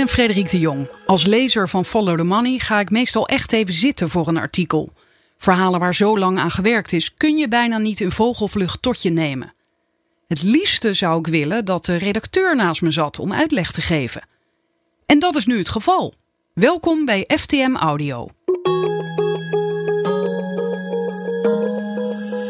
ben 0.00 0.08
Frederik 0.08 0.50
de 0.50 0.58
Jong. 0.58 0.88
Als 1.06 1.26
lezer 1.26 1.68
van 1.68 1.84
Follow 1.84 2.18
the 2.18 2.24
Money 2.24 2.58
ga 2.58 2.80
ik 2.80 2.90
meestal 2.90 3.28
echt 3.28 3.52
even 3.52 3.74
zitten 3.74 4.10
voor 4.10 4.28
een 4.28 4.36
artikel. 4.36 4.92
Verhalen 5.38 5.80
waar 5.80 5.94
zo 5.94 6.18
lang 6.18 6.38
aan 6.38 6.50
gewerkt 6.50 6.92
is, 6.92 7.14
kun 7.14 7.36
je 7.36 7.48
bijna 7.48 7.78
niet 7.78 8.00
in 8.00 8.10
vogelvlucht 8.10 8.82
tot 8.82 9.02
je 9.02 9.10
nemen. 9.10 9.54
Het 10.28 10.42
liefste 10.42 10.92
zou 10.92 11.18
ik 11.18 11.26
willen 11.26 11.64
dat 11.64 11.84
de 11.84 11.96
redacteur 11.96 12.56
naast 12.56 12.82
me 12.82 12.90
zat 12.90 13.18
om 13.18 13.32
uitleg 13.32 13.72
te 13.72 13.80
geven. 13.80 14.22
En 15.06 15.18
dat 15.18 15.36
is 15.36 15.46
nu 15.46 15.58
het 15.58 15.68
geval. 15.68 16.14
Welkom 16.54 17.04
bij 17.04 17.28
FTM 17.36 17.76
Audio. 17.76 18.28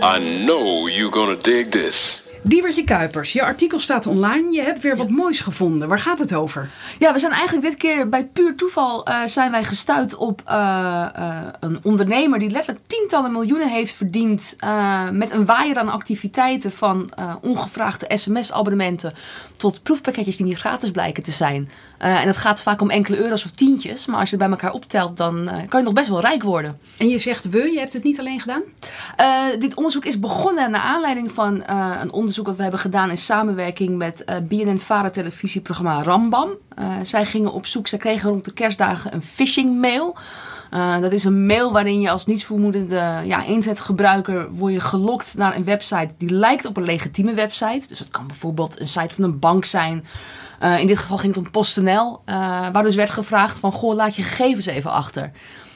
I 0.02 0.44
know 0.44 0.88
you're 0.88 1.12
gonna 1.12 1.36
dig 1.42 1.68
this. 1.68 2.22
Diewertje 2.42 2.84
Kuipers, 2.84 3.32
je 3.32 3.42
artikel 3.42 3.78
staat 3.78 4.06
online. 4.06 4.52
Je 4.52 4.62
hebt 4.62 4.82
weer 4.82 4.96
wat 4.96 5.10
moois 5.10 5.40
gevonden. 5.40 5.88
Waar 5.88 5.98
gaat 5.98 6.18
het 6.18 6.34
over? 6.34 6.70
Ja, 6.98 7.12
we 7.12 7.18
zijn 7.18 7.32
eigenlijk 7.32 7.66
dit 7.66 7.76
keer 7.76 8.08
bij 8.08 8.26
puur 8.26 8.56
toeval 8.56 9.08
uh, 9.08 9.24
zijn 9.24 9.50
wij 9.50 9.64
gestuurd 9.64 10.14
op 10.14 10.42
uh, 10.48 11.08
uh, 11.18 11.38
een 11.60 11.78
ondernemer 11.82 12.38
die 12.38 12.50
letterlijk 12.50 12.86
tientallen 12.86 13.32
miljoenen 13.32 13.68
heeft 13.68 13.94
verdiend 13.94 14.56
met 15.12 15.30
een 15.30 15.44
waaier 15.44 15.78
aan 15.78 15.88
activiteiten 15.88 16.72
van 16.72 17.10
ongevraagde 17.40 18.16
sms-abonnementen 18.16 19.14
tot 19.56 19.82
proefpakketjes 19.82 20.36
die 20.36 20.46
niet 20.46 20.58
gratis 20.58 20.90
blijken 20.90 21.22
te 21.22 21.30
zijn. 21.30 21.70
En 22.00 22.26
dat 22.26 22.36
gaat 22.36 22.60
vaak 22.60 22.80
om 22.80 22.90
enkele 22.90 23.18
euro's 23.18 23.44
of 23.44 23.50
tientjes, 23.50 24.06
maar 24.06 24.20
als 24.20 24.30
je 24.30 24.36
het 24.36 24.44
bij 24.44 24.54
elkaar 24.54 24.72
optelt, 24.72 25.16
dan 25.16 25.50
kan 25.68 25.80
je 25.80 25.84
nog 25.84 25.94
best 25.94 26.08
wel 26.08 26.20
rijk 26.20 26.42
worden. 26.42 26.78
En 26.98 27.08
je 27.08 27.18
zegt 27.18 27.48
we, 27.48 27.70
je 27.72 27.78
hebt 27.78 27.92
het 27.92 28.02
niet 28.02 28.18
alleen 28.18 28.40
gedaan? 28.40 28.62
dit 29.58 29.74
onderzoek 29.74 30.04
is 30.04 30.18
begonnen 30.18 30.70
naar 30.70 30.80
aanleiding 30.80 31.32
van 31.32 31.62
een 32.00 32.12
onderzoek 32.12 32.46
dat 32.46 32.56
we 32.56 32.62
hebben 32.62 32.80
gedaan 32.80 33.10
in 33.10 33.18
samenwerking 33.18 33.96
met 33.96 34.24
BNN-Vara 34.48 35.10
televisieprogramma 35.10 36.02
Rambam. 36.02 36.50
Zij 37.02 37.26
gingen 37.26 37.52
op 37.52 37.66
zoek, 37.66 37.86
zij 37.86 37.98
kregen 37.98 38.30
rond 38.30 38.44
de 38.44 38.52
kerstdagen 38.52 39.14
een 39.14 39.22
phishing 39.22 39.80
mail. 39.80 40.16
Uh, 40.74 41.00
dat 41.00 41.12
is 41.12 41.24
een 41.24 41.46
mail 41.46 41.72
waarin 41.72 42.00
je 42.00 42.10
als 42.10 42.26
nietsvermoedende 42.26 43.20
ja, 43.24 43.44
inzetgebruiker 43.44 44.50
wordt 44.52 44.74
je 44.74 44.80
gelokt 44.80 45.34
naar 45.36 45.56
een 45.56 45.64
website 45.64 46.14
die 46.18 46.30
lijkt 46.30 46.66
op 46.66 46.76
een 46.76 46.82
legitieme 46.82 47.34
website. 47.34 47.88
Dus 47.88 47.98
het 47.98 48.10
kan 48.10 48.26
bijvoorbeeld 48.26 48.80
een 48.80 48.88
site 48.88 49.14
van 49.14 49.24
een 49.24 49.38
bank 49.38 49.64
zijn. 49.64 50.04
in 50.78 50.86
dit 50.86 50.98
geval 50.98 51.18
ging 51.18 51.34
het 51.34 51.44
om 51.44 51.50
PostNL, 51.50 52.22
waar 52.72 52.82
dus 52.82 52.94
werd 52.94 53.10
gevraagd 53.10 53.58
van 53.58 53.72
goh, 53.72 53.94
laat 53.94 54.16
je 54.16 54.22
gegevens 54.22 54.66
even 54.66 54.90
achter. 54.90 55.30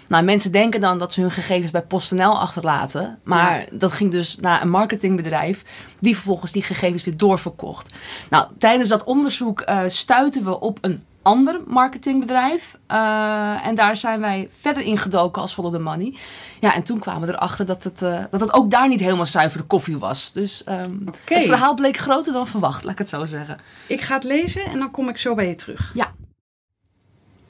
Nou, 0.09 0.25
mensen 0.25 0.53
denken 0.53 0.81
dan 0.81 0.99
dat 0.99 1.13
ze 1.13 1.21
hun 1.21 1.31
gegevens 1.31 1.71
bij 1.71 1.83
PostNL 1.83 2.39
achterlaten. 2.39 3.19
Maar 3.23 3.67
dat 3.73 3.93
ging 3.93 4.11
dus 4.11 4.37
naar 4.41 4.63
een 4.63 4.71
marketingbedrijf 4.71 5.65
die 5.99 6.15
vervolgens 6.15 6.53
die 6.53 6.63
gegevens 6.63 7.05
weer 7.05 7.17
doorverkocht. 7.17 7.95
Nou, 8.31 8.47
tijdens 8.59 8.89
dat 8.89 9.05
onderzoek 9.05 9.69
uh, 9.69 9.81
stuiten 9.87 10.45
we 10.45 10.61
op 10.61 10.79
een 10.81 11.05
ander 11.25 11.61
marketingbedrijf. 11.67 12.79
Uh, 12.91 13.67
en 13.67 13.75
daar 13.75 13.97
zijn 13.97 14.21
wij 14.21 14.49
verder 14.59 14.83
ingedoken 14.83 15.43
als 15.43 15.55
Follow 15.55 15.73
the 15.75 15.81
Money. 15.81 16.17
Ja, 16.61 16.75
en 16.75 16.83
toen 16.83 16.99
kwamen 16.99 17.29
we 17.29 17.35
erachter 17.35 17.67
dat 17.67 17.85
het, 17.85 18.03
uh, 18.03 18.25
dat 18.31 18.41
het 18.41 18.53
ook 18.53 18.71
daar 18.71 18.89
niet 18.89 19.01
helemaal 19.01 19.27
zuivere 19.27 19.65
koffie 19.65 19.99
was. 19.99 20.33
Dus 20.33 20.63
um, 20.69 21.05
okay. 21.09 21.39
het 21.39 21.47
verhaal 21.47 21.75
bleek 21.75 21.97
groter 21.97 22.33
dan 22.33 22.47
verwacht, 22.47 22.85
laat 22.85 22.93
ik 22.93 22.99
het 22.99 23.09
zo 23.09 23.25
zeggen. 23.25 23.59
Ik 23.87 24.01
ga 24.01 24.15
het 24.15 24.25
lezen 24.25 24.65
en 24.65 24.79
dan 24.79 24.91
kom 24.91 25.09
ik 25.09 25.19
zo 25.19 25.35
bij 25.35 25.49
je 25.49 25.55
terug. 25.55 25.93
Ja. 25.95 26.13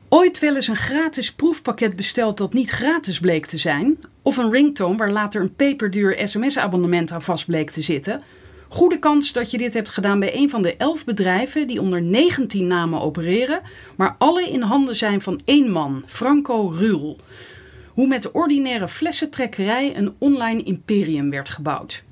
Ooit 0.09 0.39
wel 0.39 0.55
eens 0.55 0.69
een 0.69 0.77
gratis 0.77 1.33
proefpakket 1.33 1.97
besteld 1.97 2.39
dat 2.39 2.53
niet 2.53 2.71
gratis 2.71 3.21
bleek 3.21 3.47
te 3.47 3.59
zijn, 3.59 3.97
of 4.23 4.37
een 4.37 4.51
ringtone 4.51 4.97
waar 4.97 5.11
later 5.11 5.41
een 5.41 5.55
peperduur 5.55 6.29
sms-abonnement 6.29 7.13
aan 7.13 7.23
vast 7.23 7.47
bleek 7.47 7.71
te 7.71 7.83
zitten. 7.83 8.23
Goede 8.75 8.99
kans 8.99 9.33
dat 9.33 9.51
je 9.51 9.59
dit 9.59 9.73
hebt 9.73 9.91
gedaan 9.91 10.21
bij 10.21 10.37
een 10.37 10.51
van 10.51 10.63
de 10.63 10.77
elf 10.77 11.05
bedrijven 11.05 11.67
die 11.67 11.81
onder 11.81 12.03
19 12.03 12.67
namen 12.67 13.01
opereren, 13.01 13.61
maar 13.97 14.17
alle 14.19 14.49
in 14.49 14.61
handen 14.61 14.97
zijn 14.97 15.21
van 15.21 15.41
één 15.45 15.71
man, 15.71 16.03
Franco 16.07 16.69
Ruhl. 16.69 17.17
Hoe 17.89 18.07
met 18.07 18.23
de 18.23 18.33
ordinaire 18.33 18.89
flessentrekkerij 18.89 19.97
een 19.97 20.15
online 20.19 20.63
imperium 20.63 21.31
werd 21.31 21.49
gebouwd. 21.49 22.03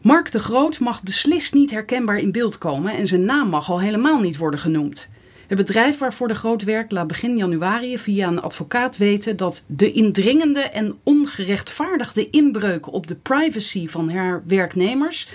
Mark 0.00 0.32
de 0.32 0.38
Groot 0.38 0.80
mag 0.80 1.02
beslist 1.02 1.54
niet 1.54 1.70
herkenbaar 1.70 2.18
in 2.18 2.32
beeld 2.32 2.58
komen 2.58 2.92
en 2.92 3.06
zijn 3.06 3.24
naam 3.24 3.48
mag 3.48 3.70
al 3.70 3.80
helemaal 3.80 4.20
niet 4.20 4.36
worden 4.36 4.60
genoemd. 4.60 5.08
Het 5.54 5.66
bedrijf 5.66 5.98
waarvoor 5.98 6.28
de 6.28 6.34
Groot 6.34 6.62
werkt 6.62 6.92
laat 6.92 7.06
begin 7.06 7.36
januari 7.36 7.98
via 7.98 8.28
een 8.28 8.40
advocaat 8.40 8.96
weten 8.96 9.36
dat 9.36 9.64
de 9.66 9.92
indringende 9.92 10.60
en 10.60 10.98
ongerechtvaardigde 11.02 12.30
inbreuk 12.30 12.92
op 12.92 13.06
de 13.06 13.14
privacy 13.14 13.88
van 13.88 14.10
haar 14.10 14.42
werknemers 14.46 15.28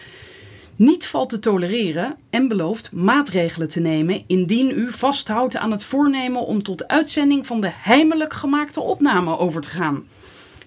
niet 0.76 1.08
valt 1.08 1.30
te 1.30 1.40
tolereren 1.40 2.16
en 2.30 2.48
belooft 2.48 2.92
maatregelen 2.92 3.70
te 3.70 3.80
nemen 3.80 4.24
indien 4.28 4.80
u 4.80 4.92
vasthoudt 4.92 5.58
aan 5.58 5.72
het 5.72 5.84
voornemen 5.84 6.46
om 6.46 6.64
tot 6.64 6.88
uitzending 6.88 7.48
van 7.48 7.62
de 7.62 7.70
heimelijk 7.72 8.34
gemaakte 8.34 8.82
opname 8.82 9.38
over 9.38 9.62
te 9.62 9.70
gaan. 9.70 10.08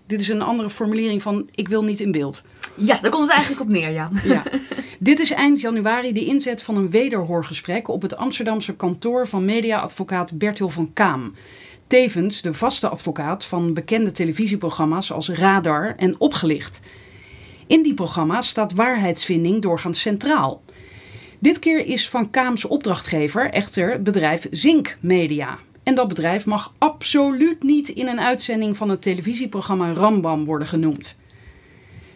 Dit 0.07 0.21
is 0.21 0.29
een 0.29 0.43
andere 0.43 0.71
formulering 0.71 1.23
van 1.23 1.49
ik 1.55 1.69
wil 1.69 1.85
niet 1.85 2.01
in 2.01 2.13
beeld. 2.13 2.43
Ja, 2.75 2.99
daar 3.03 3.11
komt 3.11 3.23
het 3.23 3.33
eigenlijk 3.33 3.61
op 3.61 3.69
neer, 3.69 3.91
ja. 3.91 4.11
ja. 4.25 4.43
Dit 4.99 5.21
is 5.21 5.31
eind 5.31 5.61
januari 5.61 6.13
de 6.13 6.25
inzet 6.25 6.63
van 6.63 6.77
een 6.77 6.91
wederhoorgesprek 6.91 7.89
op 7.89 8.03
het 8.03 8.17
Amsterdamse 8.17 8.75
kantoor 8.75 9.29
van 9.29 9.45
mediaadvocaat 9.45 10.39
Bertil 10.39 10.69
van 10.69 10.91
Kaam. 10.93 11.35
Tevens 11.87 12.43
de 12.43 12.55
vaste 12.55 12.89
advocaat 12.89 13.45
van 13.45 13.75
bekende 13.75 14.13
televisieprogramma's 14.13 15.13
als 15.13 15.29
Radar 15.29 15.95
en 15.97 16.21
Opgelicht. 16.21 16.81
In 17.67 17.83
die 17.83 17.95
programma's 17.95 18.49
staat 18.49 18.73
waarheidsvinding 18.73 19.63
doorgaans 19.63 20.01
centraal. 20.01 20.63
Dit 21.39 21.59
keer 21.59 21.87
is 21.87 22.09
Van 22.09 22.31
Kaams 22.31 22.65
opdrachtgever 22.65 23.51
echter 23.51 24.03
bedrijf 24.03 24.47
Zink 24.51 24.97
Media. 25.01 25.59
En 25.83 25.95
dat 25.95 26.09
bedrijf 26.09 26.47
mag 26.47 26.73
absoluut 26.79 27.63
niet 27.63 27.89
in 27.89 28.07
een 28.07 28.21
uitzending 28.21 28.77
van 28.77 28.89
het 28.89 29.03
televisieprogramma 29.03 29.93
Rambam 29.93 30.45
worden 30.45 30.69
genoemd. 30.69 31.17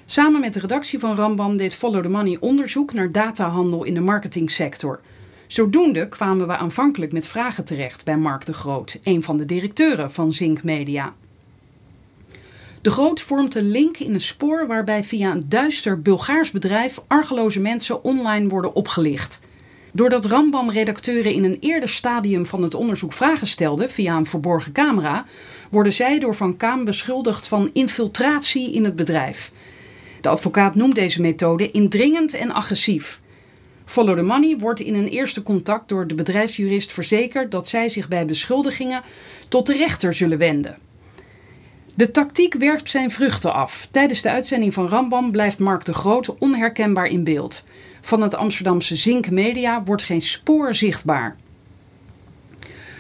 Samen 0.09 0.41
met 0.41 0.55
de 0.55 0.61
redactie 0.61 0.99
van 0.99 1.17
Rambam 1.17 1.57
deed 1.57 1.75
Follow 1.75 2.03
the 2.03 2.09
Money 2.09 2.37
onderzoek 2.41 2.93
naar 2.93 3.13
datahandel 3.13 3.85
in 3.85 3.95
de 3.95 4.01
marketingsector. 4.01 5.01
Zodoende 5.47 6.09
kwamen 6.09 6.47
we 6.47 6.57
aanvankelijk 6.57 7.13
met 7.13 7.27
vragen 7.27 7.65
terecht 7.65 8.05
bij 8.05 8.17
Mark 8.17 8.47
de 8.47 8.53
Groot, 8.53 8.99
een 9.03 9.23
van 9.23 9.37
de 9.37 9.45
directeuren 9.45 10.13
van 10.13 10.33
Zink 10.33 10.63
Media. 10.63 11.15
De 12.81 12.91
Groot 12.91 13.21
vormt 13.21 13.55
een 13.55 13.71
link 13.71 13.99
in 13.99 14.15
een 14.15 14.21
spoor 14.21 14.67
waarbij 14.67 15.05
via 15.05 15.31
een 15.33 15.49
duister 15.49 16.03
Bulgaars 16.03 16.51
bedrijf 16.51 17.03
argeloze 17.07 17.61
mensen 17.61 18.05
online 18.05 18.49
worden 18.49 18.75
opgelicht. 18.75 19.41
Doordat 19.93 20.25
Rambam-redacteuren 20.25 21.33
in 21.33 21.45
een 21.45 21.59
eerder 21.61 21.89
stadium 21.89 22.47
van 22.47 22.63
het 22.63 22.75
onderzoek 22.75 23.13
vragen 23.13 23.47
stelden 23.47 23.91
via 23.91 24.17
een 24.17 24.27
verborgen 24.27 24.73
camera, 24.73 25.25
worden 25.71 25.93
zij 25.93 26.19
door 26.19 26.35
Van 26.35 26.57
Kaam 26.57 26.85
beschuldigd 26.85 27.49
van 27.49 27.71
infiltratie 27.73 28.73
in 28.73 28.85
het 28.85 28.97
bedrijf. 28.97 29.53
De 30.27 30.33
advocaat 30.33 30.75
noemt 30.75 30.95
deze 30.95 31.21
methode 31.21 31.71
indringend 31.71 32.35
en 32.35 32.51
agressief. 32.51 33.21
Follow 33.85 34.17
the 34.17 34.23
Money 34.23 34.57
wordt 34.59 34.81
in 34.81 34.95
een 34.95 35.09
eerste 35.09 35.43
contact 35.43 35.89
door 35.89 36.07
de 36.07 36.15
bedrijfsjurist 36.15 36.93
verzekerd 36.93 37.51
dat 37.51 37.69
zij 37.69 37.89
zich 37.89 38.09
bij 38.09 38.27
beschuldigingen 38.27 39.03
tot 39.49 39.67
de 39.67 39.77
rechter 39.77 40.15
zullen 40.15 40.39
wenden. 40.39 40.79
De 41.95 42.11
tactiek 42.11 42.55
werpt 42.55 42.91
zijn 42.91 43.11
vruchten 43.11 43.53
af. 43.53 43.89
Tijdens 43.91 44.23
de 44.23 44.31
uitzending 44.31 44.75
van 44.75 44.89
Rambam 44.89 45.31
blijft 45.31 45.59
Mark 45.59 45.85
de 45.85 45.95
Groot 45.95 46.39
onherkenbaar 46.39 47.07
in 47.07 47.25
beeld. 47.25 47.65
Van 48.01 48.23
het 48.23 48.35
Amsterdamse 48.35 48.97
Zink 48.97 49.31
Media 49.31 49.83
wordt 49.83 50.03
geen 50.03 50.23
spoor 50.23 50.75
zichtbaar. 50.75 51.37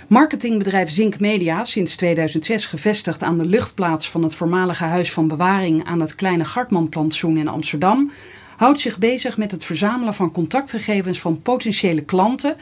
Marketingbedrijf 0.06 0.90
Zink 0.90 1.20
Media, 1.20 1.64
sinds 1.64 1.96
2006 1.96 2.66
gevestigd 2.66 3.22
aan 3.22 3.38
de 3.38 3.46
luchtplaats 3.46 4.10
van 4.10 4.22
het 4.22 4.34
voormalige 4.34 4.84
Huis 4.84 5.12
van 5.12 5.28
Bewaring 5.28 5.84
aan 5.84 6.00
het 6.00 6.14
Kleine 6.14 6.44
Gartmanplantsoen 6.44 7.36
in 7.36 7.48
Amsterdam, 7.48 8.12
houdt 8.56 8.80
zich 8.80 8.98
bezig 8.98 9.36
met 9.36 9.50
het 9.50 9.64
verzamelen 9.64 10.14
van 10.14 10.32
contactgegevens 10.32 11.20
van 11.20 11.42
potentiële 11.42 12.02
klanten, 12.02 12.56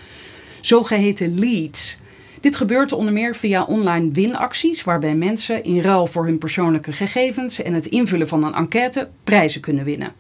zogeheten 0.61 1.39
leads. 1.39 1.97
Dit 2.41 2.57
gebeurt 2.57 2.93
onder 2.93 3.13
meer 3.13 3.35
via 3.37 3.65
online 3.65 4.11
winacties, 4.11 4.85
waarbij 4.85 5.15
mensen 5.15 5.65
in 5.65 5.81
ruil 5.81 6.07
voor 6.07 6.25
hun 6.25 6.39
persoonlijke 6.39 6.93
gegevens 6.93 7.63
en 7.63 7.73
het 7.73 7.87
invullen 7.87 8.29
van 8.29 8.45
een 8.45 8.55
enquête 8.55 9.09
prijzen 9.25 9.61
kunnen 9.61 9.85
winnen. 9.85 10.13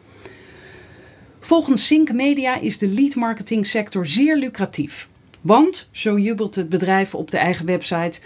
Volgens 1.40 1.86
Sync 1.86 2.12
Media 2.12 2.56
is 2.56 2.78
de 2.78 2.88
lead 2.88 3.14
marketing 3.14 3.66
sector 3.66 4.06
zeer 4.06 4.36
lucratief. 4.36 5.08
Want, 5.44 5.88
zo 5.90 6.18
jubelt 6.18 6.54
het 6.54 6.68
bedrijf 6.68 7.14
op 7.14 7.30
de 7.30 7.38
eigen 7.38 7.66
website, 7.66 8.20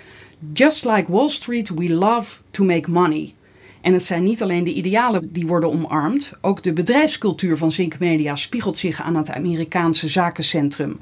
just 0.52 0.84
like 0.84 1.12
Wall 1.12 1.28
Street, 1.28 1.68
we 1.68 1.90
love 1.90 2.38
to 2.50 2.64
make 2.64 2.90
money. 2.90 3.34
En 3.80 3.92
het 3.92 4.04
zijn 4.04 4.22
niet 4.22 4.42
alleen 4.42 4.64
de 4.64 4.72
idealen 4.72 5.32
die 5.32 5.46
worden 5.46 5.70
omarmd, 5.70 6.32
ook 6.40 6.62
de 6.62 6.72
bedrijfscultuur 6.72 7.56
van 7.56 7.72
Zink 7.72 7.98
Media 7.98 8.34
spiegelt 8.34 8.78
zich 8.78 9.02
aan 9.02 9.16
het 9.16 9.30
Amerikaanse 9.30 10.08
zakencentrum. 10.08 11.00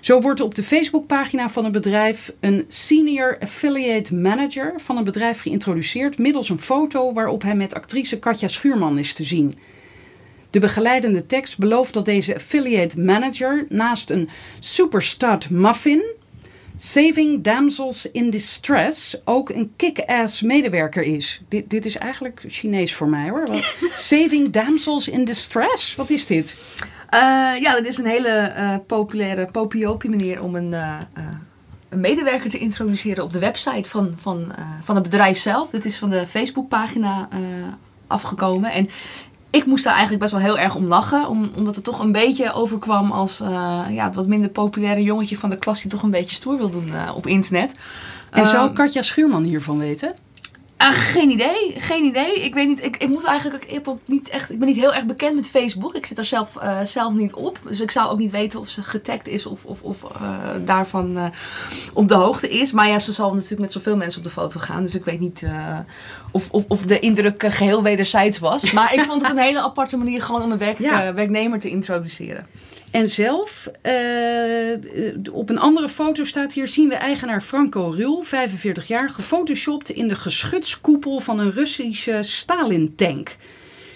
Zo 0.00 0.20
wordt 0.20 0.40
op 0.40 0.54
de 0.54 0.62
Facebookpagina 0.62 1.48
van 1.48 1.64
het 1.64 1.72
bedrijf 1.72 2.32
een 2.40 2.64
Senior 2.68 3.38
Affiliate 3.40 4.14
Manager 4.14 4.72
van 4.76 4.96
een 4.96 5.04
bedrijf 5.04 5.40
geïntroduceerd 5.40 6.18
middels 6.18 6.48
een 6.48 6.60
foto 6.60 7.12
waarop 7.12 7.42
hij 7.42 7.54
met 7.54 7.74
actrice 7.74 8.18
Katja 8.18 8.48
Schuurman 8.48 8.98
is 8.98 9.12
te 9.12 9.24
zien. 9.24 9.58
De 10.54 10.60
begeleidende 10.60 11.26
tekst 11.26 11.58
belooft 11.58 11.94
dat 11.94 12.04
deze 12.04 12.34
affiliate 12.34 13.00
manager 13.00 13.66
naast 13.68 14.10
een 14.10 14.28
superstud 14.58 15.50
muffin, 15.50 16.02
saving 16.76 17.42
damsels 17.42 18.10
in 18.10 18.30
distress, 18.30 19.20
ook 19.24 19.48
een 19.48 19.72
kick-ass 19.76 20.42
medewerker 20.42 21.02
is. 21.02 21.40
Dit, 21.48 21.70
dit 21.70 21.86
is 21.86 21.96
eigenlijk 21.96 22.44
Chinees 22.46 22.94
voor 22.94 23.08
mij 23.08 23.28
hoor. 23.28 23.42
Wat- 23.44 23.76
saving 24.10 24.50
damsels 24.50 25.08
in 25.08 25.24
distress? 25.24 25.94
Wat 25.94 26.10
is 26.10 26.26
dit? 26.26 26.56
Eh, 27.10 27.20
ja, 27.60 27.72
dat 27.72 27.86
is 27.86 27.98
een 27.98 28.06
hele 28.06 28.28
eh, 28.28 28.76
populaire 28.86 29.46
popiopie 29.46 30.10
manier 30.10 30.42
om 30.42 30.54
een, 30.54 30.72
eh, 30.74 30.98
een 31.88 32.00
medewerker 32.00 32.50
te 32.50 32.58
introduceren 32.58 33.24
op 33.24 33.32
de 33.32 33.38
website 33.38 33.88
van, 33.88 34.14
van, 34.16 34.52
van 34.82 34.94
het 34.94 35.04
bedrijf 35.04 35.38
zelf. 35.38 35.70
Dit 35.70 35.84
is 35.84 35.96
van 35.96 36.10
de 36.10 36.26
Facebookpagina 36.26 37.28
afgekomen. 38.06 38.72
En 38.72 38.88
ik 39.54 39.66
moest 39.66 39.84
daar 39.84 39.92
eigenlijk 39.92 40.22
best 40.22 40.32
wel 40.32 40.42
heel 40.42 40.58
erg 40.58 40.74
om 40.74 40.84
lachen. 40.84 41.28
Om, 41.28 41.50
omdat 41.56 41.74
het 41.74 41.84
toch 41.84 41.98
een 41.98 42.12
beetje 42.12 42.52
overkwam 42.52 43.10
als 43.12 43.40
eh, 43.40 43.82
ja, 43.90 44.04
het 44.04 44.14
wat 44.14 44.26
minder 44.26 44.50
populaire 44.50 45.02
jongetje 45.02 45.38
van 45.38 45.50
de 45.50 45.58
klas 45.58 45.82
die 45.82 45.90
toch 45.90 46.02
een 46.02 46.10
beetje 46.10 46.34
stoer 46.34 46.56
wil 46.56 46.70
doen 46.70 46.94
eh, 46.94 47.16
op 47.16 47.26
internet. 47.26 47.74
En 48.30 48.46
zou 48.46 48.66
Ehm, 48.66 48.74
Katja 48.74 49.02
Schuurman 49.02 49.42
hiervan 49.42 49.78
weten? 49.78 50.14
Ah, 50.76 50.92
geen 50.92 51.30
idee, 51.30 51.74
geen 51.78 52.04
idee. 52.04 52.44
Ik 52.44 52.54
weet 52.54 52.68
niet, 52.68 52.84
ik, 52.84 52.96
ik 52.96 53.08
moet 53.08 53.24
eigenlijk, 53.24 53.64
ik, 53.64 53.70
heb 53.70 53.88
ook 53.88 53.98
niet 54.04 54.28
echt, 54.28 54.50
ik 54.50 54.58
ben 54.58 54.68
niet 54.68 54.76
heel 54.76 54.94
erg 54.94 55.04
bekend 55.04 55.34
met 55.34 55.48
Facebook. 55.48 55.94
Ik 55.94 56.06
zit 56.06 56.18
er 56.18 56.24
zelf, 56.24 56.56
eh, 56.56 56.80
zelf 56.84 57.14
niet 57.14 57.34
op. 57.34 57.58
Dus 57.66 57.80
ik 57.80 57.90
zou 57.90 58.10
ook 58.10 58.18
niet 58.18 58.30
weten 58.30 58.60
of 58.60 58.68
ze 58.68 58.82
getagd 58.82 59.28
is 59.28 59.46
of, 59.46 59.64
of, 59.64 59.82
of 59.82 60.04
eh, 60.04 60.30
daarvan 60.64 61.16
eh, 61.18 61.24
op 61.92 62.08
de 62.08 62.14
hoogte 62.14 62.50
is. 62.50 62.72
Maar 62.72 62.88
ja, 62.88 62.98
ze 62.98 63.12
zal 63.12 63.34
natuurlijk 63.34 63.60
met 63.60 63.72
zoveel 63.72 63.96
mensen 63.96 64.18
op 64.18 64.24
de 64.26 64.32
foto 64.32 64.60
gaan. 64.60 64.82
Dus 64.82 64.94
ik 64.94 65.04
weet 65.04 65.20
niet 65.20 65.42
of, 66.34 66.50
of, 66.50 66.64
of 66.68 66.82
de 66.82 66.98
indruk 66.98 67.42
eh, 67.42 67.52
geheel 67.52 67.82
wederzijds 67.82 68.38
was. 68.38 68.72
Maar 68.72 68.94
ik 68.94 69.00
vond 69.00 69.22
het 69.22 69.30
een 69.30 69.38
hele 69.38 69.60
aparte 69.62 69.96
manier 69.96 70.22
gewoon 70.22 70.42
om 70.42 70.52
een 70.52 70.58
werk, 70.58 70.78
Ja. 70.78 71.14
werknemer 71.14 71.60
te 71.60 71.70
introduceren. 71.70 72.46
En 72.94 73.08
zelf, 73.08 73.70
eh, 73.82 73.94
op 75.32 75.48
een 75.48 75.58
andere 75.58 75.88
foto 75.88 76.24
staat 76.24 76.52
hier, 76.52 76.68
zien 76.68 76.88
we 76.88 76.94
eigenaar 76.94 77.42
Franco 77.42 77.88
Rul, 77.88 78.22
45 78.22 78.88
jaar, 78.88 79.10
gefotoshopt 79.10 79.90
in 79.90 80.08
de 80.08 80.14
geschutskoepel 80.14 81.20
van 81.20 81.38
een 81.38 81.52
Russische 81.52 82.18
Stalin-tank. 82.22 83.36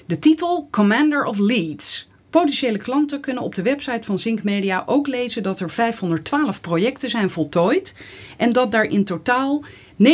De 0.07 0.19
titel 0.19 0.69
Commander 0.71 1.25
of 1.25 1.39
Leeds. 1.39 2.09
Potentiële 2.31 2.79
klanten 2.79 3.21
kunnen 3.21 3.43
op 3.43 3.55
de 3.55 3.63
website 3.63 4.03
van 4.03 4.19
Zink 4.19 4.43
Media 4.43 4.83
ook 4.87 5.07
lezen 5.07 5.43
dat 5.43 5.61
er 5.61 5.71
512 5.71 6.61
projecten 6.61 7.11
zijn 7.11 7.31
voltooid 7.31 7.95
en 8.37 8.53
dat 8.53 8.73
daar 8.73 8.85
in 8.85 9.05
totaal 9.05 9.65
89.843 9.99 10.05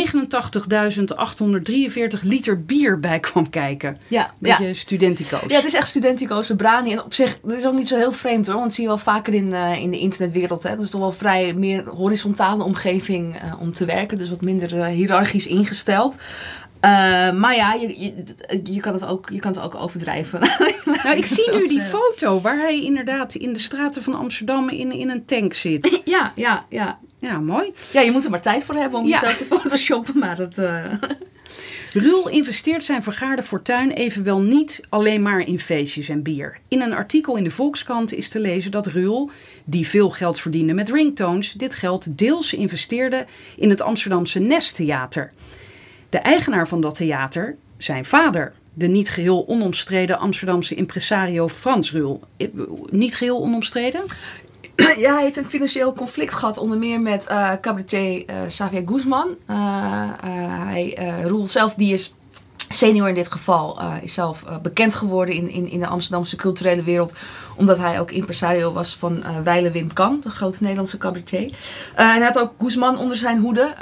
liter 2.21 2.63
bier 2.63 2.99
bij 2.99 3.19
kwam 3.19 3.49
kijken. 3.49 3.97
Ja, 4.07 4.33
Beetje 4.39 4.73
studentico's. 4.73 5.43
Ja, 5.47 5.55
het 5.55 5.65
is 5.65 5.73
echt 5.73 5.87
studentico's 5.87 6.51
Brani. 6.57 6.91
En 6.91 7.03
op 7.03 7.13
zich, 7.13 7.39
dat 7.43 7.57
is 7.57 7.65
ook 7.65 7.73
niet 7.73 7.87
zo 7.87 7.97
heel 7.97 8.11
vreemd 8.11 8.45
hoor. 8.45 8.55
Want 8.55 8.67
dat 8.67 8.75
zie 8.75 8.83
je 8.83 8.89
wel 8.89 8.97
vaker 8.97 9.33
in, 9.33 9.53
eh, 9.53 9.81
in 9.81 9.91
de 9.91 9.99
internetwereld. 9.99 10.63
Hè. 10.63 10.75
Dat 10.75 10.85
is 10.85 10.89
toch 10.89 11.01
wel 11.01 11.11
vrij 11.11 11.53
meer 11.53 11.87
horizontale 11.87 12.63
omgeving 12.63 13.35
eh, 13.35 13.53
om 13.59 13.71
te 13.71 13.85
werken. 13.85 14.17
Dus 14.17 14.29
wat 14.29 14.41
minder 14.41 14.79
eh, 14.79 14.87
hiërarchisch 14.87 15.47
ingesteld. 15.47 16.17
Eh, 16.85 17.31
maar 17.39 17.55
ja, 17.55 17.73
je, 17.73 17.87
je, 17.99 18.13
je, 18.73 18.79
kan 18.79 18.93
het 18.93 19.05
ook, 19.05 19.29
je 19.29 19.39
kan 19.39 19.51
het 19.51 19.61
ook 19.61 19.75
overdrijven. 19.75 20.39
Nou, 21.03 21.17
ik 21.17 21.25
zie 21.25 21.51
nu 21.51 21.67
die 21.67 21.81
foto 21.81 22.41
waar 22.41 22.57
hij 22.57 22.83
inderdaad 22.83 23.35
in 23.35 23.53
de 23.53 23.59
straten 23.59 24.03
van 24.03 24.15
Amsterdam 24.15 24.69
in, 24.69 24.91
in 24.91 25.09
een 25.09 25.25
tank 25.25 25.53
zit. 25.53 26.01
ja, 26.05 26.31
ja, 26.35 26.65
ja. 26.69 26.99
Ja, 27.19 27.39
mooi. 27.39 27.73
Ja, 27.93 28.01
je 28.01 28.11
moet 28.11 28.23
er 28.25 28.29
maar 28.29 28.41
tijd 28.41 28.63
voor 28.63 28.75
hebben 28.75 28.99
om 28.99 29.07
Ja. 29.07 29.11
jezelf 29.13 29.37
te 29.37 29.45
photoshoppen. 29.55 30.17
Maar 30.19 30.35
dat... 30.35 30.57
eh, 30.57 30.83
Rul 31.93 32.29
investeert 32.29 32.83
zijn 32.83 33.03
vergaarde 33.03 33.43
fortuin 33.43 33.91
evenwel 33.91 34.41
niet 34.41 34.81
alleen 34.89 35.21
maar 35.21 35.39
in 35.39 35.59
feestjes 35.59 36.09
en 36.09 36.21
bier. 36.23 36.57
In 36.67 36.81
een 36.81 36.93
artikel 36.93 37.35
in 37.35 37.43
de 37.43 37.51
Volkskrant 37.51 38.13
is 38.13 38.29
te 38.29 38.39
lezen 38.39 38.71
dat 38.71 38.87
Rul, 38.87 39.29
die 39.65 39.87
veel 39.87 40.09
geld 40.09 40.39
verdiende 40.39 40.73
met 40.73 40.89
ringtones, 40.89 41.51
dit 41.51 41.75
geld 41.75 42.17
deels 42.17 42.53
investeerde 42.53 43.25
in 43.57 43.69
het 43.69 43.81
Amsterdamse 43.81 44.39
Nesttheater. 44.39 45.31
De 46.09 46.17
eigenaar 46.17 46.67
van 46.67 46.81
dat 46.81 46.95
theater, 46.95 47.55
zijn 47.77 48.05
vader, 48.05 48.53
de 48.73 48.87
niet 48.87 49.09
geheel 49.09 49.47
onomstreden 49.47 50.19
Amsterdamse 50.19 50.75
impresario 50.75 51.47
Frans 51.47 51.91
Rul. 51.91 52.21
Eh, 52.37 52.47
Niet 52.89 53.15
geheel 53.15 53.41
onomstreden? 53.41 54.01
ja, 54.97 55.13
hij 55.13 55.23
heeft 55.23 55.37
een 55.37 55.45
financieel 55.45 55.93
conflict 55.93 56.33
gehad, 56.33 56.57
onder 56.57 56.77
meer 56.77 57.01
met 57.01 57.25
eh 57.25 57.51
cabaretier 57.61 58.25
eh 58.25 58.35
Xavier 58.47 58.83
Guzman. 58.85 59.35
Hij, 60.65 60.97
Roel 61.23 61.47
zelf, 61.47 61.73
die 61.73 61.93
is 61.93 62.13
senior 62.69 63.07
in 63.07 63.15
dit 63.15 63.31
geval, 63.31 63.79
eh, 63.79 63.93
is 64.01 64.13
zelf 64.13 64.43
eh, 64.43 64.57
bekend 64.57 64.95
geworden 64.95 65.35
in, 65.35 65.49
in, 65.49 65.69
in 65.69 65.79
de 65.79 65.87
Amsterdamse 65.87 66.35
culturele 66.35 66.83
wereld. 66.83 67.13
Omdat 67.55 67.77
hij 67.77 67.99
ook 67.99 68.11
impresario 68.11 68.73
was 68.73 68.95
van 68.95 69.23
eh 69.23 69.39
Weile 69.43 69.71
Wim 69.71 69.93
Kan, 69.93 70.19
de 70.21 70.29
grote 70.29 70.57
Nederlandse 70.59 70.97
cabaretier. 70.97 71.51
En 71.95 72.07
hij 72.07 72.21
had 72.21 72.39
ook 72.39 72.51
Guzman 72.59 72.97
onder 72.97 73.17
zijn 73.17 73.39
hoede. 73.39 73.73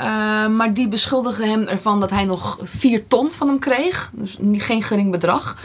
maar 0.49 0.73
die 0.73 0.87
beschuldigde 0.87 1.45
hem 1.45 1.67
ervan 1.67 1.99
dat 1.99 2.09
hij 2.09 2.25
nog 2.25 2.57
4 2.63 3.07
ton 3.07 3.31
van 3.31 3.47
hem 3.47 3.59
kreeg. 3.59 4.11
Dus 4.13 4.37
geen 4.51 4.83
gering 4.83 5.11
bedrag. 5.11 5.57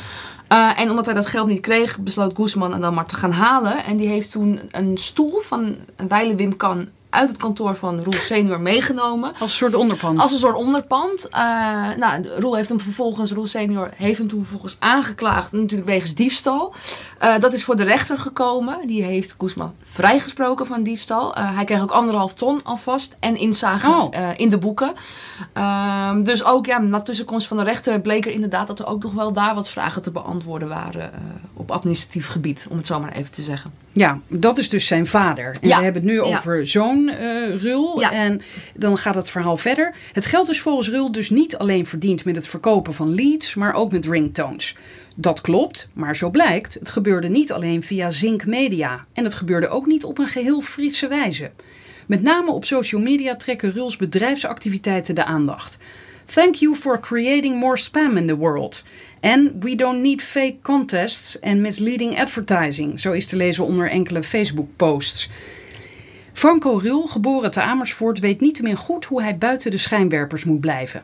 En 0.49 0.91
omdat 0.91 1.05
hij 1.05 1.15
dat 1.15 1.27
geld 1.27 1.49
niet 1.49 1.61
kreeg, 1.61 1.99
besloot 1.99 2.35
Guzman 2.37 2.73
hem 2.73 2.81
dan 2.81 2.95
maar 2.95 3.07
te 3.07 3.15
gaan 3.15 3.33
halen. 3.33 3.85
En 3.85 3.97
die 3.97 4.09
heeft 4.09 4.31
toen 4.31 4.61
een 4.71 4.97
stoel 4.99 5.41
van 5.41 5.77
Weile 6.09 6.35
Wim 6.35 6.57
Kan 6.57 6.89
uit 7.19 7.29
het 7.29 7.39
kantoor 7.39 7.77
van 7.77 8.03
Roel 8.03 8.13
senior 8.13 8.61
meegenomen. 8.61 9.33
Als 9.33 9.51
een 9.51 9.57
soort 9.57 9.75
onderpand. 9.75 10.19
Als 10.21 10.33
een 10.33 10.39
soort 10.39 10.57
onderpand. 10.57 11.29
Eh, 11.29 11.41
nou, 11.99 12.29
Roel 12.39 12.55
heeft 12.55 12.69
hem 12.69 12.81
vervolgens, 12.81 13.33
Roel 13.33 13.47
senior 13.47 13.91
heeft 13.97 14.19
hem 14.19 14.29
toen 14.29 14.39
vervolgens 14.41 14.77
aangeklaagd. 14.79 15.53
Natuurlijk 15.53 15.89
wegens 15.89 16.15
diefstal. 16.15 16.75
Eh, 17.19 17.39
dat 17.39 17.53
is 17.53 17.65
voor 17.65 17.77
de 17.77 17.83
rechter 17.85 18.19
gekomen. 18.19 18.87
Die 18.87 19.03
heeft 19.03 19.37
Koesman 19.37 19.75
vrijgesproken 19.83 20.67
van 20.67 20.83
diefstal. 20.83 21.35
Eh, 21.35 21.55
hij 21.55 21.65
kreeg 21.65 21.83
ook 21.83 21.91
anderhalf 21.91 22.35
ton 22.35 22.61
alvast. 22.65 23.17
En 23.21 23.37
inzage 23.37 23.89
Oh. 23.89 24.11
in 24.37 24.49
de 24.49 24.59
boeken. 24.59 24.93
Ehm, 25.53 26.23
dus 26.23 26.45
ook 26.45 26.67
ja, 26.67 26.79
na 26.79 27.01
tussenkomst 27.03 27.47
van 27.47 27.57
de 27.57 27.63
rechter 27.63 28.01
bleek 28.01 28.27
er 28.27 28.33
inderdaad 28.33 28.67
dat 28.67 28.79
er 28.79 28.87
ook 28.87 29.03
nog 29.03 29.13
wel 29.13 29.33
daar 29.33 29.55
wat 29.55 29.69
vragen 29.69 30.03
te 30.03 30.11
beantwoorden 30.11 30.69
waren. 30.69 31.11
op 31.55 31.71
administratief 31.71 32.29
gebied, 32.29 32.67
om 32.71 32.77
het 32.77 32.87
zo 32.87 33.01
maar 33.01 33.13
even 33.13 33.33
te 33.33 33.43
zeggen. 33.43 33.73
Ja, 33.93 34.19
dat 34.29 34.59
is 34.59 34.69
dus 34.69 34.87
zijn 34.87 35.07
vader. 35.07 35.57
En 35.61 35.69
Ja. 35.69 35.77
we 35.79 35.83
hebben 35.85 36.03
het 36.03 36.11
nu 36.11 36.17
Ja. 36.25 36.37
over 36.37 36.67
zoon 36.67 37.08
eh, 37.11 37.61
Rul. 37.63 38.01
Ja. 38.01 38.13
En 38.13 38.41
dan 38.75 38.99
gaat 38.99 39.15
het 39.15 39.31
verhaal 39.31 39.57
verder. 39.57 39.95
Het 40.13 40.27
geld 40.27 40.51
is 40.51 40.61
volgens 40.61 40.89
Rul 40.89 41.13
dus 41.13 41.31
niet 41.31 41.57
alleen 41.57 41.87
verdiend 41.87 42.25
met 42.25 42.37
het 42.37 42.49
verkopen 42.49 42.95
van 42.95 43.15
leads, 43.15 43.55
maar 43.55 43.75
ook 43.75 43.93
met 43.93 44.07
ringtones. 44.07 44.77
Dat 45.17 45.41
klopt, 45.41 45.89
maar 45.95 46.17
zo 46.17 46.31
blijkt, 46.31 46.75
het 46.75 46.89
gebeurde 46.89 47.29
niet 47.29 47.53
alleen 47.53 47.83
via 47.83 48.11
Zink 48.11 48.47
Media. 48.47 49.05
En 49.13 49.25
het 49.25 49.35
gebeurde 49.35 49.69
ook 49.69 49.87
niet 49.87 50.05
op 50.05 50.19
een 50.19 50.27
geheel 50.27 50.61
Friese 50.61 51.09
wijze. 51.09 51.51
Met 52.07 52.23
name 52.23 52.51
op 52.51 52.65
social 52.65 53.01
media 53.01 53.37
trekken 53.37 53.73
Ruls 53.73 53.97
bedrijfsactiviteiten 53.97 55.15
de 55.15 55.25
aandacht. 55.25 55.79
Thank 56.25 56.55
you 56.55 56.77
for 56.77 57.01
creating 57.01 57.57
more 57.57 57.77
spam 57.77 58.17
in 58.17 58.27
the 58.27 58.37
world. 58.37 58.83
And 59.21 59.63
we 59.63 59.75
don't 59.75 60.03
need 60.03 60.23
fake 60.23 60.57
contests 60.63 61.41
and 61.41 61.61
misleading 61.61 62.19
advertising, 62.19 63.01
zo 63.01 63.13
is 63.13 63.27
te 63.27 63.37
lezen 63.37 63.65
onder 63.65 63.91
enkele 63.91 64.23
Facebook-posts. 64.23 65.31
Franco 66.39 66.77
Rul, 66.77 67.07
geboren 67.07 67.51
te 67.51 67.63
Amersfoort, 67.63 68.19
weet 68.19 68.41
niettemin 68.41 68.77
goed 68.77 69.05
hoe 69.05 69.23
hij 69.23 69.39
buiten 69.39 69.71
de 69.71 69.77
schijnwerpers 69.77 70.45
moet 70.45 70.61
blijven. 70.61 71.03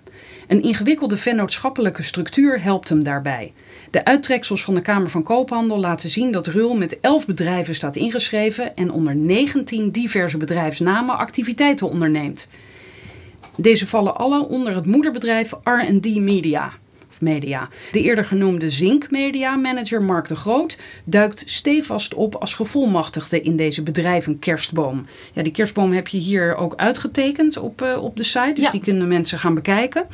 Een 0.49 0.63
ingewikkelde 0.63 1.17
vennootschappelijke 1.17 2.03
structuur 2.03 2.63
helpt 2.63 2.89
hem 2.89 3.03
daarbij. 3.03 3.53
De 3.91 4.05
uittreksels 4.05 4.65
van 4.65 4.75
de 4.75 4.81
Kamer 4.81 5.11
van 5.11 5.23
Koophandel 5.23 5.79
laten 5.79 6.11
zien 6.11 6.33
dat 6.33 6.47
Rul 6.47 6.77
met 6.77 7.01
11 7.01 7.27
bedrijven 7.27 7.75
staat 7.75 7.97
ingeschreven 7.97 8.77
en 8.77 8.91
onder 8.91 9.17
19 9.17 9.91
diverse 9.91 10.37
bedrijfsnamen 10.37 11.19
activiteiten 11.19 11.89
onderneemt. 11.89 12.49
Deze 13.57 13.87
vallen 13.87 14.17
alle 14.17 14.49
onder 14.49 14.75
het 14.75 14.87
moederbedrijf 14.87 15.53
R&D 15.63 16.17
Media. 16.17 16.73
Media. 17.21 17.69
De 17.93 18.01
eerder 18.03 18.25
genoemde 18.25 18.71
Zink 18.71 19.11
Media 19.11 19.57
manager 19.57 20.03
Mark 20.03 20.29
de 20.29 20.37
Groot 20.37 20.79
duikt 21.05 21.43
stevast 21.47 22.15
op 22.15 22.35
als 22.35 22.55
gevolmachtigde 22.55 23.41
in 23.41 23.57
deze 23.57 23.83
bedrijven 23.83 24.39
kerstboom. 24.39 25.07
Ja, 25.33 25.43
die 25.43 25.53
kerstboom 25.53 25.93
heb 25.93 26.09
je 26.09 26.19
hier 26.19 26.57
ook 26.57 26.75
uitgetekend 26.77 27.57
op, 27.57 27.83
eh, 27.83 28.03
op 28.03 28.17
de 28.17 28.23
site, 28.23 28.53
dus 28.55 28.65
Ja. 28.65 28.71
die 28.71 28.81
kunnen 28.81 29.09
mensen 29.09 29.39
gaan 29.39 29.55
bekijken. 29.55 30.07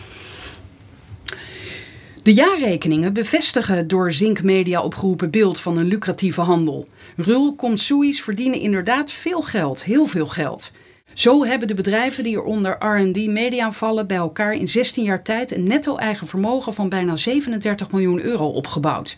De 2.22 2.34
jaarrekeningen 2.34 3.12
bevestigen 3.12 3.88
door 3.88 4.12
Zink 4.12 4.42
Media 4.42 4.82
opgeroepen 4.82 5.30
beeld 5.30 5.60
van 5.60 5.76
een 5.76 5.86
lucratieve 5.86 6.40
handel. 6.40 6.88
Rul 7.16 7.54
Consuis 7.56 8.22
verdienen 8.22 8.60
inderdaad 8.60 9.10
veel 9.12 9.42
geld, 9.42 9.84
heel 9.84 10.06
veel 10.06 10.26
geld. 10.26 10.70
Zo 11.14 11.44
hebben 11.44 11.68
de 11.68 11.74
bedrijven 11.74 12.24
die 12.24 12.36
er 12.36 12.42
onder 12.42 12.76
R&D 12.78 13.26
Media 13.26 13.72
vallen 13.72 14.06
bij 14.06 14.16
elkaar 14.16 14.54
in 14.54 14.68
16 14.68 15.04
jaar 15.04 15.22
tijd 15.22 15.52
een 15.52 15.68
netto 15.68 15.96
eigen 15.96 16.26
vermogen 16.26 16.74
van 16.74 16.88
bijna 16.88 17.16
37 17.16 17.90
miljoen 17.90 18.20
euro 18.20 18.46
opgebouwd. 18.46 19.16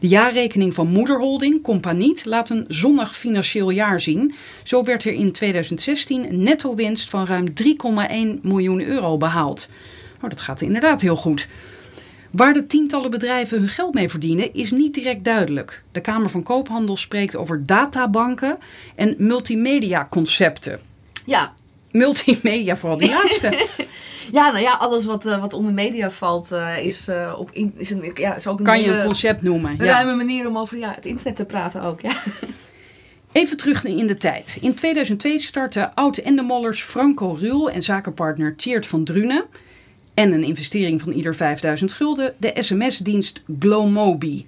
De 0.00 0.08
jaarrekening 0.08 0.74
van 0.74 0.88
Moederholding, 0.88 1.62
Companiet, 1.62 2.24
laat 2.24 2.50
een 2.50 2.64
zonnig 2.68 3.16
financieel 3.16 3.70
jaar 3.70 4.00
zien. 4.00 4.34
Zo 4.62 4.84
werd 4.84 5.04
er 5.04 5.12
in 5.12 5.32
2016 5.32 6.28
een 6.28 6.42
netto 6.42 6.74
winst 6.74 7.10
van 7.10 7.26
ruim 7.26 7.46
3,1 8.36 8.40
miljoen 8.42 8.82
euro 8.82 9.16
behaald. 9.16 9.70
Oh, 10.22 10.28
dat 10.28 10.40
gaat 10.40 10.60
inderdaad 10.60 11.00
heel 11.00 11.16
goed. 11.16 11.48
Waar 12.30 12.52
de 12.52 12.66
tientallen 12.66 13.10
bedrijven 13.10 13.58
hun 13.58 13.68
geld 13.68 13.94
mee 13.94 14.08
verdienen 14.08 14.54
is 14.54 14.70
niet 14.70 14.94
direct 14.94 15.24
duidelijk. 15.24 15.82
De 15.92 16.00
Kamer 16.00 16.30
van 16.30 16.42
Koophandel 16.42 16.96
spreekt 16.96 17.36
over 17.36 17.66
databanken 17.66 18.58
en 18.94 19.14
multimedia-concepten. 19.18 20.87
Ja. 21.28 21.54
Multimedia, 21.90 22.76
vooral 22.76 22.98
die 22.98 23.10
laatste. 23.22 23.66
Ja, 24.32 24.50
nou 24.50 24.62
ja, 24.62 24.72
alles 24.72 25.04
wat, 25.04 25.26
uh, 25.26 25.40
wat 25.40 25.52
onder 25.52 25.72
media 25.72 26.10
valt 26.10 26.52
uh, 26.52 26.84
is, 26.84 27.08
uh, 27.08 27.34
op 27.38 27.50
in, 27.52 27.72
is, 27.76 27.90
een, 27.90 28.12
ja, 28.14 28.36
is 28.36 28.46
ook 28.46 28.58
een 28.58 28.64
kan 28.64 28.80
je 28.80 28.90
een 28.90 29.04
concept 29.04 29.42
noemen. 29.42 29.70
Een 29.70 29.84
ja. 29.84 29.92
ruime 29.92 30.14
manier 30.14 30.48
om 30.48 30.58
over 30.58 30.78
ja, 30.78 30.94
het 30.94 31.06
internet 31.06 31.36
te 31.36 31.44
praten 31.44 31.82
ook. 31.82 32.00
Ja. 32.00 32.12
Even 33.32 33.56
terug 33.56 33.84
in 33.84 34.06
de 34.06 34.16
tijd. 34.16 34.58
In 34.60 34.74
2002 34.74 35.38
startten 35.38 35.94
oud-Endemollers 35.94 36.82
Franco 36.82 37.32
Ruhl 37.32 37.68
en 37.68 37.82
zakenpartner 37.82 38.56
Tjeerd 38.56 38.86
van 38.86 39.04
Drunen 39.04 39.44
en 40.14 40.32
een 40.32 40.44
investering 40.44 41.00
van 41.00 41.12
ieder 41.12 41.34
5000 41.34 41.92
gulden 41.92 42.34
de 42.38 42.52
sms-dienst 42.54 43.42
Glomobi. 43.58 44.46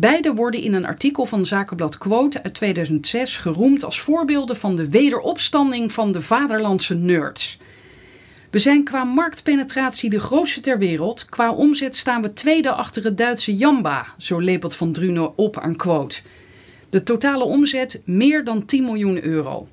Beide 0.00 0.34
worden 0.34 0.62
in 0.62 0.74
een 0.74 0.86
artikel 0.86 1.26
van 1.26 1.46
zakenblad 1.46 1.98
Quote 1.98 2.42
uit 2.42 2.54
2006 2.54 3.36
geroemd 3.36 3.84
als 3.84 4.00
voorbeelden 4.00 4.56
van 4.56 4.76
de 4.76 4.88
wederopstanding 4.88 5.92
van 5.92 6.12
de 6.12 6.22
vaderlandse 6.22 6.94
nerds. 6.94 7.58
We 8.50 8.58
zijn 8.58 8.84
qua 8.84 9.04
marktpenetratie 9.04 10.10
de 10.10 10.20
grootste 10.20 10.60
ter 10.60 10.78
wereld. 10.78 11.24
Qua 11.24 11.52
omzet 11.52 11.96
staan 11.96 12.22
we 12.22 12.32
tweede 12.32 12.72
achter 12.72 13.04
het 13.04 13.18
Duitse 13.18 13.56
Jamba, 13.56 14.06
zo 14.18 14.38
lepelt 14.38 14.74
Van 14.74 14.92
Drunen 14.92 15.38
op 15.38 15.58
aan 15.58 15.76
Quote. 15.76 16.20
De 16.90 17.02
totale 17.02 17.44
omzet 17.44 18.02
meer 18.04 18.44
dan 18.44 18.64
10 18.64 18.84
miljoen 18.84 19.24
euro. 19.24 19.68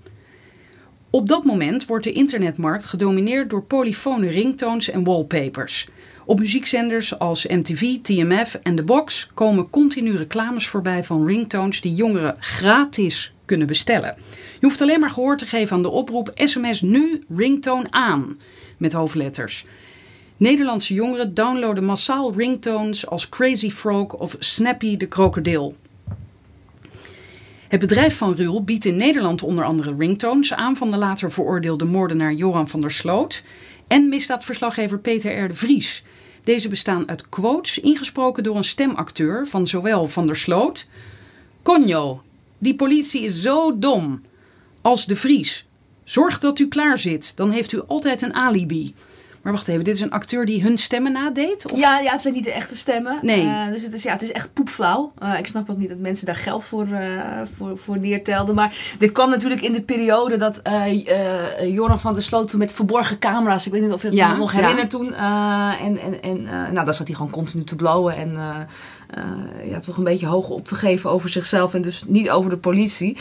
Op 1.10 1.28
dat 1.28 1.44
moment 1.44 1.86
wordt 1.86 2.04
de 2.04 2.12
internetmarkt 2.12 2.86
gedomineerd 2.86 3.50
door 3.50 3.64
polyfone 3.64 4.28
ringtones 4.28 4.90
en 4.90 5.04
wallpapers. 5.04 5.88
Op 6.26 6.40
muziekzenders 6.40 7.20
als 7.20 7.48
MTV, 7.48 7.98
TMF 8.02 8.60
en 8.64 8.76
The 8.76 8.84
Box 8.84 9.30
komen 9.34 9.70
continu 9.70 10.18
reclames 10.18 10.68
voorbij 10.68 11.04
van 11.04 11.26
ringtones 11.26 11.82
die 11.82 11.94
jongeren 11.94 12.36
gratis 12.40 13.34
kunnen 13.46 13.68
bestellen. 13.68 14.16
Je 14.60 14.66
hoeft 14.66 14.82
alleen 14.82 15.00
maar 15.00 15.10
gehoor 15.10 15.38
te 15.38 15.46
geven 15.46 15.76
aan 15.76 15.82
de 15.82 15.90
oproep 15.90 16.32
SMS 16.34 16.82
nu 16.82 17.24
ringtone 17.36 17.88
aan 17.90 18.40
met 18.78 18.94
hoofdletters. 18.94 19.66
Nederlandse 20.38 20.94
jongeren 20.94 21.34
downloaden 21.34 21.86
massaal 21.86 22.34
ringtones 22.34 23.08
als 23.08 23.30
Crazy 23.30 23.72
Frog 23.72 24.14
of 24.14 24.36
Snappy 24.40 24.98
de 24.98 25.08
krokodil. 25.08 25.76
Het 27.68 27.80
bedrijf 27.80 28.18
van 28.18 28.34
Ruhl 28.34 28.62
biedt 28.62 28.86
in 28.86 28.96
Nederland 28.96 29.44
onder 29.44 29.64
andere 29.64 29.96
ringtones 29.98 30.54
aan 30.54 30.78
van 30.78 30.92
de 30.92 30.98
later 30.98 31.32
veroordeelde 31.32 31.86
moordenaar 31.86 32.34
Joran 32.34 32.70
van 32.70 32.82
der 32.82 32.92
Sloot 32.92 33.44
en 33.88 34.10
misdaadverslaggever 34.10 35.00
Peter 35.00 35.44
R. 35.44 35.48
de 35.48 35.56
Vries. 35.56 36.04
Deze 36.46 36.70
bestaan 36.70 37.10
uit 37.10 37.30
quotes 37.30 37.80
ingesproken 37.80 38.44
door 38.44 38.56
een 38.56 38.64
stemacteur 38.64 39.48
van 39.48 39.68
zowel 39.68 40.08
van 40.08 40.26
der 40.26 40.36
Sloot, 40.36 40.88
Conjo, 41.62 42.22
die 42.58 42.76
politie 42.76 43.22
is 43.22 43.42
zo 43.42 43.80
dom, 43.80 44.22
als 44.82 45.06
de 45.06 45.16
Vries. 45.16 45.66
Zorg 46.04 46.40
dat 46.40 46.60
u 46.60 46.68
klaar 46.68 46.98
zit, 46.98 47.38
dan 47.38 47.50
heeft 47.52 47.72
u 47.72 47.82
altijd 47.88 48.22
een 48.22 48.34
alibi. 48.34 48.94
Maar 49.46 49.54
wacht 49.54 49.68
even, 49.68 49.84
dit 49.84 49.96
is 49.96 50.02
een 50.02 50.12
acteur 50.12 50.46
die 50.46 50.64
hun 50.64 50.78
stemmen 50.78 51.12
nadeed? 51.12 51.72
Of? 51.72 51.80
Ja, 51.80 52.00
ja, 52.00 52.12
het 52.12 52.22
zijn 52.22 52.34
niet 52.34 52.44
de 52.44 52.52
echte 52.52 52.78
stemmen. 52.78 53.20
Nee. 53.22 53.46
Uh, 53.46 53.68
dus 53.68 53.84
het 53.84 53.94
is, 53.94 54.04
ja, 54.04 54.12
het 54.12 54.22
is 54.22 54.32
echt 54.32 54.54
poepflauw. 54.54 55.14
Uh, 55.24 55.40
ik 55.40 55.48
snap 55.48 55.70
ook 55.70 55.78
niet 55.78 55.90
dat 55.90 55.98
mensen 55.98 56.26
daar 56.26 56.36
geld 56.36 56.64
voor, 56.64 56.88
uh, 56.88 57.22
voor, 57.58 57.78
voor 57.78 58.00
neertelden. 58.00 58.56
Maar 58.56 58.76
dit 58.98 59.12
kwam 59.12 59.30
natuurlijk 59.30 59.62
in 59.62 59.74
de 59.74 59.82
periode 59.82 60.38
dat 60.38 60.62
Joran 61.68 62.00
van 62.00 62.14
der 62.14 62.24
Sloot 62.24 62.50
toen 62.50 62.60
met 62.60 62.72
verborgen 62.72 63.20
camera's... 63.20 63.66
Ik 63.66 63.72
weet 63.72 63.82
niet 63.82 63.92
of 63.92 64.02
je 64.02 64.08
het 64.08 64.18
ja, 64.18 64.36
nog 64.36 64.52
herinnert 64.52 64.92
ja. 64.92 64.98
toen. 64.98 65.14
en 65.14 65.98
en, 65.98 66.22
en 66.22 66.44
nou, 66.74 66.86
daar 66.86 66.94
zat 66.94 67.08
hij 67.08 67.16
gewoon 67.16 67.32
continu 67.32 67.64
te 67.64 67.76
blowen 67.76 68.16
en 68.16 68.38
ja, 69.66 69.80
toch 69.80 69.98
een 69.98 70.04
beetje 70.04 70.28
hoog 70.28 70.50
op 70.50 70.68
te 70.68 70.76
geven 70.76 71.10
over 71.10 71.30
zichzelf. 71.30 71.74
En 71.74 71.82
dus 71.82 72.04
niet 72.08 72.30
over 72.30 72.50
de 72.50 72.58
politie. 72.58 73.18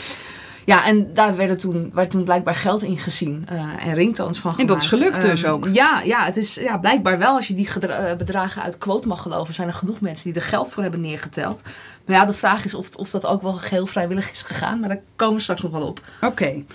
Ja, 0.65 0.85
en 0.85 1.13
daar 1.13 1.35
werden 1.35 1.57
toen, 1.57 1.91
werd 1.93 2.11
toen 2.11 2.23
blijkbaar 2.23 2.55
geld 2.55 2.83
in 2.83 2.97
gezien 2.97 3.47
uh, 3.51 3.87
en 3.87 3.93
ringtones 3.93 4.39
van 4.39 4.51
gemaakt. 4.51 4.59
En 4.59 4.75
dat 4.75 4.81
is 4.81 4.87
gelukt 4.87 5.21
dus 5.21 5.43
um, 5.43 5.49
ook? 5.49 5.67
Ja, 5.71 6.01
ja, 6.01 6.25
het 6.25 6.37
is 6.37 6.55
ja, 6.55 6.77
blijkbaar 6.77 7.17
wel. 7.17 7.35
Als 7.35 7.47
je 7.47 7.53
die 7.53 7.69
bedragen 8.17 8.61
uit 8.61 8.77
quote 8.77 9.07
mag 9.07 9.21
geloven, 9.21 9.53
zijn 9.53 9.67
er 9.67 9.73
genoeg 9.73 10.01
mensen 10.01 10.31
die 10.33 10.41
er 10.41 10.47
geld 10.47 10.69
voor 10.69 10.83
hebben 10.83 11.01
neergeteld. 11.01 11.61
Maar 12.05 12.15
ja, 12.15 12.25
de 12.25 12.33
vraag 12.33 12.65
is 12.65 12.73
of, 12.73 12.95
of 12.95 13.09
dat 13.09 13.25
ook 13.25 13.41
wel 13.41 13.53
geheel 13.53 13.87
vrijwillig 13.87 14.31
is 14.31 14.41
gegaan. 14.41 14.79
Maar 14.79 14.89
daar 14.89 15.01
komen 15.15 15.35
we 15.35 15.41
straks 15.41 15.61
nog 15.61 15.71
wel 15.71 15.87
op. 15.87 15.99
Oké. 16.15 16.25
Okay. 16.25 16.65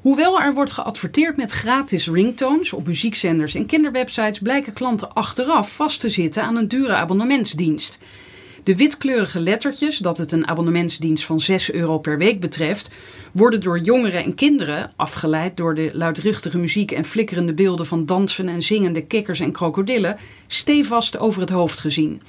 Hoewel 0.00 0.40
er 0.40 0.54
wordt 0.54 0.70
geadverteerd 0.70 1.36
met 1.36 1.50
gratis 1.50 2.08
ringtones 2.08 2.72
op 2.72 2.86
muziekzenders 2.86 3.54
en 3.54 3.66
kinderwebsites, 3.66 4.38
blijken 4.38 4.72
klanten 4.72 5.14
achteraf 5.14 5.74
vast 5.74 6.00
te 6.00 6.08
zitten 6.08 6.42
aan 6.42 6.56
een 6.56 6.68
dure 6.68 6.94
abonnementsdienst. 6.94 7.98
De 8.64 8.76
witkleurige 8.76 9.40
lettertjes, 9.40 9.98
dat 9.98 10.18
het 10.18 10.32
een 10.32 10.46
abonnementsdienst 10.46 11.24
van 11.24 11.40
6 11.40 11.72
euro 11.72 11.98
per 11.98 12.18
week 12.18 12.40
betreft, 12.40 12.90
worden 13.32 13.60
door 13.60 13.78
jongeren 13.78 14.24
en 14.24 14.34
kinderen, 14.34 14.92
afgeleid 14.96 15.56
door 15.56 15.74
de 15.74 15.90
luidruchtige 15.92 16.58
muziek 16.58 16.90
en 16.90 17.04
flikkerende 17.04 17.54
beelden 17.54 17.86
van 17.86 18.06
dansen 18.06 18.48
en 18.48 18.62
zingende 18.62 19.02
kikkers 19.06 19.40
en 19.40 19.52
krokodillen, 19.52 20.16
stevast 20.46 21.18
over 21.18 21.40
het 21.40 21.50
hoofd 21.50 21.80
gezien. 21.80 22.22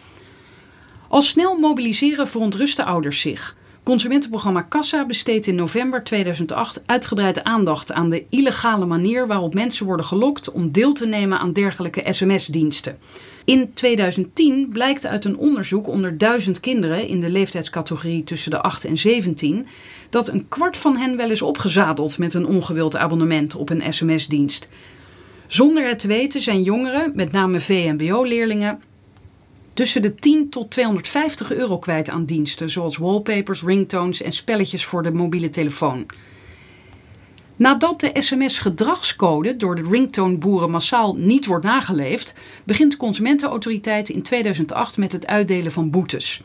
Al 1.08 1.22
snel 1.22 1.58
mobiliseren 1.58 2.28
verontruste 2.28 2.84
ouders 2.84 3.20
zich. 3.20 3.56
Consumentenprogramma 3.86 4.62
Kassa 4.62 5.06
besteedt 5.06 5.48
in 5.48 5.56
november 5.56 6.04
2008 6.04 6.84
uitgebreid 6.86 7.44
aandacht 7.44 7.92
aan 7.92 8.10
de 8.10 8.26
illegale 8.30 8.86
manier 8.86 9.28
waarop 9.28 9.54
mensen 9.54 9.86
worden 9.86 10.06
gelokt 10.06 10.52
om 10.52 10.72
deel 10.72 10.94
te 10.94 11.06
nemen 11.06 11.40
aan 11.40 11.54
dergelijke 11.54 12.04
sms-diensten. 12.14 12.98
In 13.44 13.74
2010 13.74 14.70
blijkt 14.70 15.06
uit 15.06 15.26
een 15.26 15.38
onderzoek 15.38 15.88
onder 15.88 16.18
duizend 16.18 16.60
kinderen 16.60 17.08
in 17.08 17.20
de 17.20 17.30
leeftijdscategorie 17.30 18.24
tussen 18.24 18.52
de 18.52 18.62
8 18.62 18.86
en 18.86 18.98
17 18.98 19.68
dat 20.10 20.28
een 20.28 20.46
kwart 20.50 20.78
van 20.78 20.98
hen 20.98 21.18
wel 21.18 21.32
is 21.32 21.42
opgezadeld 21.42 22.18
met 22.18 22.34
een 22.34 22.46
ongewild 22.46 22.96
abonnement 22.96 23.56
op 23.56 23.70
een 23.70 23.94
sms-dienst. 23.94 24.70
Zonder 25.48 25.88
het 25.88 26.00
te 26.00 26.08
weten 26.08 26.42
zijn 26.42 26.64
jongeren, 26.64 27.12
met 27.16 27.32
name 27.32 27.60
VMBO-leerlingen, 27.60 28.80
tussen 29.76 30.02
de 30.02 30.16
10 30.16 30.50
tot 30.50 30.72
250 30.72 31.52
euro 31.52 31.78
kwijt 31.78 32.10
aan 32.10 32.26
diensten 32.26 32.70
zoals 32.70 32.98
wallpapers, 32.98 33.64
ringtones 33.64 34.22
en 34.22 34.32
spelletjes 34.32 34.86
voor 34.86 35.04
de 35.04 35.12
mobiele 35.12 35.50
telefoon. 35.50 36.06
Nadat 37.56 38.00
de 38.00 38.12
sms-gedragscode 38.14 39.56
door 39.56 39.76
de 39.76 39.88
ringtone-boeren 39.90 40.72
massaal 40.72 41.16
niet 41.16 41.46
wordt 41.46 41.66
nageleefd, 41.66 42.34
begint 42.64 42.92
de 42.92 42.98
Consumentenautoriteit 42.98 44.10
in 44.10 44.22
2008 44.22 44.98
met 44.98 45.12
het 45.12 45.28
uitdelen 45.28 45.72
van 45.72 45.90
boetes. 45.90 46.42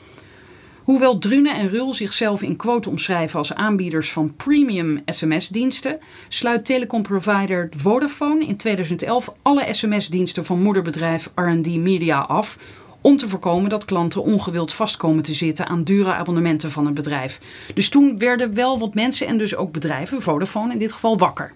Hoewel 0.84 1.18
Drune 1.18 1.52
en 1.52 1.68
Rul 1.68 1.92
zichzelf 1.92 2.42
in 2.42 2.56
quote 2.56 2.88
omschrijven 2.88 3.38
als 3.38 3.54
aanbieders 3.54 4.12
van 4.12 4.34
premium 4.37 5.00
sms-diensten, 5.04 5.99
sluit 6.28 6.64
telecomprovider 6.64 7.68
Vodafone 7.76 8.46
in 8.46 8.56
2011 8.56 9.34
alle 9.42 9.66
sms-diensten 9.70 10.44
van 10.44 10.62
moederbedrijf 10.62 11.30
R&D 11.34 11.66
Media 11.66 12.18
af 12.20 12.58
om 13.00 13.16
te 13.16 13.28
voorkomen 13.28 13.71
dat 13.71 13.85
klanten 13.85 14.23
ongewild 14.23 14.73
vastkomen 14.73 15.23
te 15.23 15.35
zitten 15.35 15.66
aan 15.66 15.83
dure 15.83 16.14
abonnementen 16.14 16.71
van 16.71 16.85
het 16.85 16.95
bedrijf. 16.95 17.40
Dus 17.75 17.88
toen 17.88 18.19
werden 18.19 18.54
wel 18.54 18.78
wat 18.78 18.95
mensen 18.95 19.26
en 19.26 19.38
dus 19.38 19.57
ook 19.57 19.73
bedrijven, 19.73 20.23
Vodafone 20.23 20.73
in 20.73 20.78
dit 20.78 20.92
geval, 20.92 21.19
wakker. 21.19 21.52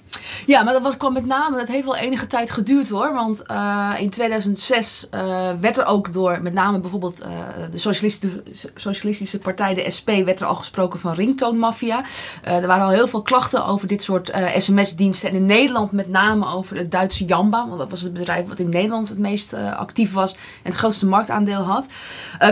Ja, 0.46 0.62
maar 0.62 0.72
dat 0.72 0.82
was, 0.82 0.96
kwam 0.96 1.12
met 1.12 1.26
name, 1.26 1.56
dat 1.56 1.68
heeft 1.68 1.84
wel 1.84 1.96
enige 1.96 2.26
tijd 2.26 2.50
geduurd 2.50 2.88
hoor. 2.88 3.12
Want 3.12 3.42
uh, 3.50 3.92
in 3.98 4.10
2006 4.10 5.08
uh, 5.14 5.50
werd 5.60 5.78
er 5.78 5.86
ook 5.86 6.12
door 6.12 6.42
met 6.42 6.52
name 6.52 6.80
bijvoorbeeld 6.80 7.22
uh, 7.22 7.28
de 7.70 7.78
socialistische, 7.78 8.70
socialistische 8.74 9.38
partij, 9.38 9.74
de 9.74 9.90
SP, 9.96 10.08
werd 10.24 10.40
er 10.40 10.46
al 10.46 10.54
gesproken 10.54 11.00
van 11.00 11.12
ringtoonmafia. 11.12 12.04
er 12.42 12.66
waren 12.66 12.84
al 12.84 12.90
heel 12.90 13.08
veel 13.08 13.22
klachten 13.22 13.66
over 13.66 13.88
dit 13.88 14.02
soort 14.02 14.32
sms-diensten. 14.56 15.28
En 15.28 15.34
in 15.34 15.46
Nederland 15.46 15.92
met 15.92 16.08
name 16.08 16.46
over 16.46 16.76
het 16.76 16.90
Duitse 16.90 17.24
Jamba. 17.24 17.66
Want 17.66 17.78
dat 17.78 17.90
was 17.90 18.00
het 18.00 18.12
bedrijf 18.12 18.48
wat 18.48 18.58
in 18.58 18.68
Nederland 18.68 19.08
het 19.08 19.18
meest 19.18 19.54
actief 19.54 20.12
was 20.12 20.32
en 20.32 20.38
het 20.62 20.74
grootste 20.74 21.06
marktaandeel 21.34 21.72
had. 21.72 21.86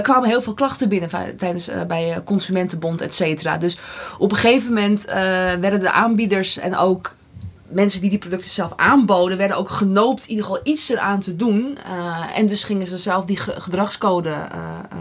kwamen 0.02 0.28
heel 0.28 0.42
veel 0.42 0.54
klachten 0.54 0.88
binnen 0.88 1.36
tijdens, 1.36 1.70
bij 1.86 2.22
Consumentenbond, 2.24 3.00
et 3.00 3.14
cetera. 3.14 3.58
Dus 3.58 3.78
op 4.18 4.30
een 4.30 4.38
gegeven 4.38 4.68
moment 4.68 5.04
werden 5.60 5.80
de 5.80 5.90
aanbieders 5.90 6.58
en 6.58 6.76
ook 6.76 7.14
mensen 7.72 8.00
die 8.00 8.10
die 8.10 8.18
producten 8.18 8.50
zelf 8.50 8.72
aanboden, 8.76 9.38
werden 9.38 9.56
ook 9.56 9.70
genoopt 9.70 10.22
in 10.22 10.28
ieder 10.30 10.44
geval 10.44 10.60
iets 10.64 10.88
eraan 10.88 11.20
te 11.20 11.36
doen. 11.36 11.78
Uh, 11.86 12.38
en 12.38 12.46
dus 12.46 12.64
gingen 12.64 12.86
ze 12.86 12.96
zelf 12.96 13.24
die 13.24 13.36
gedragscode 13.36 14.28
uh, 14.28 14.36
uh, 14.92 14.98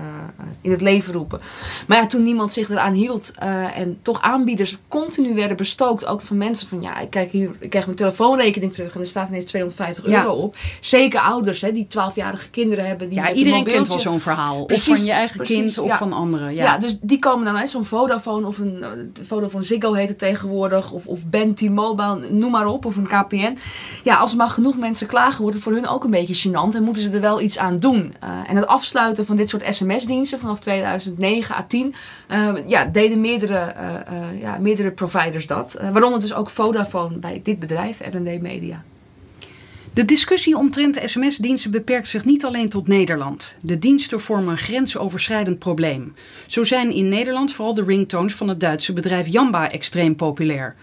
in 0.61 0.71
het 0.71 0.81
leven 0.81 1.13
roepen. 1.13 1.39
Maar 1.87 1.97
ja, 1.97 2.07
toen 2.07 2.23
niemand 2.23 2.53
zich 2.53 2.69
eraan 2.69 2.93
hield 2.93 3.31
eh, 3.35 3.77
en 3.77 3.99
toch 4.01 4.21
aanbieders 4.21 4.77
continu 4.87 5.35
werden 5.35 5.57
bestookt, 5.57 6.05
ook 6.05 6.21
van 6.21 6.37
mensen 6.37 6.67
van 6.67 6.81
ja, 6.81 6.99
ik 6.99 7.09
kijk 7.09 7.31
hier, 7.31 7.51
ik 7.59 7.69
krijg 7.69 7.85
mijn 7.85 7.97
telefoonrekening 7.97 8.73
terug 8.73 8.93
en 8.95 8.99
er 8.99 9.07
staat 9.07 9.27
ineens 9.27 9.45
250 9.45 10.07
Ja. 10.07 10.21
euro 10.21 10.33
op. 10.33 10.55
Zeker 10.79 11.19
ouders, 11.19 11.61
hè, 11.61 11.71
die 11.71 11.87
12-jarige 11.87 12.49
kinderen 12.49 12.85
hebben. 12.87 13.09
Die 13.09 13.17
Ja, 13.17 13.33
iedereen 13.33 13.63
kent 13.63 13.87
wel 13.87 13.99
zo'n 13.99 14.19
verhaal. 14.19 14.65
Precies, 14.65 14.89
of 14.89 14.97
van 14.97 15.05
je 15.05 15.11
eigen 15.11 15.37
precies, 15.37 15.55
kind 15.55 15.77
of 15.77 15.87
ja. 15.87 15.97
van 15.97 16.13
anderen. 16.13 16.53
Ja. 16.55 16.63
Ja. 16.63 16.77
dus 16.77 16.97
die 17.01 17.19
komen 17.19 17.45
dan 17.45 17.57
uit 17.57 17.69
zo'n 17.69 17.85
Vodafone 17.85 18.47
of 18.47 18.57
een 18.57 18.85
Vodafone 19.21 19.63
Ziggo 19.63 19.93
heet 19.93 20.09
het 20.09 20.19
tegenwoordig. 20.19 20.91
Of, 20.91 21.07
of 21.07 21.25
Ben 21.25 21.53
T-Mobile, 21.53 22.29
noem 22.29 22.51
maar 22.51 22.60
op. 22.65 22.85
Of 22.85 22.95
een 22.95 23.07
KPN. 23.07 23.57
Ja, 24.03 24.15
als 24.15 24.31
er 24.31 24.37
maar 24.37 24.49
genoeg 24.49 24.77
mensen 24.77 25.07
klagen, 25.07 25.41
wordt 25.41 25.55
het 25.55 25.63
voor 25.63 25.73
hun 25.73 25.87
ook 25.87 26.03
een 26.03 26.11
beetje 26.11 26.49
gênant. 26.49 26.75
En 26.75 26.83
moeten 26.83 27.03
ze 27.03 27.11
er 27.11 27.21
wel 27.21 27.41
iets 27.41 27.57
aan 27.57 27.77
doen. 27.77 28.13
Uh, 28.23 28.29
en 28.47 28.55
het 28.55 28.67
afsluiten 28.67 29.25
van 29.25 29.35
dit 29.35 29.49
soort 29.49 29.75
sms-diensten 29.75 30.39
vanaf 30.39 30.59
2009 30.59 31.55
à 31.55 31.65
10. 31.67 31.95
Uh, 32.29 32.53
ja, 32.67 32.85
deden 32.85 33.21
meerdere, 33.21 33.73
uh, 33.75 34.41
ja, 34.41 34.57
meerdere 34.57 34.91
providers 34.91 35.47
dat. 35.47 35.79
Waaronder 35.91 36.19
dus 36.19 36.33
ook 36.33 36.49
Vodafone 36.49 37.17
bij 37.17 37.41
dit 37.43 37.59
bedrijf, 37.59 37.99
R&D 37.99 38.41
Media. 38.41 38.83
De 39.93 40.05
discussie 40.05 40.57
omtrent 40.57 40.99
sms-diensten 41.05 41.71
beperkt 41.71 42.07
zich 42.07 42.25
niet 42.25 42.45
alleen 42.45 42.69
tot 42.69 42.87
Nederland. 42.87 43.55
De 43.61 43.79
diensten 43.79 44.21
vormen 44.21 44.51
een 44.51 44.57
grensoverschrijdend 44.57 45.59
probleem. 45.59 46.13
Zo 46.47 46.63
zijn 46.63 46.91
in 46.91 47.09
Nederland 47.09 47.53
vooral 47.53 47.73
de 47.73 47.83
ringtones 47.83 48.35
van 48.35 48.47
het 48.47 48.59
Duitse 48.59 48.93
bedrijf 48.93 49.27
Jamba 49.27 49.71
extreem 49.71 50.15
populair. 50.15 50.75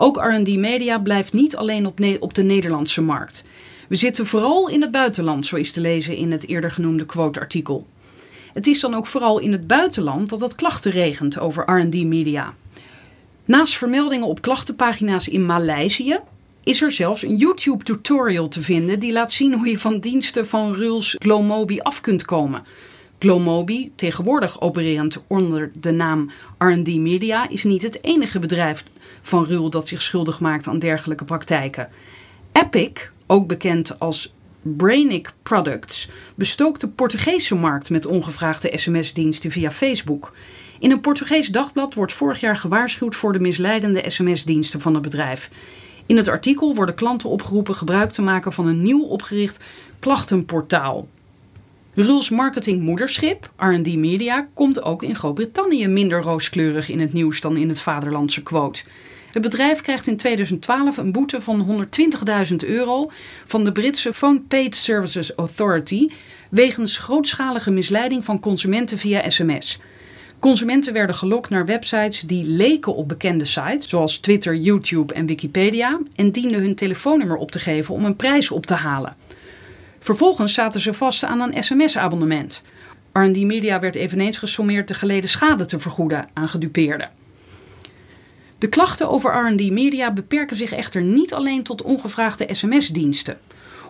Ook 0.00 0.16
R&D 0.16 0.56
Media 0.56 0.98
blijft 0.98 1.32
niet 1.32 1.56
alleen 1.56 1.86
op, 2.20 2.34
de 2.34 2.42
Nederlandse 2.42 3.02
markt. 3.02 3.44
We 3.88 3.96
zitten 3.96 4.26
vooral 4.26 4.68
in 4.68 4.80
het 4.80 4.90
buitenland, 4.90 5.46
zo 5.46 5.56
is 5.56 5.72
te 5.72 5.80
lezen 5.80 6.16
in 6.16 6.32
het 6.32 6.46
eerder 6.46 6.70
genoemde 6.70 7.04
quote-artikel. 7.04 7.86
Het 8.52 8.66
is 8.66 8.80
dan 8.80 8.94
ook 8.94 9.06
vooral 9.06 9.38
in 9.38 9.52
het 9.52 9.66
buitenland 9.66 10.28
dat 10.28 10.40
het 10.40 10.54
klachten 10.54 10.92
regent 10.92 11.38
over 11.38 11.70
R&D 11.70 12.04
Media. 12.04 12.54
Naast 13.44 13.76
vermeldingen 13.76 14.26
op 14.26 14.42
klachtenpagina's 14.42 15.28
in 15.28 15.46
Maleisië 15.46 16.18
is 16.64 16.82
er 16.82 16.90
zelfs 16.90 17.22
een 17.22 17.36
YouTube-tutorial 17.36 18.48
te 18.48 18.62
vinden 18.62 19.00
die 19.00 19.12
laat 19.12 19.32
zien 19.32 19.54
hoe 19.54 19.68
je 19.68 19.78
van 19.78 20.00
diensten 20.00 20.46
van 20.46 20.74
Rules 20.74 21.16
Glomobi 21.18 21.80
af 21.80 22.00
kunt 22.00 22.24
komen. 22.24 22.62
Glomobi, 23.18 23.92
tegenwoordig 23.94 24.60
opererend 24.60 25.22
onder 25.26 25.70
de 25.80 25.90
naam 25.90 26.30
R&D 26.58 26.96
Media, 26.96 27.48
is 27.48 27.64
niet 27.64 27.82
het 27.82 28.04
enige 28.04 28.38
bedrijf 28.38 28.84
van 29.28 29.44
Rul 29.44 29.70
dat 29.70 29.88
zich 29.88 30.02
schuldig 30.02 30.40
maakt 30.40 30.66
aan 30.66 30.78
dergelijke 30.78 31.24
praktijken. 31.24 31.88
Epic, 32.52 33.10
ook 33.26 33.46
bekend 33.46 33.98
als 33.98 34.32
Brainic 34.62 35.32
Products, 35.42 36.08
bestookt 36.34 36.80
de 36.80 36.88
Portugese 36.88 37.54
markt 37.54 37.90
met 37.90 38.06
ongevraagde 38.06 38.78
sms-diensten 38.78 39.50
via 39.50 39.70
Facebook. 39.70 40.32
In 40.78 40.90
een 40.90 41.00
Portugees 41.00 41.48
dagblad 41.48 41.94
wordt 41.94 42.12
vorig 42.12 42.40
jaar 42.40 42.56
gewaarschuwd 42.56 43.16
voor 43.16 43.32
de 43.32 43.40
misleidende 43.40 44.10
sms-diensten 44.10 44.80
van 44.80 44.94
het 44.94 45.02
bedrijf. 45.02 45.50
In 46.06 46.16
het 46.16 46.28
artikel 46.28 46.74
worden 46.74 46.94
klanten 46.94 47.28
opgeroepen 47.28 47.74
gebruik 47.74 48.10
te 48.10 48.22
maken 48.22 48.52
van 48.52 48.66
een 48.66 48.82
nieuw 48.82 49.02
opgericht 49.02 49.64
klachtenportaal. 49.98 51.08
Ruls 51.94 52.30
marketingmoederschip, 52.30 53.50
R&D 53.56 53.96
Media, 53.96 54.48
komt 54.54 54.82
ook 54.82 55.02
in 55.02 55.14
Groot-Brittannië 55.14 55.86
minder 55.86 56.22
rooskleurig 56.22 56.88
in 56.88 57.00
het 57.00 57.12
nieuws 57.12 57.40
dan 57.40 57.56
in 57.56 57.68
het 57.68 57.80
vaderlandse 57.80 58.42
quote. 58.42 58.82
Het 59.32 59.42
bedrijf 59.42 59.80
krijgt 59.80 60.06
in 60.06 60.16
2012 60.16 60.96
een 60.96 61.12
boete 61.12 61.40
van 61.40 61.86
120.000 62.50 62.56
euro 62.56 63.10
van 63.44 63.64
de 63.64 63.72
Britse 63.72 64.14
Phone 64.14 64.40
Paid 64.40 64.76
Services 64.76 65.34
Authority 65.34 66.08
wegens 66.50 66.98
grootschalige 66.98 67.70
misleiding 67.70 68.24
van 68.24 68.40
consumenten 68.40 68.98
via 68.98 69.30
sms. 69.30 69.80
Consumenten 70.38 70.92
werden 70.92 71.16
gelokt 71.16 71.50
naar 71.50 71.66
websites 71.66 72.20
die 72.20 72.44
leken 72.44 72.94
op 72.94 73.08
bekende 73.08 73.44
sites, 73.44 73.88
zoals 73.88 74.18
Twitter, 74.18 74.56
YouTube 74.56 75.14
en 75.14 75.26
Wikipedia, 75.26 76.00
en 76.14 76.30
dienden 76.30 76.60
hun 76.60 76.74
telefoonnummer 76.74 77.36
op 77.36 77.50
te 77.50 77.58
geven 77.58 77.94
om 77.94 78.04
een 78.04 78.16
prijs 78.16 78.50
op 78.50 78.66
te 78.66 78.74
halen. 78.74 79.16
Vervolgens 79.98 80.54
zaten 80.54 80.80
ze 80.80 80.94
vast 80.94 81.24
aan 81.24 81.40
een 81.40 81.62
sms-abonnement. 81.62 82.62
R&D 83.12 83.36
Media 83.36 83.80
werd 83.80 83.94
eveneens 83.94 84.38
gesommeerd 84.38 84.88
de 84.88 84.94
geleden 84.94 85.30
schade 85.30 85.66
te 85.66 85.78
vergoeden 85.78 86.28
aan 86.32 86.48
gedupeerden. 86.48 87.10
De 88.58 88.68
klachten 88.68 89.08
over 89.08 89.46
R&D 89.46 89.70
Media 89.70 90.12
beperken 90.12 90.56
zich 90.56 90.72
echter 90.72 91.02
niet 91.02 91.34
alleen 91.34 91.62
tot 91.62 91.82
ongevraagde 91.82 92.48
sms-diensten. 92.50 93.38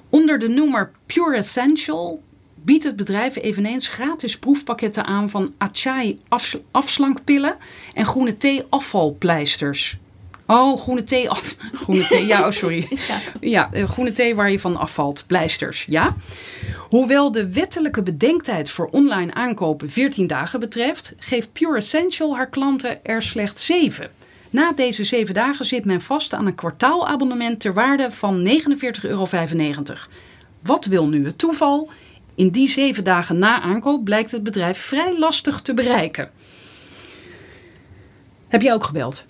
Onder 0.09 0.39
de 0.39 0.49
noemer 0.49 0.91
Pure 1.07 1.37
Essential 1.37 2.23
biedt 2.55 2.85
het 2.85 2.97
bedrijf 2.97 3.37
eveneens 3.37 3.89
gratis 3.89 4.39
proefpakketten 4.39 5.05
aan 5.05 5.31
van 5.31 5.55
Achai 5.59 6.21
afsl 6.29 6.57
afslankpillen 6.71 7.57
en 7.95 8.07
groene 8.07 8.37
thee 8.37 8.63
afvalpleisters. 8.69 9.99
Oh, 10.47 10.81
groene 10.81 11.03
thee 11.03 11.31
af. 11.31 11.57
Groene 11.83 12.07
thee, 12.07 12.27
ja, 12.27 12.47
oh 12.47 12.51
sorry. 12.51 12.89
Ja, 13.41 13.71
ja, 13.73 13.87
groene 13.87 14.13
thee 14.13 14.35
waar 14.35 14.51
je 14.51 14.61
van 14.61 14.77
afvalt. 14.77 15.25
Pleisters, 15.27 15.85
ja. 15.89 16.17
Hoewel 16.79 17.33
de 17.33 17.53
wettelijke 17.53 18.03
bedenktijd 18.03 18.71
voor 18.71 18.87
online 18.87 19.35
aankopen 19.35 19.91
14 19.91 20.27
dagen 20.27 20.61
betreft, 20.61 21.15
geeft 21.19 21.53
Pure 21.53 21.77
Essential 21.77 22.37
haar 22.37 22.49
klanten 22.49 23.05
er 23.05 23.23
slechts 23.23 23.67
7. 23.67 24.11
Na 24.51 24.73
deze 24.73 25.05
7 25.05 25.35
dagen 25.35 25.65
zit 25.65 25.85
men 25.85 26.01
vast 26.01 26.33
aan 26.33 26.47
een 26.47 26.55
kwartaalabonnement 26.55 27.61
ter 27.61 27.75
waarde 27.75 28.11
van 28.11 28.47
49,95 28.47 28.55
euro. 29.03 29.27
Wat 30.63 30.85
wil 30.85 31.09
nu 31.09 31.25
het 31.25 31.39
toeval? 31.39 31.91
In 32.35 32.49
die 32.49 32.69
7 32.69 33.05
dagen 33.05 33.39
na 33.39 33.61
aankoop 33.61 34.05
blijkt 34.05 34.31
het 34.31 34.43
bedrijf 34.43 34.79
vrij 34.79 35.19
lastig 35.19 35.61
te 35.61 35.75
bereiken. 35.75 36.31
Heb 38.49 38.63
jij 38.63 38.75
ook 38.75 38.85
gebeld? 38.85 39.25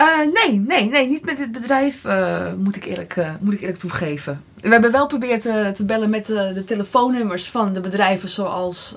Uh, 0.00 0.06
nee, 0.32 0.60
nee, 0.60 0.88
nee, 0.88 1.08
niet 1.08 1.24
met 1.24 1.38
dit 1.38 1.52
bedrijf, 1.52 2.04
uh, 2.04 2.46
moet, 2.58 2.76
ik 2.76 2.84
eerlijk, 2.84 3.16
uh, 3.16 3.30
moet 3.40 3.52
ik 3.52 3.60
eerlijk 3.60 3.78
toegeven. 3.78 4.42
We 4.60 4.68
hebben 4.68 4.92
wel 4.92 5.02
geprobeerd 5.02 5.42
te, 5.42 5.72
te 5.74 5.84
bellen 5.84 6.10
met 6.10 6.26
de, 6.26 6.50
de, 6.54 6.64
telefoonnummers 6.64 7.50
van 7.50 7.72
de 7.72 7.80
bedrijven 7.80 8.28
zoals 8.28 8.94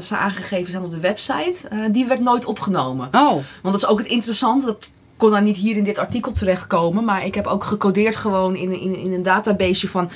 ze 0.00 0.16
aangegeven 0.16 0.70
zijn 0.70 0.82
op 0.82 0.90
de 0.90 1.00
website. 1.00 1.68
die 1.90 2.06
werd 2.06 2.20
nooit 2.20 2.44
opgenomen. 2.44 3.06
Oh. 3.06 3.32
Want 3.32 3.44
dat 3.62 3.74
is 3.74 3.86
ook 3.86 3.98
het 3.98 4.06
interessante. 4.06 4.66
Dat 4.66 4.90
kon 5.16 5.30
dan 5.30 5.44
niet 5.44 5.56
hier 5.56 5.76
in 5.76 5.84
dit 5.84 5.98
artikel 5.98 6.32
terechtkomen. 6.32 7.04
Maar 7.04 7.24
ik 7.24 7.34
heb 7.34 7.46
ook 7.46 7.64
gecodeerd 7.64 8.16
gewoon 8.16 8.56
in, 8.56 8.80
in, 8.80 8.96
in 8.96 9.12
een 9.12 9.22
database 9.22 9.88
van 9.88 10.10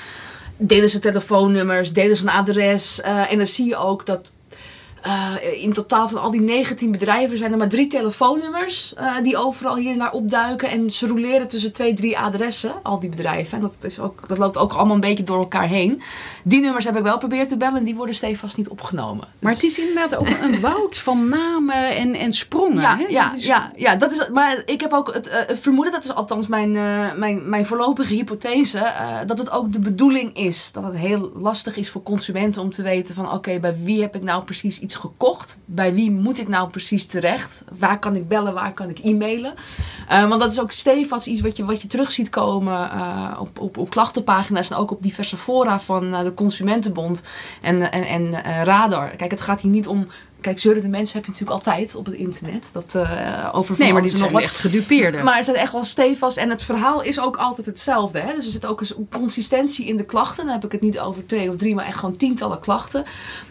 delen 0.57 0.91
ze 0.91 0.99
telefoonnummers, 0.99 1.93
delen 1.93 2.17
ze 2.17 2.23
een 2.23 2.33
adres. 2.33 3.01
en 3.01 3.37
dan 3.37 3.47
zie 3.47 3.67
je 3.67 3.77
ook 3.77 4.07
dat 4.07 4.33
uh, 5.07 5.63
in 5.63 5.73
totaal 5.73 6.09
van 6.09 6.21
al 6.21 6.31
die 6.31 6.41
19 6.41 6.91
bedrijven 6.91 7.39
zijn 7.39 7.53
er 7.53 7.59
maar 7.59 7.69
drie 7.69 7.87
telefoonnummers 7.87 8.95
uh, 8.99 9.17
die 9.23 9.37
overal 9.37 9.77
hier 9.77 9.97
naar 9.97 10.13
opduiken. 10.13 10.71
En 10.71 10.91
ze 10.91 11.07
roleren 11.07 11.49
tussen 11.49 11.73
twee, 11.73 11.95
drie 11.95 12.19
adressen, 12.19 12.75
al 12.83 13.01
die 13.01 13.11
bedrijven. 13.11 13.57
En 13.59 13.63
dat, 13.63 13.85
is 13.85 14.01
ook, 14.01 14.29
dat 14.29 14.39
loopt 14.39 14.57
ook 14.57 14.73
allemaal 14.73 14.95
een 14.95 15.01
beetje 15.01 15.25
door 15.25 15.39
elkaar 15.39 15.69
heen. 15.69 16.03
Die 16.45 16.61
nummers 16.61 16.85
heb 16.85 16.97
ik 16.97 17.03
wel 17.03 17.13
geprobeerd 17.13 17.49
te 17.49 17.57
bellen 17.57 17.79
en 17.79 17.85
die 17.85 17.95
worden 17.95 18.15
stevast 18.15 18.57
niet 18.57 18.69
opgenomen. 18.69 19.29
Maar 19.39 19.53
het 19.53 19.63
is 19.63 19.79
inderdaad 19.79 20.15
ook 20.17 20.29
een 20.29 20.61
woud 20.71 20.99
van 20.99 21.29
namen 21.29 21.97
en, 21.97 22.15
en 22.15 22.33
sprongen. 22.33 22.83
Ja, 22.83 22.97
hè? 22.97 23.05
ja, 23.09 23.29
Dat 23.29 23.39
is... 23.39 23.45
ja, 23.45 23.73
ja, 23.77 23.97
dat 23.97 24.13
is, 24.13 24.29
maar 24.33 24.63
ik 24.67 24.81
heb 24.81 24.93
ook 24.93 25.15
het, 25.15 25.29
uh, 25.29 25.35
het 25.35 25.61
vermoeden, 25.61 25.93
dat 25.93 26.05
is 26.05 26.15
althans 26.15 26.47
mijn, 26.47 26.71
mijn, 27.19 27.49
mijn 27.49 27.67
voorlopige 27.67 28.15
hypothese, 28.15 28.93
dat 29.27 29.39
het 29.39 29.51
ook 29.51 29.73
de 29.73 29.79
bedoeling 29.79 30.37
is 30.37 30.73
dat 30.73 30.85
het 30.85 30.97
heel 30.97 31.31
lastig 31.35 31.77
is 31.77 31.91
voor 31.91 32.03
consumenten 32.03 32.63
om 32.63 32.71
te 32.71 32.83
weten 32.83 33.15
van 33.15 33.25
oké, 33.25 33.35
okay, 33.35 33.61
bij 33.61 33.77
wie 33.83 34.01
heb 34.01 34.15
ik 34.15 34.23
nou 34.23 34.45
precies 34.45 34.81
iets 34.81 34.92
gekocht? 34.95 35.59
Bij 35.65 35.95
wie 35.95 36.11
moet 36.11 36.39
ik 36.39 36.49
nou 36.49 36.71
precies 36.71 37.07
terecht? 37.07 37.65
Waar 37.79 37.99
kan 37.99 38.17
ik 38.17 38.29
bellen? 38.29 38.55
Waar 38.55 38.73
kan 38.73 38.89
ik 38.89 38.99
e-mailen? 38.99 39.55
Uh, 40.11 40.29
want 40.29 40.41
dat 40.41 40.53
is 40.53 40.61
ook 40.61 40.71
stevast 40.71 41.27
iets 41.27 41.41
wat 41.41 41.57
je, 41.57 41.65
wat 41.65 41.83
je 41.83 41.89
terug 41.89 42.13
ziet 42.13 42.29
komen 42.31 42.91
uh, 42.95 43.37
op, 43.39 43.61
op, 43.61 43.79
op 43.79 43.91
klachtenpagina's 43.91 44.71
en 44.71 44.77
ook 44.77 44.91
op 44.91 45.03
diverse 45.03 45.37
fora 45.37 45.81
van 45.81 46.05
uh, 46.05 46.21
de 46.23 46.35
Consumentenbond 46.35 47.23
en, 47.61 47.93
en, 47.93 48.05
en 48.05 48.43
Radar. 48.65 49.09
Kijk, 49.09 49.31
het 49.31 49.41
gaat 49.41 49.61
hier 49.61 49.71
niet 49.71 49.87
om 49.87 50.07
Kijk, 50.43 50.59
zeurende 50.59 50.89
mensen 50.89 51.17
heb 51.17 51.25
je 51.25 51.31
natuurlijk 51.31 51.59
altijd 51.59 51.95
op 51.95 52.07
het 52.07 52.15
internet. 52.15 52.71
Dat 52.73 52.93
uh, 52.97 53.49
over 53.53 53.75
Nee, 53.79 53.93
maar 53.93 54.03
dit 54.03 54.11
zijn 54.13 54.37
echt 54.37 54.59
gedupeerden. 54.59 55.25
Maar 55.25 55.37
het 55.37 55.45
zijn 55.45 55.57
echt 55.57 55.73
wel 55.73 55.85
stevast. 55.85 56.37
En 56.37 56.51
het 56.51 56.63
verhaal 56.63 57.03
is 57.03 57.21
ook 57.21 57.37
altijd 57.37 57.67
hetzelfde. 57.67 58.19
Hè? 58.19 58.35
Dus 58.35 58.47
er 58.47 58.53
zit 58.53 58.67
ook 58.67 58.81
een 58.81 59.09
consistentie 59.11 59.87
in 59.87 59.97
de 59.97 60.05
klachten. 60.05 60.45
Dan 60.45 60.55
heb 60.55 60.65
ik 60.65 60.73
het 60.73 60.81
niet 60.81 60.99
over 60.99 61.27
twee 61.27 61.51
of 61.51 61.57
drie, 61.57 61.75
maar 61.75 61.87
echt 61.87 61.99
gewoon 61.99 62.17
tientallen 62.17 62.61
klachten. 62.61 63.05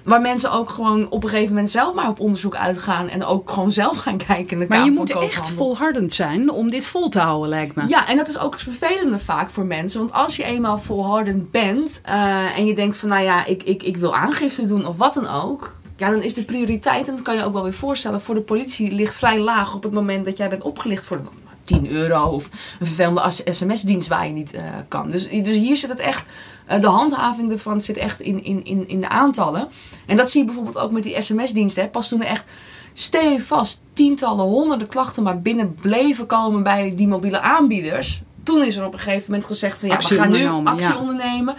Waar 0.03 0.21
mensen 0.21 0.51
ook 0.51 0.69
gewoon 0.69 1.09
op 1.09 1.23
een 1.23 1.29
gegeven 1.29 1.53
moment 1.53 1.71
zelf 1.71 1.93
maar 1.93 2.09
op 2.09 2.19
onderzoek 2.19 2.55
uitgaan. 2.55 3.09
En 3.09 3.25
ook 3.25 3.49
gewoon 3.49 3.71
zelf 3.71 3.97
gaan 3.97 4.17
kijken. 4.17 4.49
In 4.49 4.59
de 4.59 4.65
maar 4.67 4.85
je 4.85 4.91
moet 4.91 5.11
echt 5.11 5.49
volhardend 5.49 6.13
zijn 6.13 6.49
om 6.49 6.69
dit 6.69 6.85
vol 6.85 7.09
te 7.09 7.19
houden, 7.19 7.49
lijkt 7.49 7.75
me. 7.75 7.87
Ja, 7.87 8.07
en 8.07 8.17
dat 8.17 8.27
is 8.27 8.39
ook 8.39 8.53
het 8.53 8.63
vervelende 8.63 9.19
vaak 9.19 9.49
voor 9.49 9.65
mensen. 9.65 9.99
Want 9.99 10.13
als 10.13 10.35
je 10.35 10.43
eenmaal 10.43 10.79
volhardend 10.79 11.51
bent 11.51 12.01
uh, 12.09 12.57
en 12.57 12.65
je 12.65 12.75
denkt 12.75 12.97
van 12.97 13.09
nou 13.09 13.23
ja, 13.23 13.45
ik, 13.45 13.63
ik, 13.63 13.83
ik 13.83 13.97
wil 13.97 14.15
aangifte 14.15 14.67
doen 14.67 14.85
of 14.85 14.97
wat 14.97 15.13
dan 15.13 15.27
ook. 15.27 15.79
Ja, 16.01 16.09
dan 16.09 16.21
is 16.21 16.33
de 16.33 16.45
prioriteit, 16.45 17.07
en 17.07 17.15
dat 17.15 17.23
kan 17.23 17.35
je 17.35 17.43
ook 17.43 17.53
wel 17.53 17.63
weer 17.63 17.73
voorstellen, 17.73 18.21
voor 18.21 18.35
de 18.35 18.41
politie 18.41 18.91
ligt 18.91 19.15
vrij 19.15 19.39
laag 19.39 19.75
op 19.75 19.83
het 19.83 19.91
moment 19.91 20.25
dat 20.25 20.37
jij 20.37 20.49
bent 20.49 20.63
opgelicht 20.63 21.05
voor 21.05 21.21
10 21.63 21.91
euro 21.91 22.25
of 22.25 22.49
een 22.79 22.85
vervelende 22.85 23.21
sms-dienst 23.29 24.07
waar 24.07 24.27
je 24.27 24.33
niet 24.33 24.53
uh, 24.53 24.61
kan. 24.87 25.09
Dus, 25.09 25.29
dus 25.29 25.55
hier 25.55 25.77
zit 25.77 25.89
het 25.89 25.99
echt 25.99 26.25
Eh, 26.71 26.81
de 26.81 26.87
handhaving 26.87 27.51
ervan 27.51 27.81
zit 27.81 27.97
echt 27.97 28.19
in, 28.19 28.43
in, 28.43 28.65
in, 28.65 28.87
in 28.87 29.01
de 29.01 29.09
aantallen. 29.09 29.67
En 30.05 30.17
dat 30.17 30.31
zie 30.31 30.39
je 30.39 30.45
bijvoorbeeld 30.45 30.77
ook 30.77 30.91
met 30.91 31.03
die 31.03 31.21
sms-diensten. 31.21 31.89
Pas 31.89 32.07
toen 32.07 32.21
er 32.21 32.27
echt 32.27 32.51
stevast 32.93 33.81
tientallen, 33.93 34.45
honderden 34.45 34.87
klachten 34.87 35.23
maar 35.23 35.41
binnen 35.41 35.75
bleven 35.75 36.25
komen 36.25 36.63
bij 36.63 36.93
die 36.95 37.07
mobiele 37.07 37.41
aanbieders. 37.41 38.21
Toen 38.43 38.63
is 38.63 38.77
er 38.77 38.85
op 38.85 38.93
een 38.93 38.99
gegeven 38.99 39.31
moment 39.31 39.45
gezegd 39.45 39.77
van 39.77 39.89
ja, 39.89 39.93
Actie 39.95 40.17
we 40.17 40.21
gaan 40.21 40.31
nu 40.31 40.67
actie 40.67 40.93
ja. 40.93 40.99
ondernemen. 40.99 41.55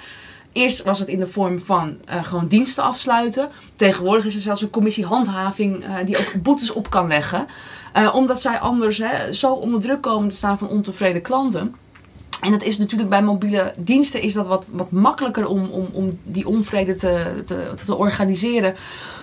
Eerst 0.53 0.83
was 0.83 0.99
het 0.99 1.09
in 1.09 1.19
de 1.19 1.27
vorm 1.27 1.59
van 1.59 1.97
eh, 2.05 2.25
gewoon 2.25 2.47
diensten 2.47 2.85
afsluiten. 2.85 3.51
Tegenwoordig 3.77 4.25
is 4.25 4.35
er 4.35 4.41
zelfs 4.41 4.63
een 4.63 4.71
commissie 4.71 5.05
handhaving 5.05 5.85
eh, 5.85 5.95
die 6.05 6.19
ook 6.19 6.43
boetes 6.43 6.73
op 6.73 6.91
kan 6.91 7.07
leggen. 7.07 7.47
Eh, 7.93 8.15
omdat 8.15 8.41
zij 8.41 8.59
anders 8.59 8.99
hè, 8.99 9.33
zo 9.33 9.53
onder 9.53 9.81
druk 9.81 10.01
komen 10.01 10.29
te 10.29 10.37
staan 10.37 10.59
van 10.59 10.69
ontevreden 10.69 11.23
klanten. 11.23 11.75
En 12.43 12.51
dat 12.51 12.63
is 12.63 12.79
natuurlijk 12.79 13.11
bij 13.11 13.23
mobiele 13.23 13.73
diensten 13.79 14.23
is 14.23 14.33
dat 14.33 14.47
wat, 14.47 14.65
wat 14.71 14.91
makkelijker 14.91 15.47
om, 15.47 15.71
om, 15.71 15.89
om 15.93 16.11
die 16.25 16.47
onvrede 16.47 16.95
te, 16.97 17.43
te, 17.47 17.73
te 17.85 17.95
organiseren. 17.95 18.75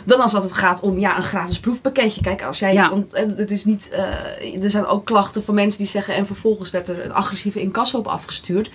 Dan 0.06 0.20
als 0.20 0.32
dat 0.32 0.44
het 0.44 0.54
gaat 0.54 0.80
om 0.80 1.00
ja, 1.00 1.18
een 1.18 1.24
gratis 1.24 1.60
proefpakketje. 1.60 2.22
Kijk, 2.22 2.44
als 2.44 2.60
jij. 2.60 2.74
Ja. 2.74 2.90
Want 2.90 3.14
eh, 3.14 3.26
het 3.36 3.52
is 3.52 3.66
niet. 3.66 3.90
eh, 3.90 4.64
er 4.64 4.70
zijn 4.70 4.86
ook 4.86 5.06
klachten 5.06 5.44
van 5.44 5.56
mensen 5.56 5.80
die 5.80 5.88
zeggen. 5.88 6.16
En 6.16 6.26
vervolgens 6.26 6.70
werd 6.70 6.90
er 6.90 7.06
een 7.06 7.14
agressieve 7.14 7.62
incasso 7.62 7.98
op 7.98 8.08
afgestuurd. 8.08 8.72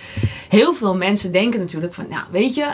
Heel 0.49 0.75
veel 0.75 0.97
mensen 0.97 1.33
denken 1.33 1.61
natuurlijk 1.61 1.95
van. 1.95 2.07
Nou, 2.09 2.25
weet 2.31 2.55
je. 2.55 2.67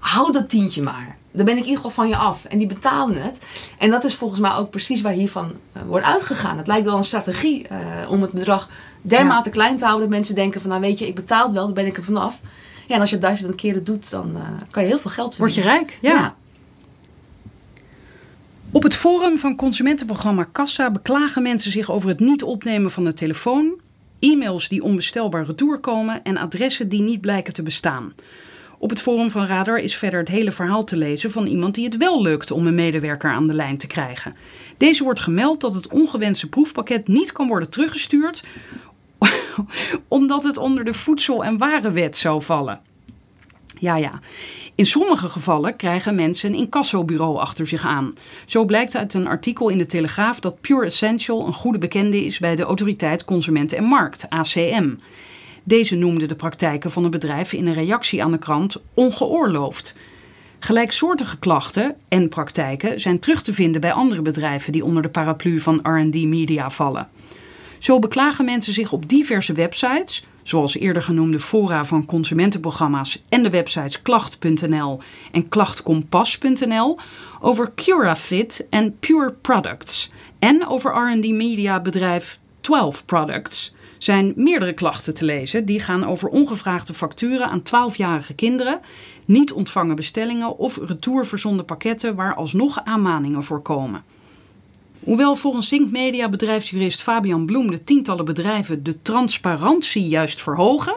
Hou 0.00 0.32
dat 0.32 0.48
tientje 0.48 0.82
maar. 0.82 1.16
Dan 1.32 1.44
ben 1.44 1.54
ik 1.54 1.60
in 1.60 1.68
ieder 1.68 1.82
geval 1.82 1.90
van 2.04 2.08
je 2.08 2.16
af. 2.16 2.44
En 2.44 2.58
die 2.58 2.66
betalen 2.66 3.22
het. 3.22 3.40
En 3.78 3.90
dat 3.90 4.04
is 4.04 4.14
volgens 4.14 4.40
mij 4.40 4.52
ook 4.52 4.70
precies 4.70 5.00
waar 5.00 5.12
hiervan 5.12 5.52
eh, 5.72 5.82
wordt 5.82 6.06
uitgegaan. 6.06 6.58
Het 6.58 6.66
lijkt 6.66 6.84
wel 6.86 6.96
een 6.96 7.04
strategie 7.04 7.68
eh, 7.68 7.76
om 8.08 8.22
het 8.22 8.32
bedrag 8.32 8.68
dermate 9.02 9.50
klein 9.50 9.76
te 9.76 9.84
houden. 9.84 10.06
Dat 10.08 10.16
mensen 10.16 10.34
denken 10.34 10.60
van, 10.60 10.70
nou 10.70 10.82
weet 10.82 10.98
je, 10.98 11.06
ik 11.06 11.14
betaal 11.14 11.44
het 11.44 11.52
wel, 11.52 11.64
dan 11.64 11.74
ben 11.74 11.86
ik 11.86 11.96
er 11.96 12.04
vanaf. 12.04 12.40
Ja, 12.86 12.94
en 12.94 13.00
als 13.00 13.08
je 13.08 13.16
het 13.16 13.24
duizenden 13.24 13.56
keren 13.56 13.84
doet, 13.84 14.10
dan 14.10 14.36
eh, 14.36 14.42
kan 14.70 14.82
je 14.82 14.88
heel 14.88 14.98
veel 14.98 15.10
geld 15.10 15.36
Word 15.36 15.54
je 15.54 15.60
verdienen. 15.60 15.86
rijk? 15.86 15.98
Ja. 16.02 16.34
Op 18.70 18.82
het 18.82 18.94
forum 18.94 19.38
van 19.38 19.56
consumentenprogramma 19.56 20.46
Kassa 20.52 20.90
beklagen 20.90 21.42
mensen 21.42 21.72
zich 21.72 21.90
over 21.90 22.08
het 22.08 22.20
niet 22.20 22.42
opnemen 22.42 22.90
van 22.90 23.04
de 23.04 23.14
telefoon, 23.14 23.80
e-mails 24.18 24.68
die 24.68 24.82
onbestelbaar 24.82 25.44
retour 25.44 25.78
komen 25.78 26.22
en 26.22 26.36
adressen 26.36 26.88
die 26.88 27.02
niet 27.02 27.20
blijken 27.20 27.52
te 27.52 27.62
bestaan. 27.62 28.12
Op 28.82 28.90
het 28.90 29.00
forum 29.00 29.30
van 29.30 29.46
Radar 29.46 29.78
is 29.78 29.96
verder 29.96 30.20
het 30.20 30.28
hele 30.28 30.52
verhaal 30.52 30.84
te 30.84 30.96
lezen 30.96 31.30
van 31.30 31.46
iemand 31.46 31.74
die 31.74 31.84
het 31.84 31.96
wel 31.96 32.22
lukt 32.22 32.50
om 32.50 32.66
een 32.66 32.74
medewerker 32.74 33.30
aan 33.30 33.46
de 33.46 33.54
lijn 33.54 33.76
te 33.76 33.86
krijgen. 33.86 34.36
Deze 34.76 35.04
wordt 35.04 35.20
gemeld 35.20 35.60
dat 35.60 35.74
het 35.74 35.88
ongewenste 35.88 36.48
proefpakket 36.48 37.08
niet 37.08 37.32
kan 37.32 37.46
worden 37.46 37.70
teruggestuurd 37.70 38.44
omdat 40.08 40.44
het 40.44 40.56
onder 40.56 40.84
de 40.84 40.94
voedsel- 40.94 41.44
en 41.44 41.58
warenwet 41.58 42.16
zou 42.16 42.42
vallen. 42.42 42.80
Ja, 43.78 43.96
ja. 43.96 44.20
In 44.74 44.86
sommige 44.86 45.28
gevallen 45.28 45.76
krijgen 45.76 46.14
mensen 46.14 46.52
een 46.52 46.58
incassobureau 46.58 47.38
achter 47.38 47.66
zich 47.66 47.86
aan. 47.86 48.12
Zo 48.46 48.64
blijkt 48.64 48.96
uit 48.96 49.14
een 49.14 49.26
artikel 49.26 49.68
in 49.68 49.78
de 49.78 49.86
Telegraaf 49.86 50.40
dat 50.40 50.60
Pure 50.60 50.86
Essential 50.86 51.46
een 51.46 51.52
goede 51.52 51.78
bekende 51.78 52.24
is 52.24 52.38
bij 52.38 52.56
de 52.56 52.62
Autoriteit 52.62 53.24
Consumenten 53.24 53.78
en 53.78 53.84
Markt, 53.84 54.26
ACM. 54.28 54.94
Deze 55.64 55.96
noemde 55.96 56.26
de 56.26 56.34
praktijken 56.34 56.90
van 56.90 57.02
het 57.02 57.12
bedrijf 57.12 57.52
in 57.52 57.66
een 57.66 57.74
reactie 57.74 58.22
aan 58.22 58.30
de 58.30 58.38
krant 58.38 58.76
ongeoorloofd. 58.94 59.94
Gelijksoortige 60.58 61.38
klachten 61.38 61.96
en 62.08 62.28
praktijken 62.28 63.00
zijn 63.00 63.18
terug 63.18 63.42
te 63.42 63.54
vinden 63.54 63.80
bij 63.80 63.92
andere 63.92 64.22
bedrijven 64.22 64.72
die 64.72 64.84
onder 64.84 65.02
de 65.02 65.08
paraplu 65.08 65.60
van 65.60 65.80
RD 65.82 66.24
Media 66.24 66.70
vallen. 66.70 67.08
Zo 67.78 67.98
beklagen 67.98 68.44
mensen 68.44 68.72
zich 68.72 68.92
op 68.92 69.08
diverse 69.08 69.52
websites, 69.52 70.26
zoals 70.42 70.76
eerder 70.76 71.02
genoemde 71.02 71.40
fora 71.40 71.84
van 71.84 72.06
consumentenprogramma's 72.06 73.22
en 73.28 73.42
de 73.42 73.50
websites 73.50 74.02
klacht.nl 74.02 75.00
en 75.32 75.48
klachtkompas.nl, 75.48 76.98
over 77.40 77.72
CuraFit 77.74 78.66
en 78.70 78.98
Pure 78.98 79.34
Products. 79.40 80.10
En 80.38 80.66
over 80.66 80.90
R&D 80.90 81.30
Media 81.30 81.80
bedrijf 81.80 82.38
12 82.60 83.04
Products 83.04 83.74
zijn 84.02 84.32
meerdere 84.36 84.72
klachten 84.72 85.14
te 85.14 85.24
lezen. 85.24 85.64
Die 85.64 85.80
gaan 85.80 86.04
over 86.04 86.28
ongevraagde 86.28 86.94
facturen 86.94 87.48
aan 87.48 87.62
12-jarige 87.92 88.34
kinderen, 88.34 88.80
niet 89.24 89.52
ontvangen 89.52 89.96
bestellingen 89.96 90.58
of 90.58 90.78
retourverzonden 90.86 91.64
pakketten 91.64 92.14
waar 92.14 92.34
alsnog 92.34 92.84
aanmaningen 92.84 93.44
voor 93.44 93.62
komen. 93.62 94.02
Hoewel 95.00 95.36
volgens 95.36 95.68
Zink 95.68 95.90
Media 95.90 96.28
bedrijfsjurist 96.28 97.02
Fabian 97.02 97.46
Bloem 97.46 97.70
de 97.70 97.84
tientallen 97.84 98.24
bedrijven 98.24 98.82
de 98.82 99.02
transparantie 99.02 100.08
juist 100.08 100.40
verhogen, 100.40 100.96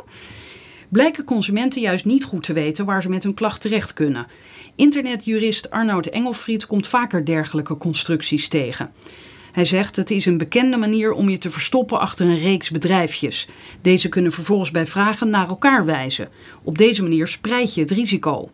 blijken 0.90 1.24
consumenten 1.24 1.82
juist 1.82 2.06
niet 2.06 2.24
goed 2.24 2.44
te 2.44 2.54
weten 2.54 2.86
waar 2.86 3.02
ze 3.02 3.10
met 3.10 3.24
hun 3.24 3.34
klacht 3.34 3.62
terecht 3.62 3.94
kunnen. 3.94 4.28
Internetjurist 4.76 5.70
Arnoud 5.70 6.06
Engelfried 6.06 6.68
komt 6.68 6.88
vaker 6.88 7.26
dergelijke 7.26 7.78
constructies 7.78 8.48
tegen. 8.48 8.92
Hij 9.56 9.66
zegt 9.66 9.96
het 9.96 10.12
is 10.12 10.26
een 10.26 10.38
bekende 10.38 10.78
manier 10.78 11.12
om 11.12 11.30
je 11.30 11.38
te 11.38 11.52
verstoppen 11.52 12.00
achter 12.00 12.26
een 12.26 12.40
reeks 12.40 12.70
bedrijfjes. 12.70 13.48
Deze 13.82 14.10
kunnen 14.10 14.32
vervolgens 14.32 14.72
bij 14.72 14.88
vragen 14.88 15.30
naar 15.30 15.48
elkaar 15.48 15.86
wijzen. 15.86 16.30
Op 16.64 16.78
deze 16.78 17.02
manier 17.02 17.28
spreid 17.28 17.74
je 17.74 17.82
het 17.82 17.92
risico. 17.92 18.50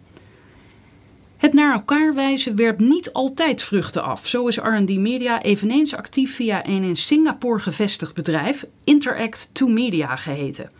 Het 1.37 1.53
naar 1.53 1.73
elkaar 1.73 2.13
wijzen 2.13 2.55
werpt 2.55 2.79
niet 2.79 3.13
altijd 3.13 3.61
vruchten 3.61 4.03
af. 4.03 4.27
Zo 4.27 4.47
is 4.47 4.57
R&D 4.57 4.97
Media 4.97 5.41
eveneens 5.41 5.95
actief 5.95 6.35
via 6.35 6.67
een 6.67 6.83
in 6.83 6.97
Singapore 6.97 7.59
gevestigd 7.59 8.13
bedrijf, 8.13 8.65
Interact 8.83 9.49
2 9.51 9.69
Media 9.69 10.15
geheten. 10.15 10.71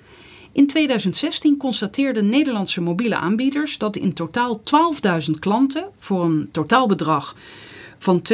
In 0.52 0.68
2016 0.68 1.58
constateerden 1.58 2.30
Nederlandse 2.30 2.82
mobiele 2.82 3.16
aanbieders 3.16 3.78
dat 3.78 3.96
in 3.96 4.14
totaal 4.14 4.62
12.000 5.26 5.32
klanten 5.40 5.86
voor 6.00 6.26
een 6.26 6.50
totaalbedrag 6.52 7.36
van 8.02 8.22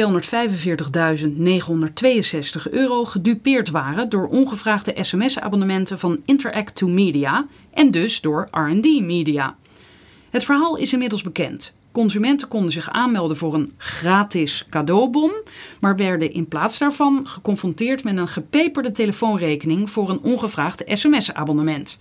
euro 2.70 3.04
gedupeerd 3.04 3.70
waren 3.70 4.08
door 4.08 4.26
ongevraagde 4.28 4.94
sms-abonnementen 5.00 5.98
van 5.98 6.20
Interact 6.24 6.74
2 6.74 6.90
Media 6.90 7.46
en 7.70 7.90
dus 7.90 8.20
door 8.20 8.48
R&D 8.50 9.00
Media. 9.00 9.56
Het 10.30 10.44
verhaal 10.44 10.76
is 10.76 10.92
inmiddels 10.92 11.22
bekend. 11.22 11.74
Consumenten 11.92 12.48
konden 12.48 12.72
zich 12.72 12.90
aanmelden 12.90 13.36
voor 13.36 13.54
een 13.54 13.72
gratis 13.76 14.66
cadeaubon, 14.70 15.32
maar 15.80 15.96
werden 15.96 16.32
in 16.32 16.48
plaats 16.48 16.78
daarvan 16.78 17.26
geconfronteerd 17.26 18.04
met 18.04 18.16
een 18.16 18.28
gepeperde 18.28 18.90
telefoonrekening 18.90 19.90
voor 19.90 20.10
een 20.10 20.22
ongevraagd 20.22 20.82
sms-abonnement. 20.86 22.00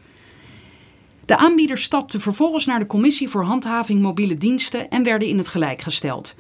De 1.26 1.38
aanbieders 1.38 1.84
stapten 1.84 2.22
vervolgens 2.22 2.66
naar 2.66 2.80
de 2.80 2.88
Commissie 2.88 3.30
voor 3.30 3.44
Handhaving 3.44 4.02
Mobiele 4.02 4.36
Diensten 4.36 4.90
en 4.90 5.04
werden 5.04 5.28
in 5.28 5.38
het 5.38 5.48
gelijk 5.48 5.82
gesteld. 5.82 6.36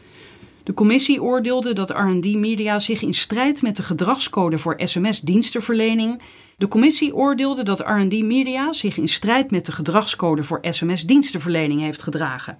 De 0.67 0.73
commissie 0.73 1.23
oordeelde 1.23 1.73
dat 1.73 1.89
R&D 1.89 2.35
Media 2.35 2.79
zich 2.79 3.01
in 3.01 3.13
strijd 3.13 3.61
met 3.61 3.75
de 3.75 3.83
gedragscode 3.83 4.57
voor 4.57 4.75
sms-dienstenverlening. 4.77 6.21
De 6.57 6.67
commissie 6.67 7.15
oordeelde 7.15 7.63
dat 7.63 7.79
R&D 7.79 8.23
Media 8.23 8.71
zich 8.71 8.97
in 8.97 9.07
strijd 9.07 9.51
met 9.51 9.65
de 9.65 9.71
gedragscode 9.71 10.43
voor 10.43 10.59
sms-dienstenverlening 10.61 11.81
heeft 11.81 12.01
gedragen. 12.01 12.57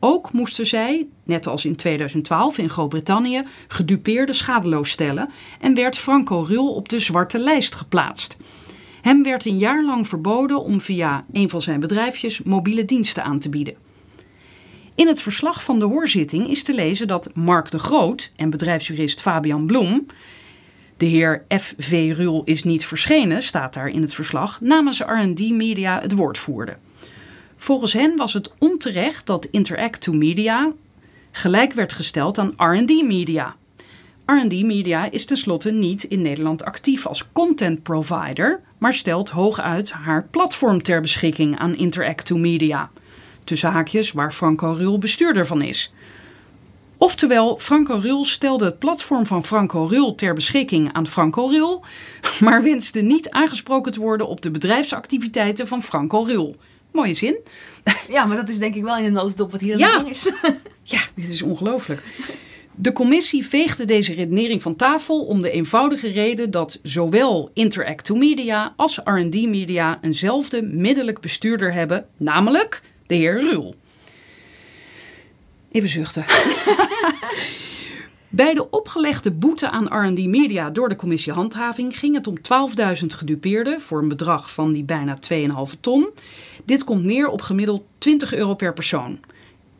Ook 0.00 0.32
moesten 0.32 0.66
zij, 0.66 1.06
net 1.24 1.46
als 1.46 1.64
in 1.64 1.76
2012 1.76 2.58
in 2.58 2.68
Groot-Brittannië, 2.68 3.42
gedupeerden 3.68 4.34
schadeloos 4.34 4.90
stellen 4.90 5.30
en 5.60 5.74
werd 5.74 5.98
Franco 5.98 6.40
Rul 6.40 6.74
op 6.74 6.88
de 6.88 6.98
zwarte 6.98 7.38
lijst 7.38 7.74
geplaatst. 7.74 8.36
Hem 9.00 9.22
werd 9.22 9.44
een 9.44 9.58
jaar 9.58 9.84
lang 9.84 10.08
verboden 10.08 10.62
om 10.62 10.80
via 10.80 11.24
een 11.32 11.48
van 11.48 11.62
zijn 11.62 11.80
bedrijfjes 11.80 12.42
mobiele 12.42 12.84
diensten 12.84 13.24
aan 13.24 13.38
te 13.38 13.48
bieden. 13.48 13.87
In 14.98 15.06
het 15.06 15.22
verslag 15.22 15.64
van 15.64 15.78
de 15.78 15.84
hoorzitting 15.84 16.48
is 16.48 16.62
te 16.62 16.74
lezen 16.74 17.08
dat 17.08 17.30
Mark 17.34 17.70
de 17.70 17.78
Groot 17.78 18.30
en 18.36 18.50
bedrijfsjurist 18.50 19.20
Fabian 19.20 19.66
Bloem, 19.66 20.06
de 20.96 21.06
heer 21.06 21.44
F.V. 21.48 22.12
Rul 22.16 22.42
is 22.44 22.64
niet 22.64 22.86
verschenen, 22.86 23.42
staat 23.42 23.74
daar 23.74 23.88
in 23.88 24.02
het 24.02 24.14
verslag, 24.14 24.60
namens 24.60 25.00
R&D 25.00 25.50
Media 25.50 26.00
het 26.00 26.12
woord 26.12 26.38
voerden. 26.38 26.78
Volgens 27.56 27.92
hen 27.92 28.16
was 28.16 28.32
het 28.32 28.52
onterecht 28.58 29.26
dat 29.26 29.44
Interact 29.44 30.00
2 30.00 30.16
Media 30.16 30.72
gelijk 31.30 31.72
werd 31.72 31.92
gesteld 31.92 32.38
aan 32.38 32.54
R&D 32.56 33.02
Media. 33.02 33.56
R&D 34.26 34.62
Media 34.62 35.10
is 35.10 35.24
tenslotte 35.24 35.70
niet 35.70 36.04
in 36.04 36.22
Nederland 36.22 36.64
actief 36.64 37.06
als 37.06 37.32
content 37.32 37.82
provider, 37.82 38.60
maar 38.78 38.94
stelt 38.94 39.30
hooguit 39.30 39.90
haar 39.90 40.26
platform 40.30 40.82
ter 40.82 41.00
beschikking 41.00 41.58
aan 41.58 41.76
Interact 41.76 42.24
2 42.24 42.38
Media. 42.38 42.90
Tussen 43.48 43.70
haakjes 43.70 44.12
waar 44.12 44.32
Franco 44.32 44.72
Rul 44.72 44.98
bestuurder 44.98 45.46
van 45.46 45.62
is. 45.62 45.92
Oftewel, 46.96 47.58
Franco 47.58 47.98
Rul 47.98 48.24
stelde 48.24 48.64
het 48.64 48.78
platform 48.78 49.26
van 49.26 49.44
Franco 49.44 49.84
Rul 49.86 50.14
ter 50.14 50.34
beschikking 50.34 50.92
aan 50.92 51.06
Franco 51.06 51.46
Rul, 51.46 51.84
maar 52.40 52.62
wenste 52.62 53.00
niet 53.00 53.30
aangesproken 53.30 53.92
te 53.92 54.00
worden 54.00 54.28
op 54.28 54.40
de 54.40 54.50
bedrijfsactiviteiten 54.50 55.66
van 55.66 55.82
Franco 55.82 56.22
Rul. 56.22 56.56
Mooie 56.92 57.14
zin. 57.14 57.36
Ja, 58.08 58.24
maar 58.24 58.36
dat 58.36 58.48
is 58.48 58.58
denk 58.58 58.74
ik 58.74 58.82
wel 58.82 58.96
in 58.96 59.04
de 59.04 59.10
notendop 59.10 59.50
wat 59.52 59.60
hier 59.60 59.72
aan 59.72 59.78
Ja. 59.78 59.86
de 59.86 59.92
gang 59.94 60.08
is. 60.10 60.32
Ja, 60.82 61.00
dit 61.14 61.28
is 61.30 61.42
ongelooflijk. 61.42 62.02
De 62.74 62.92
commissie 62.92 63.46
veegde 63.46 63.84
deze 63.84 64.14
redenering 64.14 64.62
van 64.62 64.76
tafel 64.76 65.24
om 65.24 65.42
de 65.42 65.50
eenvoudige 65.50 66.08
reden 66.08 66.50
dat 66.50 66.78
zowel 66.82 67.50
Interact 67.54 68.04
2 68.04 68.18
Media 68.18 68.72
als 68.76 68.96
R&D 69.04 69.46
Media 69.46 69.98
eenzelfde 70.02 70.62
middelijk 70.62 71.20
bestuurder 71.20 71.72
hebben, 71.72 72.06
namelijk 72.16 72.82
de 73.08 73.14
heer 73.14 73.40
Ruul. 73.40 73.74
Even 75.70 75.88
zuchten. 75.88 76.24
Bij 78.28 78.54
de 78.54 78.70
opgelegde 78.70 79.30
boete 79.30 79.70
aan 79.70 79.86
R&D 79.86 80.26
Media 80.26 80.70
door 80.70 80.88
de 80.88 80.96
commissie 80.96 81.32
Handhaving 81.32 81.98
ging 81.98 82.14
het 82.14 82.26
om 82.26 82.38
12.000 83.00 83.06
gedupeerden 83.06 83.80
voor 83.80 83.98
een 83.98 84.08
bedrag 84.08 84.52
van 84.52 84.72
die 84.72 84.84
bijna 84.84 85.18
2,5 85.72 85.80
ton. 85.80 86.08
Dit 86.64 86.84
komt 86.84 87.04
neer 87.04 87.28
op 87.28 87.42
gemiddeld 87.42 87.82
20 87.98 88.34
euro 88.34 88.54
per 88.54 88.72
persoon. 88.72 89.20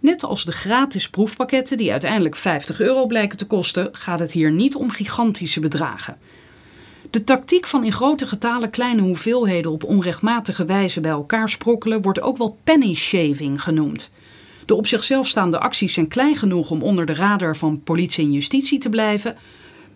Net 0.00 0.24
als 0.24 0.44
de 0.44 0.52
gratis 0.52 1.10
proefpakketten 1.10 1.76
die 1.76 1.92
uiteindelijk 1.92 2.36
50 2.36 2.80
euro 2.80 3.06
blijken 3.06 3.38
te 3.38 3.46
kosten, 3.46 3.88
gaat 3.92 4.18
het 4.18 4.32
hier 4.32 4.50
niet 4.50 4.74
om 4.74 4.90
gigantische 4.90 5.60
bedragen. 5.60 6.18
De 7.10 7.24
tactiek 7.24 7.66
van 7.66 7.84
in 7.84 7.92
grote 7.92 8.26
getalen 8.26 8.70
kleine 8.70 9.02
hoeveelheden 9.02 9.72
op 9.72 9.84
onrechtmatige 9.84 10.64
wijze 10.64 11.00
bij 11.00 11.10
elkaar 11.10 11.48
sprokkelen 11.48 12.02
wordt 12.02 12.20
ook 12.20 12.36
wel 12.36 12.58
penny 12.64 12.94
shaving 12.94 13.62
genoemd. 13.62 14.10
De 14.66 14.74
op 14.74 14.86
zichzelf 14.86 15.28
staande 15.28 15.58
acties 15.58 15.94
zijn 15.94 16.08
klein 16.08 16.36
genoeg 16.36 16.70
om 16.70 16.82
onder 16.82 17.06
de 17.06 17.14
radar 17.14 17.56
van 17.56 17.82
politie 17.82 18.24
en 18.24 18.32
justitie 18.32 18.78
te 18.78 18.88
blijven. 18.88 19.36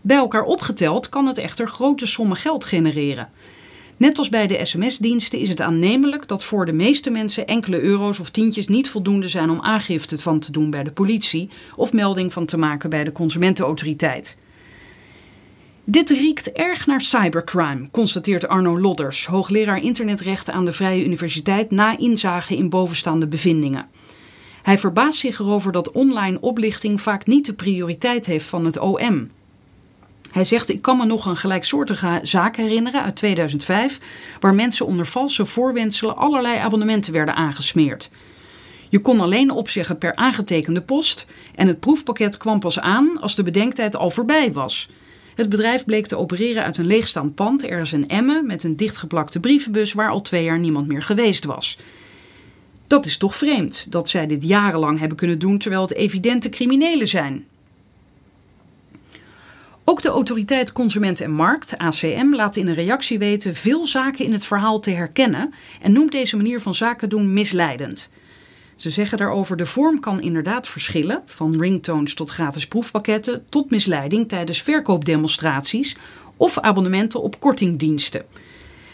Bij 0.01 0.17
elkaar 0.17 0.45
opgeteld 0.45 1.09
kan 1.09 1.27
het 1.27 1.39
echter 1.39 1.69
grote 1.69 2.07
sommen 2.07 2.37
geld 2.37 2.65
genereren. 2.65 3.31
Net 3.97 4.19
als 4.19 4.29
bij 4.29 4.47
de 4.47 4.65
sms-diensten 4.65 5.39
is 5.39 5.49
het 5.49 5.61
aannemelijk 5.61 6.29
dat 6.29 6.45
voor 6.45 6.67
de 6.67 6.73
meeste 6.73 7.11
mensen 7.11 7.47
enkele 7.47 7.81
euro's 7.81 8.19
of 8.19 8.31
tientjes 8.31 8.69
niet 8.69 8.91
voldoende 8.91 9.29
zijn 9.29 9.51
om 9.51 9.61
aangifte 9.61 10.19
van 10.19 10.39
te 10.39 10.53
doen 10.53 10.71
bij 10.71 10.83
de 10.83 10.93
politie 10.93 11.49
of 11.77 11.93
melding 11.93 12.33
van 12.33 12.47
te 12.47 12.57
maken 12.57 12.91
bij 12.91 13.05
de 13.05 13.13
consumentenautoriteit. 13.13 14.39
Dit 15.85 16.11
riekt 16.11 16.53
erg 16.53 16.87
naar 16.87 17.01
cybercrime, 17.01 17.91
constateert 17.91 18.49
Arno 18.49 18.81
Lodders, 18.81 19.27
hoogleraar 19.27 19.83
internetrechten 19.83 20.55
aan 20.55 20.65
de 20.65 20.73
Vrije 20.73 21.05
Universiteit 21.05 21.71
na 21.71 21.99
inzage 21.99 22.57
in 22.57 22.69
bovenstaande 22.69 23.27
bevindingen. 23.27 23.87
Hij 24.63 24.79
verbaast 24.79 25.19
zich 25.19 25.39
erover 25.39 25.73
dat 25.73 25.91
online 25.91 26.41
oplichting 26.41 27.01
vaak 27.01 27.27
niet 27.27 27.47
de 27.47 27.53
prioriteit 27.53 28.27
heeft 28.27 28.47
van 28.47 28.65
het 28.65 28.79
OM. 28.79 29.31
Hij 30.31 30.45
zegt: 30.45 30.69
Ik 30.69 30.83
kan 30.83 30.97
me 30.97 31.05
nog 31.05 31.27
een 31.27 31.37
gelijksoortige 31.37 32.21
zaak 32.23 32.57
herinneren 32.57 33.03
uit 33.03 33.17
2005, 33.17 33.99
waar 34.41 34.55
mensen 34.55 34.87
onder 34.87 35.07
valse 35.07 35.47
voorwendselen 35.47 36.17
allerlei 36.17 36.59
abonnementen 36.59 37.13
werden 37.13 37.35
aangesmeerd. 37.35 38.11
Je 38.89 39.01
kon 39.01 39.21
alleen 39.21 39.51
opzeggen 39.51 39.99
per 39.99 40.17
aangetekende 40.17 40.83
post 40.83 41.27
en 41.55 41.67
het 41.67 41.81
proefpakket 41.81 42.37
kwam 42.37 42.61
pas 42.61 42.81
aan 42.81 43.21
als 43.21 43.35
de 43.35 43.43
bedenktijd 43.43 43.97
al 43.97 44.11
voorbij 44.11 44.53
was. 44.53 44.89
Het 45.43 45.51
bedrijf 45.51 45.85
bleek 45.85 46.07
te 46.07 46.19
opereren 46.19 46.63
uit 46.63 46.79
een 46.79 46.87
leegstaand 46.87 47.35
pand 47.35 47.65
ergens 47.65 47.93
in 47.93 48.09
Emmen 48.09 48.47
met 48.47 48.65
een 48.65 48.77
dichtgeplakte 48.77 49.41
brievenbus 49.41 49.93
waar 49.93 50.11
al 50.11 50.21
twee 50.21 50.45
jaar 50.45 50.59
niemand 50.59 50.87
meer 50.87 51.03
geweest 51.03 51.45
was. 51.45 51.79
Dat 52.87 53.07
is 53.07 53.17
toch 53.17 53.37
vreemd 53.37 53.93
dat 53.93 54.09
zij 54.09 54.27
dit 54.27 54.45
jarenlang 54.45 54.99
hebben 54.99 55.17
kunnen 55.17 55.39
doen 55.39 55.59
terwijl 55.59 55.83
het 55.83 55.95
evidente 55.95 56.49
criminelen 56.49 57.09
zijn. 57.09 57.47
Ook 59.85 60.03
de 60.03 60.09
autoriteit 60.09 60.73
Consument 60.73 61.21
en 61.21 61.33
Markt, 61.33 61.79
ACM, 61.79 62.35
laat 62.35 62.57
in 62.57 62.69
een 62.69 62.75
reactie 62.75 63.19
weten 63.19 63.55
veel 63.55 63.87
zaken 63.87 64.25
in 64.25 64.33
het 64.33 64.45
verhaal 64.45 64.81
te 64.81 64.91
herkennen 64.91 65.55
en 65.81 65.93
noemt 65.93 66.13
deze 66.13 66.37
manier 66.37 66.61
van 66.61 66.75
zaken 66.75 67.09
doen 67.09 67.33
misleidend. 67.33 68.11
Ze 68.83 68.91
zeggen 68.91 69.19
daarover 69.19 69.57
de 69.57 69.67
vorm 69.67 70.01
kan 70.01 70.21
inderdaad 70.21 70.69
verschillen, 70.69 71.23
van 71.27 71.61
ringtones 71.61 72.15
tot 72.15 72.31
gratis 72.31 72.67
proefpakketten 72.67 73.45
tot 73.49 73.71
misleiding 73.71 74.29
tijdens 74.29 74.63
verkoopdemonstraties 74.63 75.97
of 76.37 76.59
abonnementen 76.59 77.23
op 77.23 77.41
kortingdiensten. 77.41 78.25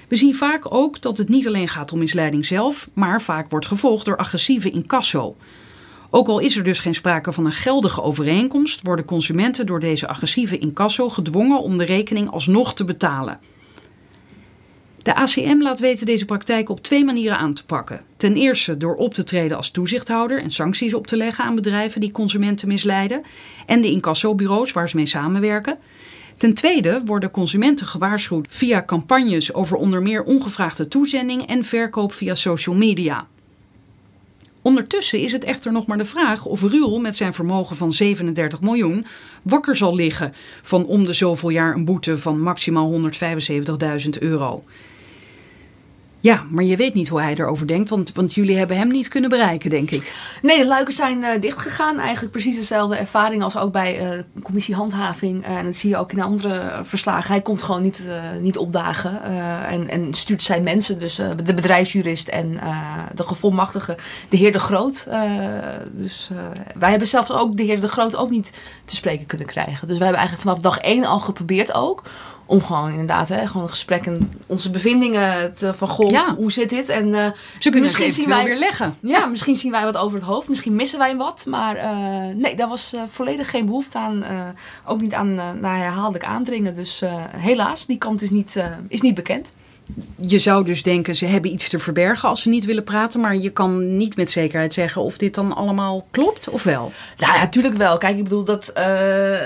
We 0.09 0.16
zien 0.16 0.35
vaak 0.35 0.74
ook 0.74 1.01
dat 1.01 1.18
het 1.18 1.29
niet 1.29 1.46
alleen 1.46 1.68
gaat 1.68 1.92
om 1.92 1.98
misleiding 1.98 2.46
zelf, 2.46 2.88
maar 2.92 3.22
vaak 3.22 3.51
wordt 3.51 3.66
gevolgd 3.66 4.05
door 4.05 4.16
agressieve 4.16 4.70
incasso. 4.70 5.37
Ook 6.11 6.29
al 6.29 6.38
is 6.38 6.57
er 6.57 6.64
dus 6.64 6.81
geen 6.81 6.94
sprake 6.94 7.33
van 7.33 7.46
een 7.46 7.53
geldige 7.53 8.03
overeenkomst, 8.03 8.83
worden 8.83 9.05
consumenten 9.05 9.66
door 9.66 9.81
deze 9.81 10.09
agressieve 10.09 10.59
incasso 10.59 11.09
gedwongen 11.09 11.62
om 11.62 11.79
de 11.79 11.85
rekening 11.85 12.31
alsnog 12.31 12.74
te 12.74 12.85
betalen. 12.85 13.40
De 15.08 15.14
ACM 15.14 15.62
laat 15.62 15.80
weten 15.80 16.06
deze 16.06 16.24
praktijk 16.24 16.68
op 16.68 16.82
twee 16.82 17.04
manieren 17.04 17.38
aan 17.38 17.54
te 17.54 17.64
pakken. 17.64 18.00
Ten 18.16 18.34
eerste 18.34 18.76
door 18.76 18.94
op 18.94 19.14
te 19.14 19.24
treden 19.24 19.56
als 19.56 19.70
toezichthouder 19.70 20.42
en 20.42 20.50
sancties 20.50 20.94
op 20.94 21.06
te 21.06 21.16
leggen 21.16 21.44
aan 21.44 21.54
bedrijven 21.54 22.00
die 22.00 22.10
consumenten 22.10 22.68
misleiden 22.68 23.22
en 23.66 23.80
de 23.80 23.90
incassobureaus 23.90 24.72
waar 24.72 24.88
ze 24.88 24.96
mee 24.96 25.06
samenwerken. 25.06 25.78
Ten 26.36 26.54
tweede 26.54 27.02
worden 27.04 27.30
consumenten 27.30 27.86
gewaarschuwd 27.86 28.46
via 28.50 28.84
campagnes 28.84 29.54
over 29.54 29.76
onder 29.76 30.02
meer 30.02 30.22
ongevraagde 30.22 30.88
toezending 30.88 31.46
en 31.46 31.64
verkoop 31.64 32.12
via 32.12 32.34
social 32.34 32.74
media. 32.76 33.26
Ondertussen 34.62 35.20
is 35.20 35.32
het 35.32 35.44
echter 35.44 35.72
nog 35.72 35.86
maar 35.86 35.98
de 35.98 36.04
vraag 36.04 36.44
of 36.44 36.62
Ruul 36.62 37.00
met 37.00 37.16
zijn 37.16 37.34
vermogen 37.34 37.76
van 37.76 37.92
37 37.92 38.60
miljoen 38.60 39.06
wakker 39.42 39.76
zal 39.76 39.94
liggen 39.94 40.32
van 40.62 40.86
om 40.86 41.04
de 41.04 41.12
zoveel 41.12 41.50
jaar 41.50 41.74
een 41.74 41.84
boete 41.84 42.18
van 42.18 42.40
maximaal 42.40 43.10
175.000 44.04 44.08
euro. 44.18 44.64
Ja, 46.20 46.44
maar 46.50 46.64
je 46.64 46.76
weet 46.76 46.94
niet 46.94 47.09
hoe 47.09 47.20
hij 47.20 47.35
erover 47.35 47.66
denkt, 47.66 47.90
want, 47.90 48.12
want 48.12 48.35
jullie 48.35 48.57
hebben 48.57 48.76
hem 48.76 48.88
niet 48.88 49.09
kunnen 49.09 49.31
bereiken, 49.31 49.70
denk 49.70 49.90
ik. 49.90 50.12
Nee, 50.42 50.59
de 50.59 50.66
luiken 50.66 50.92
zijn 50.94 51.18
uh, 51.18 51.28
dichtgegaan. 51.40 51.98
Eigenlijk 51.98 52.33
precies 52.33 52.57
dezelfde 52.57 52.96
ervaring 52.96 53.42
als 53.42 53.57
ook 53.57 53.72
bij 53.72 54.16
uh, 54.16 54.22
commissie 54.42 54.74
handhaving. 54.74 55.46
Uh, 55.46 55.57
en 55.57 55.64
dat 55.64 55.76
zie 55.76 55.90
je 55.90 55.96
ook 55.96 56.12
in 56.12 56.20
andere 56.20 56.81
verslagen. 56.83 57.31
Hij 57.31 57.42
komt 57.42 57.62
gewoon 57.62 57.83
niet, 57.83 58.02
niet 58.40 58.57
opdagen 58.57 59.22
en, 59.66 59.88
en 59.88 60.14
stuurt 60.14 60.42
zijn 60.42 60.62
mensen, 60.62 60.98
dus 60.98 61.14
de 61.14 61.54
bedrijfsjurist 61.54 62.28
en 62.28 62.61
de 63.14 63.22
gevolmachtige, 63.22 63.96
de 64.28 64.37
heer 64.37 64.52
De 64.52 64.59
Groot. 64.59 65.09
dus 65.92 66.31
wij 66.78 66.90
hebben 66.90 67.09
zelf 67.09 67.31
ook 67.31 67.57
de 67.57 67.62
heer 67.62 67.81
De 67.81 67.88
Groot 67.88 68.16
ook 68.16 68.31
niet 68.31 68.52
te 68.85 68.94
spreken 68.94 69.26
kunnen 69.26 69.46
krijgen. 69.46 69.87
Dus 69.87 69.98
we 69.98 70.04
hebben 70.04 70.20
eigenlijk 70.20 70.48
vanaf 70.48 70.59
dag 70.59 70.78
één 70.78 71.04
al 71.04 71.18
geprobeerd 71.18 71.74
ook 71.74 72.02
om 72.48 72.62
gewoon 72.62 72.90
inderdaad, 72.90 73.28
hè, 73.28 73.46
gewoon 73.46 73.62
een 73.62 73.68
gesprek 73.68 74.06
en 74.06 74.32
onze 74.46 74.70
bevindingen 74.70 75.52
te, 75.54 75.74
van 75.74 75.88
goh, 75.88 76.11
Ja. 76.11 76.34
hoe 76.34 76.52
zit 76.52 76.70
dit? 76.70 76.88
En 76.88 77.06
uh, 77.08 77.26
Ze 77.58 77.62
kunnen 77.62 77.80
misschien 77.80 78.11
zien 78.11 78.28
wij 78.28 78.44
weer 78.44 78.58
leggen. 78.58 78.96
ja, 79.00 79.26
misschien 79.26 79.56
zien 79.56 79.70
wij 79.70 79.84
wat 79.84 79.96
over 79.96 80.18
het 80.18 80.26
hoofd, 80.26 80.48
misschien 80.48 80.74
missen 80.74 80.98
wij 80.98 81.16
wat, 81.16 81.44
maar 81.46 81.76
eh, 81.76 82.34
nee, 82.34 82.56
daar 82.56 82.68
was 82.68 82.92
eh, 82.92 83.02
volledig 83.08 83.50
geen 83.50 83.66
behoefte 83.66 83.98
aan, 83.98 84.24
ook 84.84 85.00
niet 85.00 85.14
aan 85.14 85.34
naar 85.34 85.78
herhaaldelijk 85.78 86.24
aandringen. 86.24 86.74
Dus 86.74 87.02
helaas, 87.37 87.87
die 87.87 87.98
kant 87.98 88.22
is 88.22 88.30
niet, 88.30 88.64
is 88.88 89.00
niet 89.00 89.14
bekend. 89.14 89.54
Je 90.20 90.38
zou 90.38 90.64
dus 90.64 90.83
denken, 90.83 91.14
ze 91.14 91.27
hebben 91.27 91.53
iets 91.53 91.68
te 91.68 91.79
verbergen 91.79 92.29
als 92.29 92.42
ze 92.42 92.48
niet 92.48 92.64
willen 92.64 92.85
praten, 92.85 93.20
maar 93.20 93.37
je 93.37 93.51
kan 93.51 93.96
niet 93.96 94.16
met 94.16 94.31
zekerheid 94.31 94.72
zeggen 94.72 95.03
of 95.03 95.16
dit 95.16 95.35
dan 95.35 95.57
allemaal 95.57 96.07
klopt 96.11 96.48
of 96.48 96.62
wel. 96.62 96.92
Nou 97.16 97.35
ja, 97.35 97.40
natuurlijk 97.40 97.74
wel. 97.74 97.98
Kijk, 97.98 98.16
ik 98.16 98.22
bedoel 98.22 98.44
dat, 98.44 98.68
eh, 98.68 99.40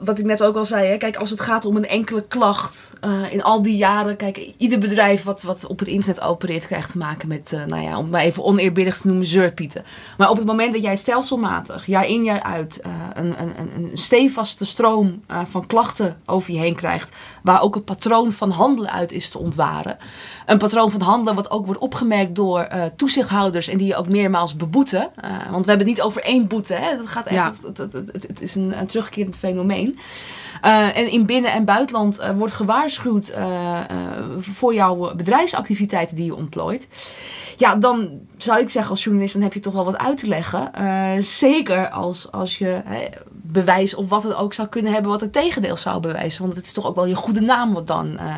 wat 0.00 0.18
ik 0.18 0.24
net 0.24 0.42
ook 0.42 0.56
al 0.56 0.64
zei, 0.64 0.88
hè, 0.88 0.96
kijk, 0.96 1.16
als 1.16 1.30
het 1.30 1.40
gaat 1.40 1.64
om 1.64 1.76
een 1.76 1.88
enkele 1.88 2.26
klacht 2.28 2.92
eh, 3.00 3.32
in 3.32 3.42
al 3.42 3.62
die 3.62 3.76
jaren, 3.76 4.16
kijk, 4.16 4.52
ieder 4.56 4.78
bedrijf 4.78 5.22
wat, 5.22 5.42
wat 5.42 5.66
op 5.66 5.78
het 5.78 5.88
internet 5.88 6.22
opereert 6.22 6.66
krijgt 6.66 6.90
te 6.90 6.98
maken 6.98 7.28
met, 7.28 7.52
eh, 7.52 7.64
nou 7.64 7.82
ja, 7.82 7.98
om 7.98 8.08
maar 8.08 8.22
even 8.22 8.44
oneerbiedig 8.44 8.98
te 8.98 9.06
noemen, 9.06 9.26
zeurpieten. 9.26 9.84
Maar 10.18 10.30
op 10.30 10.36
het 10.36 10.46
moment 10.46 10.72
dat 10.72 10.82
jij 10.82 10.96
stelselmatig, 10.96 11.86
jaar 11.86 12.06
in 12.06 12.24
jaar 12.24 12.42
uit, 12.42 12.80
een, 13.14 13.40
een, 13.42 13.52
een, 13.58 13.90
stevaste 13.94 14.66
stroom 14.66 15.22
van 15.48 15.66
klachten 15.66 16.20
over 16.26 16.52
je 16.52 16.58
heen 16.58 16.74
krijgt, 16.74 17.16
waar 17.42 17.62
ook 17.62 17.74
een 17.74 17.84
patroon 17.84 18.32
van 18.32 18.50
handelen 18.50 18.90
uit 18.92 19.12
is 19.12 19.30
te 19.36 19.42
ontwaren. 19.42 19.96
Een 20.46 20.58
patroon 20.58 20.90
van 20.90 21.00
handelen 21.00 21.34
wat 21.34 21.50
ook 21.50 21.66
wordt 21.66 21.80
opgemerkt 21.80 22.34
door 22.34 22.60
eh, 22.60 22.82
toezichthouders 22.96 23.68
en 23.68 23.78
die 23.78 23.86
je 23.86 23.96
ook 23.96 24.08
meermaals 24.08 24.56
beboeten. 24.56 25.08
Eh, 25.20 25.30
want 25.50 25.64
we 25.64 25.70
hebben 25.70 25.86
het 25.86 25.96
niet 25.96 26.00
over 26.02 26.22
één 26.22 26.46
boete, 26.46 26.74
hè? 26.74 26.96
dat 26.96 27.06
gaat 27.06 27.26
echt, 27.26 27.34
Ja. 27.34 27.68
het, 27.68 27.78
het, 27.78 27.92
het, 27.92 28.26
het- 28.26 28.42
is 28.42 28.54
een, 28.54 28.78
een 28.78 28.86
terugkerend 28.86 29.36
fenomeen. 29.36 29.98
Eh, 30.62 30.96
en 30.96 31.10
in 31.10 31.26
binnen- 31.26 31.52
en 31.52 31.64
buitenland 31.64 32.20
wordt 32.36 32.52
gewaarschuwd 32.52 33.34
voor 34.40 34.74
jouw 34.74 35.14
bedrijfsactiviteiten 35.14 36.16
die 36.16 36.24
je 36.24 36.34
ontplooit. 36.34 36.88
Ja, 37.56 37.74
dan 37.76 38.10
zou 38.36 38.60
ik 38.60 38.68
zeggen 38.70 38.90
als 38.90 39.04
journalist, 39.04 39.34
dan 39.34 39.42
heb 39.42 39.52
je 39.52 39.60
toch 39.60 39.72
wel 39.72 39.84
wat 39.84 39.98
uit 39.98 40.16
te 40.18 40.26
leggen. 40.28 40.70
Zeker 41.22 41.90
als, 41.90 42.32
als 42.32 42.58
je 42.58 42.82
bewijs 43.52 43.94
of 43.94 44.08
wat 44.08 44.22
het 44.22 44.34
ook 44.34 44.52
zou 44.52 44.68
kunnen 44.68 44.92
hebben 44.92 45.10
wat 45.10 45.20
het 45.20 45.32
tegendeel 45.32 45.76
zou 45.76 46.00
bewijzen. 46.00 46.42
Want 46.42 46.56
het 46.56 46.64
is 46.64 46.72
toch 46.72 46.86
ook 46.86 46.94
wel 46.94 47.06
je 47.06 47.14
goede 47.14 47.40
naam 47.40 47.74
wat 47.74 47.86
dan, 47.86 48.18
eh, 48.18 48.36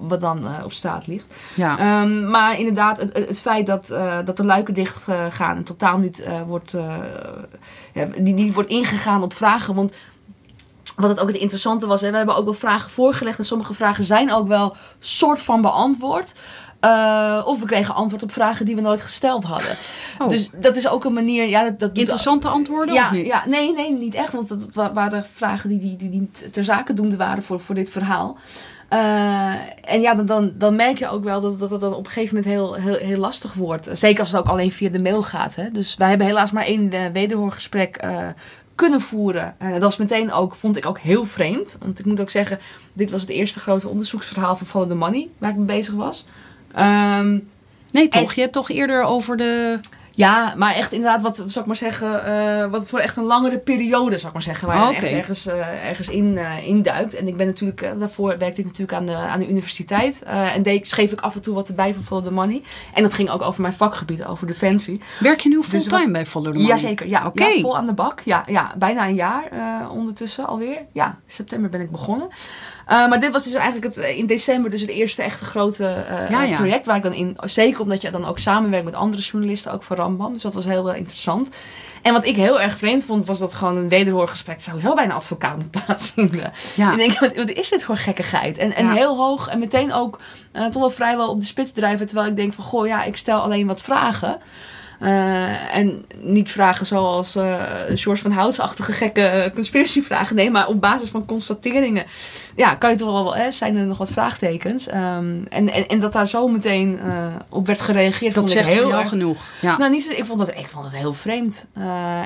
wat 0.00 0.20
dan 0.20 0.46
eh, 0.46 0.64
op 0.64 0.72
straat 0.72 1.06
ligt. 1.06 1.26
Ja. 1.54 1.78
Ehm, 1.78 2.30
maar 2.30 2.58
inderdaad, 2.58 2.98
het, 2.98 3.40
feit 3.40 3.66
dat, 3.66 3.90
eh, 3.90 4.18
dat 4.24 4.36
de 4.36 4.44
luiken 4.44 4.74
dicht 4.74 5.08
gaan 5.28 5.56
en 5.56 5.64
totaal 5.64 5.98
niet, 5.98 6.28
wordt, 6.46 6.76
ja, 7.92 8.06
niet, 8.16 8.34
niet 8.34 8.54
wordt 8.54 8.70
ingegaan 8.70 9.22
op 9.22 9.34
vragen. 9.34 9.74
Want 9.74 9.92
wat 10.96 11.10
het 11.10 11.20
ook 11.20 11.28
het 11.28 11.36
interessante 11.36 11.86
was, 11.86 12.00
hè, 12.00 12.10
we 12.10 12.16
hebben 12.16 12.36
ook 12.36 12.44
wel 12.44 12.54
vragen 12.54 12.90
voorgelegd 12.90 13.38
en 13.38 13.44
sommige 13.44 13.74
vragen 13.74 14.04
zijn 14.04 14.32
ook 14.32 14.48
wel 14.48 14.76
soort 14.98 15.40
van 15.40 15.62
beantwoord. 15.62 16.32
Uh, 16.84 17.42
of 17.44 17.60
we 17.60 17.66
kregen 17.66 17.94
antwoord 17.94 18.22
op 18.22 18.32
vragen 18.32 18.66
die 18.66 18.74
we 18.74 18.80
nooit 18.80 19.00
gesteld 19.00 19.44
hadden. 19.44 19.76
Oh. 20.18 20.28
Dus 20.28 20.50
dat 20.54 20.76
is 20.76 20.88
ook 20.88 21.04
een 21.04 21.12
manier. 21.12 21.48
Ja, 21.48 21.64
dat, 21.64 21.78
dat 21.78 21.90
Interessante 21.96 22.48
antwoorden? 22.48 22.94
Ja, 22.94 23.04
of 23.04 23.10
niet? 23.10 23.26
ja, 23.26 23.44
nee, 23.46 23.72
nee, 23.72 23.92
niet 23.92 24.14
echt. 24.14 24.32
Want 24.32 24.48
dat, 24.48 24.92
waren 24.92 25.26
vragen 25.26 25.68
die, 25.68 25.78
die, 25.78 25.96
die, 25.96 26.10
die 26.10 26.50
ter 26.50 26.64
zake 26.64 26.94
doende 26.94 27.16
waren 27.16 27.42
voor, 27.42 27.60
voor 27.60 27.74
dit 27.74 27.90
verhaal. 27.90 28.36
Uh, 28.92 29.54
en 29.92 30.00
ja, 30.00 30.14
dan, 30.14 30.26
dan, 30.26 30.52
dan 30.54 30.76
merk 30.76 30.98
je 30.98 31.08
ook 31.08 31.24
wel 31.24 31.40
dat, 31.40 31.58
dat 31.58 31.80
dan 31.80 31.94
op 31.94 32.06
een 32.06 32.12
gegeven 32.12 32.36
moment 32.36 32.54
heel, 32.54 32.74
heel, 32.74 33.06
heel 33.06 33.18
lastig 33.18 33.54
wordt. 33.54 33.88
Zeker 33.92 34.20
als 34.20 34.30
het 34.30 34.40
ook 34.40 34.48
alleen 34.48 34.72
via 34.72 34.90
de 34.90 35.02
mail 35.02 35.22
gaat. 35.22 35.54
Hè. 35.54 35.70
Dus 35.70 35.94
wij 35.94 36.08
hebben 36.08 36.26
helaas 36.26 36.50
maar 36.50 36.64
één 36.64 36.94
uh, 36.94 37.00
wederhoorgesprek 37.12 38.04
kunnen 38.74 39.00
voeren. 39.00 39.56
Uh, 39.62 39.72
dat 39.72 39.82
was 39.82 39.96
meteen 39.96 40.32
ook, 40.32 40.54
vond 40.54 40.76
ik 40.76 40.86
ook 40.86 40.98
heel 40.98 41.24
vreemd. 41.24 41.76
Want 41.80 41.98
ik 41.98 42.04
moet 42.04 42.20
ook 42.20 42.30
zeggen, 42.30 42.58
dit 42.92 43.10
was 43.10 43.20
het 43.20 43.30
eerste 43.30 43.60
grote 43.60 43.88
onderzoeksverhaal 43.88 44.56
van 44.56 44.66
Follow 44.66 44.88
the 44.88 44.94
Money 44.94 45.28
waar 45.38 45.50
ik 45.50 45.56
mee 45.56 45.66
bezig 45.66 45.94
was. 45.94 46.26
Um, 46.78 47.48
nee, 47.90 48.08
toch? 48.08 48.32
je 48.32 48.40
hebt 48.40 48.52
toch 48.52 48.70
eerder 48.70 49.02
over 49.02 49.36
de. 49.36 49.80
Ja, 50.14 50.54
maar 50.56 50.74
echt 50.74 50.92
inderdaad, 50.92 51.22
wat 51.22 51.36
zou 51.36 51.60
ik 51.60 51.66
maar 51.66 51.76
zeggen, 51.76 52.28
uh, 52.28 52.70
wat 52.70 52.86
voor 52.86 52.98
echt 52.98 53.16
een 53.16 53.24
langere 53.24 53.58
periode, 53.58 54.16
zou 54.16 54.26
ik 54.26 54.32
maar 54.32 54.42
zeggen, 54.42 54.68
waar 54.68 54.90
je 54.90 54.96
echt 54.96 55.06
ergens, 55.06 55.46
uh, 55.46 55.88
ergens 55.88 56.08
in, 56.08 56.32
uh, 56.32 56.66
induikt. 56.66 57.14
En 57.14 57.28
ik 57.28 57.36
ben 57.36 57.46
natuurlijk, 57.46 57.98
daarvoor 57.98 58.38
werkte 58.38 58.60
ik 58.60 58.66
natuurlijk 58.66 58.98
aan 58.98 59.06
de, 59.06 59.16
aan 59.16 59.40
de 59.40 59.48
universiteit. 59.48 60.22
en 60.22 60.62
deed, 60.62 60.88
schreef 60.88 61.12
ik 61.12 61.20
af 61.20 61.34
en 61.34 61.42
toe 61.42 61.54
wat 61.54 61.68
erbij 61.68 61.94
voor 61.94 62.02
Follow 62.02 62.24
the 62.24 62.32
Money. 62.32 62.62
En 62.94 63.02
dat 63.02 63.14
ging 63.14 63.30
ook 63.30 63.42
over 63.42 63.62
mijn 63.62 63.74
vakgebied, 63.74 64.24
over 64.24 64.46
defensie. 64.46 65.00
Werk 65.18 65.40
je 65.40 65.48
nu 65.48 65.56
dus 65.56 65.66
fulltime 65.66 66.02
dus 66.02 66.12
bij 66.12 66.26
Follow 66.26 66.52
the 66.52 66.58
Money? 66.58 66.74
Jazeker, 66.74 67.08
ja, 67.08 67.26
okay. 67.26 67.54
ja, 67.54 67.60
vol 67.60 67.76
aan 67.76 67.86
de 67.86 67.92
bak. 67.92 68.20
Ja, 68.20 68.42
ja 68.46 68.74
bijna 68.78 69.06
een 69.06 69.14
jaar 69.14 69.50
ondertussen 69.90 70.46
alweer. 70.46 70.86
Ja, 70.92 71.18
september 71.26 71.70
ben 71.70 71.80
ik 71.80 71.90
begonnen. 71.90 72.28
Uh, 72.88 73.08
maar 73.08 73.20
dit 73.20 73.32
was 73.32 73.44
dus 73.44 73.54
eigenlijk 73.54 73.94
het, 73.94 74.04
in 74.04 74.26
december 74.26 74.70
dus 74.70 74.80
het 74.80 74.90
eerste 74.90 75.22
echte 75.22 75.44
grote 75.44 76.04
uh, 76.10 76.30
ja, 76.30 76.42
ja. 76.42 76.56
project 76.56 76.86
waar 76.86 76.96
ik 76.96 77.02
dan 77.02 77.12
in... 77.12 77.36
Zeker 77.44 77.80
omdat 77.80 78.02
je 78.02 78.10
dan 78.10 78.24
ook 78.24 78.38
samenwerkt 78.38 78.84
met 78.84 78.94
andere 78.94 79.22
journalisten, 79.22 79.72
ook 79.72 79.82
van 79.82 79.96
Rambam. 79.96 80.32
Dus 80.32 80.42
dat 80.42 80.54
was 80.54 80.64
heel, 80.64 80.86
heel 80.86 80.96
interessant. 80.96 81.50
En 82.02 82.12
wat 82.12 82.24
ik 82.24 82.36
heel 82.36 82.60
erg 82.60 82.76
vreemd 82.76 83.04
vond, 83.04 83.24
was 83.24 83.38
dat 83.38 83.54
gewoon 83.54 83.76
een 83.76 83.88
wederhoorgesprek 83.88 84.60
sowieso 84.60 84.94
bij 84.94 85.04
een 85.04 85.12
advocaat 85.12 85.56
moet 85.56 85.70
plaatsvinden. 85.84 86.52
Ja. 86.74 86.92
En 86.92 87.00
ik 87.00 87.18
denk, 87.18 87.36
wat, 87.36 87.48
is 87.48 87.68
dit 87.68 87.84
voor 87.84 87.96
gekkigheid? 87.96 88.58
En, 88.58 88.74
en 88.74 88.90
heel 88.90 89.16
hoog 89.16 89.48
en 89.48 89.58
meteen 89.58 89.92
ook 89.92 90.18
uh, 90.52 90.66
toch 90.66 90.82
wel 90.82 90.90
vrijwel 90.90 91.28
op 91.28 91.40
de 91.40 91.46
spits 91.46 91.72
drijven. 91.72 92.06
Terwijl 92.06 92.28
ik 92.28 92.36
denk 92.36 92.52
van, 92.52 92.64
goh 92.64 92.86
ja, 92.86 93.02
ik 93.02 93.16
stel 93.16 93.40
alleen 93.40 93.66
wat 93.66 93.82
vragen. 93.82 94.38
Uh, 95.02 95.76
en 95.76 96.04
niet 96.20 96.50
vragen 96.50 96.86
zoals 96.86 97.36
uh, 97.36 97.62
George 97.88 98.22
van 98.22 98.30
Houtsachtige 98.30 98.92
gekke 98.92 99.50
conspiratievragen. 99.54 100.36
Nee, 100.36 100.50
maar 100.50 100.66
op 100.66 100.80
basis 100.80 101.08
van 101.08 101.26
constateringen. 101.26 102.04
Ja, 102.56 102.74
kan 102.74 102.90
je 102.90 102.96
toch 102.96 103.12
wel, 103.12 103.36
hè, 103.36 103.50
zijn 103.50 103.76
er 103.76 103.84
nog 103.84 103.98
wat 103.98 104.12
vraagtekens. 104.12 104.88
Um, 104.88 104.94
en, 105.48 105.68
en, 105.68 105.88
en 105.88 106.00
dat 106.00 106.12
daar 106.12 106.28
zo 106.28 106.48
meteen 106.48 107.00
uh, 107.04 107.26
op 107.48 107.66
werd 107.66 107.80
gereageerd. 107.80 108.34
Dat 108.34 108.50
zegt 108.50 108.68
heel 108.68 108.94
erg 108.94 109.08
genoeg. 109.08 109.44
Ja. 109.60 109.76
Nou, 109.76 109.90
niet 109.90 110.02
zo, 110.02 110.10
ik, 110.10 110.24
vond 110.24 110.38
dat, 110.38 110.48
ik 110.48 110.66
vond 110.66 110.84
het 110.84 110.96
heel 110.96 111.14
vreemd. 111.14 111.66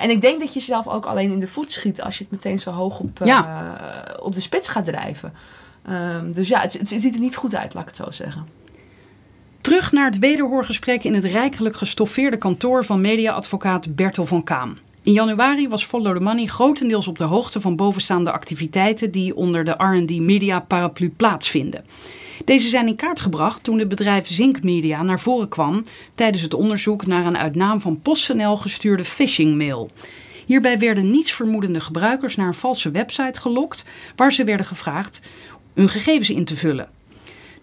en 0.01 0.11
ik 0.11 0.21
denk 0.21 0.41
dat 0.41 0.55
je 0.55 0.61
zelf 0.61 0.87
ook 0.87 1.07
alleen 1.07 1.31
in 1.31 1.41
de 1.41 1.49
voet 1.49 1.73
schiet 1.73 2.03
als 2.03 2.19
je 2.19 2.25
het 2.25 2.33
meteen 2.33 2.59
zo 2.59 2.71
hoog 2.71 2.99
op, 2.99 3.19
ja. 3.25 3.77
op 4.23 4.35
de 4.35 4.41
spits 4.41 4.69
gaat 4.69 4.85
drijven. 4.85 5.33
Um, 5.91 6.33
dus 6.33 6.49
ja, 6.49 6.61
het, 6.61 6.73
het, 6.73 6.91
het 6.91 7.01
ziet 7.01 7.15
er 7.15 7.21
niet 7.21 7.37
goed 7.37 7.55
uit, 7.55 7.75
laat 7.75 7.83
ik 7.83 7.89
het 7.89 7.97
zo 7.97 8.11
zeggen. 8.11 8.56
Terug 9.67 9.93
naar 9.93 10.05
het 10.05 10.19
wederhoorgesprek 10.19 11.05
in 11.05 11.15
het 11.15 11.25
rijkelijk 11.25 11.77
gestoffeerde 11.77 12.37
kantoor 12.37 12.85
van 12.85 13.01
mediaadvocaat 13.01 13.95
Bertel 13.95 14.27
van 14.27 14.45
Kaam. 14.45 14.79
In 15.03 15.13
januari 15.13 15.69
was 15.69 15.85
Follow 15.85 16.17
the 16.17 16.23
Money 16.23 16.47
grotendeels 16.47 17.09
op 17.09 17.19
de 17.19 17.25
hoogte 17.25 17.61
van 17.61 17.77
bovenstaande 17.77 18.33
activiteiten 18.33 19.11
die 19.11 19.37
onder 19.37 19.65
de 19.65 19.71
R&D 19.71 20.21
Media 20.21 20.61
paraplu 20.61 21.11
plaatsvinden. 21.11 21.85
Deze 22.45 22.69
zijn 22.69 22.89
in 22.89 22.97
kaart 22.97 23.21
gebracht 23.21 23.63
toen 23.63 23.79
het 23.79 23.89
bedrijf 23.89 24.27
Zink 24.27 24.63
Media 24.63 25.03
naar 25.03 25.21
voren 25.21 25.49
kwam 25.49 25.85
tijdens 26.15 26.43
het 26.43 26.55
onderzoek 26.55 27.07
naar 27.07 27.27
een 27.27 27.39
uit 27.39 27.55
naam 27.55 27.81
van 27.81 28.01
PostNL 28.01 28.57
gestuurde 28.57 29.05
phishing-mail. 29.05 29.91
Hierbij 30.47 30.79
werden 30.79 31.11
nietsvermoedende 31.11 31.81
gebruikers 31.81 32.37
naar 32.37 32.47
een 32.47 32.55
valse 32.55 32.91
website 32.91 33.41
gelokt 33.41 33.85
waar 34.17 34.33
ze 34.33 34.45
werden 34.45 34.67
gevraagd 34.67 35.23
hun 35.75 35.89
gegevens 35.89 36.31
in 36.31 36.45
te 36.45 36.57
vullen. 36.57 36.96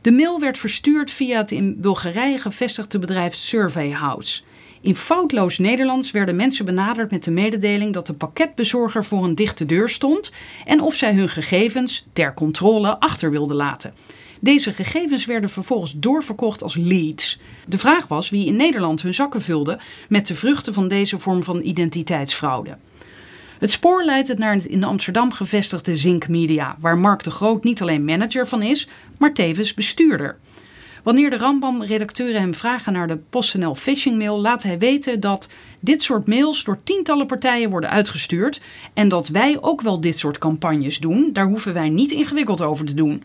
De 0.03 0.11
mail 0.11 0.39
werd 0.39 0.57
verstuurd 0.57 1.11
via 1.11 1.37
het 1.37 1.51
in 1.51 1.81
Bulgarije 1.81 2.37
gevestigde 2.37 2.99
bedrijf 2.99 3.33
Survey 3.33 3.91
House. 3.91 4.41
In 4.81 4.95
foutloos 4.95 5.57
Nederlands 5.57 6.11
werden 6.11 6.35
mensen 6.35 6.65
benaderd 6.65 7.11
met 7.11 7.23
de 7.23 7.31
mededeling 7.31 7.93
dat 7.93 8.07
de 8.07 8.13
pakketbezorger 8.13 9.05
voor 9.05 9.23
een 9.23 9.35
dichte 9.35 9.65
deur 9.65 9.89
stond 9.89 10.31
en 10.65 10.81
of 10.81 10.95
zij 10.95 11.13
hun 11.13 11.29
gegevens 11.29 12.05
ter 12.13 12.33
controle 12.33 12.99
achter 12.99 13.31
wilden 13.31 13.55
laten. 13.55 13.93
Deze 14.41 14.73
gegevens 14.73 15.25
werden 15.25 15.49
vervolgens 15.49 15.93
doorverkocht 15.97 16.63
als 16.63 16.75
leads. 16.75 17.39
De 17.67 17.77
vraag 17.77 18.07
was 18.07 18.29
wie 18.29 18.45
in 18.45 18.55
Nederland 18.55 19.01
hun 19.01 19.13
zakken 19.13 19.41
vulde 19.41 19.79
met 20.09 20.27
de 20.27 20.35
vruchten 20.35 20.73
van 20.73 20.87
deze 20.87 21.19
vorm 21.19 21.43
van 21.43 21.61
identiteitsfraude. 21.61 22.77
Het 23.63 23.71
spoor 23.71 24.03
leidt 24.03 24.27
het 24.27 24.37
naar 24.37 24.53
het 24.53 24.65
in 24.65 24.83
Amsterdam 24.83 25.31
gevestigde 25.31 25.95
Zink 25.95 26.27
Media, 26.27 26.75
waar 26.79 26.97
Mark 26.97 27.23
de 27.23 27.31
Groot 27.31 27.63
niet 27.63 27.81
alleen 27.81 28.05
manager 28.05 28.47
van 28.47 28.61
is, 28.61 28.87
maar 29.17 29.33
tevens 29.33 29.73
bestuurder. 29.73 30.37
Wanneer 31.03 31.29
de 31.29 31.37
Rambam-redacteuren 31.37 32.41
hem 32.41 32.53
vragen 32.55 32.93
naar 32.93 33.07
de 33.07 33.17
PostNL 33.29 33.75
phishing 33.75 34.17
mail, 34.17 34.41
laat 34.41 34.63
hij 34.63 34.79
weten 34.79 35.19
dat 35.19 35.49
dit 35.81 36.03
soort 36.03 36.27
mails 36.27 36.63
door 36.63 36.79
tientallen 36.83 37.27
partijen 37.27 37.69
worden 37.69 37.89
uitgestuurd 37.89 38.61
en 38.93 39.09
dat 39.09 39.27
wij 39.27 39.57
ook 39.61 39.81
wel 39.81 40.01
dit 40.01 40.17
soort 40.17 40.37
campagnes 40.37 40.99
doen. 40.99 41.29
Daar 41.33 41.47
hoeven 41.47 41.73
wij 41.73 41.89
niet 41.89 42.11
ingewikkeld 42.11 42.61
over 42.61 42.85
te 42.85 42.93
doen. 42.93 43.23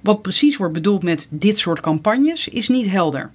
Wat 0.00 0.22
precies 0.22 0.56
wordt 0.56 0.74
bedoeld 0.74 1.02
met 1.02 1.28
dit 1.30 1.58
soort 1.58 1.80
campagnes 1.80 2.48
is 2.48 2.68
niet 2.68 2.90
helder. 2.90 3.30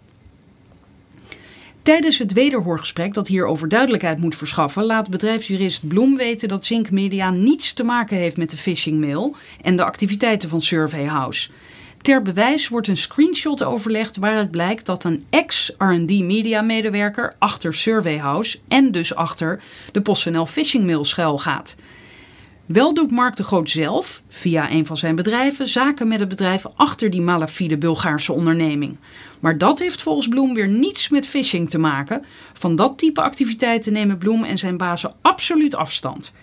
Tijdens 1.87 2.17
het 2.17 2.33
wederhoorgesprek 2.33 3.13
dat 3.13 3.27
hierover 3.27 3.69
duidelijkheid 3.69 4.17
moet 4.17 4.35
verschaffen, 4.35 4.83
laat 4.83 5.09
bedrijfsjurist 5.09 5.87
Bloem 5.87 6.17
weten 6.17 6.47
dat 6.47 6.65
Zink 6.65 6.91
Media 6.91 7.29
niets 7.29 7.73
te 7.73 7.83
maken 7.83 8.17
heeft 8.17 8.37
met 8.37 8.49
de 8.49 8.57
phishing 8.57 8.99
mail 8.99 9.35
en 9.61 9.75
de 9.75 9.83
activiteiten 9.83 10.49
van 10.49 10.61
Survey 10.61 11.05
House. 11.05 11.49
Ter 12.01 12.21
bewijs 12.21 12.67
wordt 12.67 12.87
een 12.87 12.97
screenshot 12.97 13.63
overlegd 13.63 14.17
waaruit 14.17 14.51
blijkt 14.51 14.85
dat 14.85 15.03
een 15.03 15.25
ex-RD 15.29 16.09
Media 16.09 16.61
medewerker 16.61 17.35
achter 17.39 17.73
Survey 17.73 18.17
House 18.17 18.59
en 18.67 18.91
dus 18.91 19.15
achter 19.15 19.61
de 19.91 20.01
PostNL 20.01 20.45
phishing 20.45 20.85
mail 20.85 21.05
schuil 21.05 21.37
gaat. 21.37 21.75
Wel 22.65 22.93
doet 22.93 23.11
Mark 23.11 23.35
de 23.35 23.43
Groot 23.43 23.69
zelf, 23.69 24.21
via 24.29 24.71
een 24.71 24.85
van 24.85 24.97
zijn 24.97 25.15
bedrijven, 25.15 25.67
zaken 25.67 26.07
met 26.07 26.19
het 26.19 26.29
bedrijf 26.29 26.65
achter 26.75 27.09
die 27.09 27.21
malafide 27.21 27.77
Bulgaarse 27.77 28.33
onderneming. 28.33 28.97
Maar 29.39 29.57
dat 29.57 29.79
heeft 29.79 30.01
volgens 30.01 30.27
Bloem 30.27 30.53
weer 30.53 30.67
niets 30.67 31.09
met 31.09 31.25
phishing 31.25 31.69
te 31.69 31.77
maken. 31.77 32.25
Van 32.53 32.75
dat 32.75 32.97
type 32.97 33.21
activiteiten 33.21 33.93
nemen 33.93 34.17
Bloem 34.17 34.43
en 34.43 34.57
zijn 34.57 34.77
bazen 34.77 35.13
absoluut 35.21 35.75
afstand. 35.75 36.33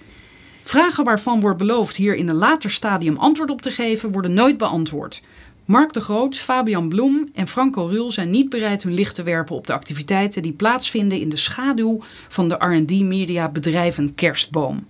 Vragen 0.62 1.04
waarvan 1.04 1.40
wordt 1.40 1.58
beloofd 1.58 1.96
hier 1.96 2.14
in 2.14 2.28
een 2.28 2.34
later 2.34 2.70
stadium 2.70 3.16
antwoord 3.16 3.50
op 3.50 3.62
te 3.62 3.70
geven, 3.70 4.12
worden 4.12 4.34
nooit 4.34 4.58
beantwoord. 4.58 5.22
Mark 5.64 5.92
de 5.92 6.00
Groot, 6.00 6.36
Fabian 6.36 6.88
Bloem 6.88 7.28
en 7.34 7.48
Franco 7.48 7.86
Ruul 7.86 8.12
zijn 8.12 8.30
niet 8.30 8.48
bereid 8.48 8.82
hun 8.82 8.94
licht 8.94 9.14
te 9.14 9.22
werpen 9.22 9.56
op 9.56 9.66
de 9.66 9.72
activiteiten 9.72 10.42
die 10.42 10.52
plaatsvinden 10.52 11.20
in 11.20 11.28
de 11.28 11.36
schaduw 11.36 12.00
van 12.28 12.48
de 12.48 12.54
RD 12.54 12.90
Media 13.00 13.48
bedrijven 13.48 14.14
Kerstboom. 14.14 14.86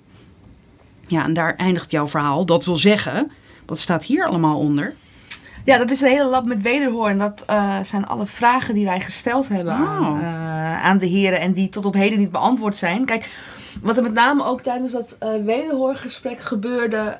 Ja, 1.07 1.25
en 1.25 1.33
daar 1.33 1.57
eindigt 1.57 1.90
jouw 1.90 2.09
verhaal. 2.09 2.47
Dat 2.47 2.64
wil 2.64 2.77
zeggen, 2.77 3.31
wat 3.67 3.79
staat 3.79 4.05
hier 4.05 4.27
allemaal 4.27 4.59
onder? 4.59 4.95
Ja, 5.64 5.79
dat 5.79 5.90
is 5.90 6.00
een 6.00 6.09
hele 6.09 6.29
lab 6.29 6.44
met 6.44 6.62
wederhoorn. 6.62 7.18
Dat 7.18 7.44
uh, 7.50 7.79
zijn 7.83 8.07
alle 8.07 8.27
vragen 8.27 8.74
die 8.74 8.85
wij 8.85 9.00
gesteld 9.00 9.48
hebben 9.48 9.72
aan, 9.72 10.18
uh, 10.20 10.85
aan, 10.85 10.98
de 10.98 11.07
heren 11.07 11.40
en 11.40 11.53
die 11.53 11.68
tot 11.68 11.85
op 11.85 11.94
heden 11.94 12.18
niet 12.18 12.31
beantwoord 12.31 12.77
zijn. 12.77 13.05
Kijk, 13.05 13.31
wat 13.83 13.96
er 13.96 14.03
met 14.03 14.12
name 14.12 14.44
ook 14.44 14.61
tijdens 14.61 14.92
dat 14.92 15.16
uh, 15.22 15.44
wederhoorgesprek 15.44 16.40
gebeurde, 16.40 17.16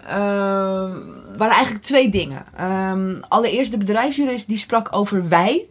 waren 1.37 1.55
eigenlijk 1.55 1.85
twee 1.85 2.09
dingen. 2.09 2.45
Um, 2.61 3.23
allereerst 3.29 3.71
de 3.71 3.79
bedrijfsjurist 3.79 4.49
die 4.49 4.57
sprak 4.57 4.89
over 4.91 5.29
wij, 5.29 5.67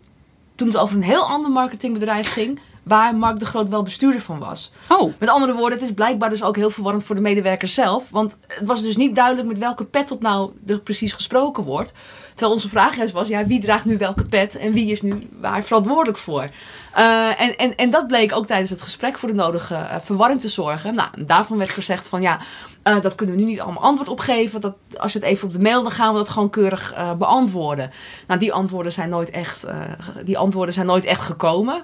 toen 0.55 0.67
het 0.67 0.77
over 0.77 0.95
een 0.95 1.03
heel 1.03 1.27
ander 1.27 1.51
marketingbedrijf 1.51 2.31
ging 2.31 2.59
waar 2.83 3.15
Mark 3.15 3.39
de 3.39 3.45
Groot 3.45 3.69
wel 3.69 3.83
bestuurder 3.83 4.21
van 4.21 4.39
was. 4.39 4.71
Oh. 4.87 5.13
Met 5.17 5.29
andere 5.29 5.53
woorden, 5.53 5.79
het 5.79 5.87
is 5.87 5.93
blijkbaar 5.93 6.29
dus 6.29 6.43
ook 6.43 6.55
heel 6.55 6.69
verwarrend 6.69 7.03
voor 7.03 7.15
de 7.15 7.21
medewerkers 7.21 7.73
zelf. 7.73 8.09
Want 8.09 8.37
het 8.47 8.65
was 8.65 8.81
dus 8.81 8.95
niet 8.95 9.15
duidelijk 9.15 9.47
met 9.47 9.59
welke 9.59 9.85
pet 9.85 10.11
op 10.11 10.21
nou 10.21 10.51
er 10.67 10.79
precies 10.79 11.13
gesproken 11.13 11.63
wordt. 11.63 11.93
Terwijl 12.29 12.51
onze 12.51 12.69
vraag 12.69 12.95
juist 12.95 13.13
was, 13.13 13.27
ja, 13.27 13.45
wie 13.45 13.61
draagt 13.61 13.85
nu 13.85 13.97
welke 13.97 14.23
pet 14.23 14.57
en 14.57 14.71
wie 14.73 14.91
is 14.91 15.01
nu 15.01 15.29
waar 15.39 15.63
verantwoordelijk 15.63 16.17
voor? 16.17 16.49
Uh, 16.97 17.41
en, 17.41 17.57
en, 17.57 17.75
en 17.75 17.89
dat 17.89 18.07
bleek 18.07 18.35
ook 18.35 18.45
tijdens 18.45 18.69
het 18.69 18.81
gesprek 18.81 19.17
voor 19.17 19.29
de 19.29 19.35
nodige 19.35 19.73
uh, 19.73 19.95
verwarring 19.99 20.41
te 20.41 20.47
zorgen. 20.47 20.95
Nou, 20.95 21.25
daarvan 21.25 21.57
werd 21.57 21.69
gezegd 21.69 22.07
van 22.07 22.21
ja, 22.21 22.39
uh, 22.83 23.01
dat 23.01 23.15
kunnen 23.15 23.35
we 23.35 23.41
nu 23.41 23.47
niet 23.47 23.61
allemaal 23.61 23.83
antwoord 23.83 24.09
op 24.09 24.19
geven. 24.19 24.61
Dat, 24.61 24.75
als 24.97 25.13
je 25.13 25.19
het 25.19 25.27
even 25.27 25.47
op 25.47 25.53
de 25.53 25.59
mail, 25.59 25.83
dan 25.83 25.91
gaan 25.91 26.11
we 26.11 26.17
dat 26.17 26.29
gewoon 26.29 26.49
keurig 26.49 26.95
beantwoorden. 27.17 27.91
Nou, 28.27 28.39
die 28.39 28.53
antwoorden 28.53 28.91
zijn 28.91 29.09
nooit 29.09 29.29
echt, 29.29 29.65
die 30.23 30.37
antwoorden 30.37 30.73
zijn 30.73 30.85
nooit 30.85 31.05
echt 31.05 31.21
gekomen. 31.21 31.83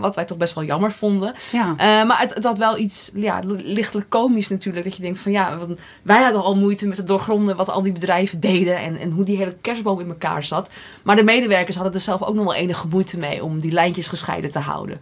wat 0.00 0.14
wij 0.14 0.24
toch 0.24 0.36
best 0.36 0.54
wel 0.54 0.64
jammer 0.64 0.92
vonden. 0.92 1.34
Ja. 1.52 1.74
Eh, 1.76 2.06
maar 2.06 2.20
het, 2.20 2.34
het 2.34 2.44
had 2.44 2.58
wel 2.58 2.78
iets 2.78 3.10
ja, 3.14 3.40
lichtelijk 3.46 4.10
komisch 4.10 4.48
natuurlijk. 4.48 4.84
Dat 4.84 4.96
je 4.96 5.02
denkt 5.02 5.18
van 5.18 5.32
ja, 5.32 5.58
want 5.58 5.78
wij 6.02 6.22
hadden 6.22 6.42
al 6.42 6.56
moeite 6.56 6.86
met 6.86 6.96
het 6.96 7.06
doorgronden 7.06 7.56
wat 7.56 7.68
al 7.68 7.82
die 7.82 7.92
bedrijven 7.92 8.40
deden. 8.40 8.78
En, 8.78 8.96
en 8.96 9.10
hoe 9.10 9.24
die 9.24 9.36
hele 9.36 9.56
kerstboom 9.60 10.00
in 10.00 10.08
elkaar 10.08 10.44
zat. 10.44 10.70
Maar 11.02 11.16
de 11.16 11.24
medewerkers 11.24 11.76
hadden 11.76 11.94
er 11.94 12.00
zelf 12.00 12.22
ook 12.22 12.34
nog 12.34 12.44
wel 12.44 12.54
enige 12.54 12.86
moeite 12.86 13.18
mee 13.18 13.44
om 13.44 13.60
die 13.60 13.72
lijntjes 13.72 14.08
gescheiden 14.08 14.50
te 14.50 14.58
houden. 14.58 15.00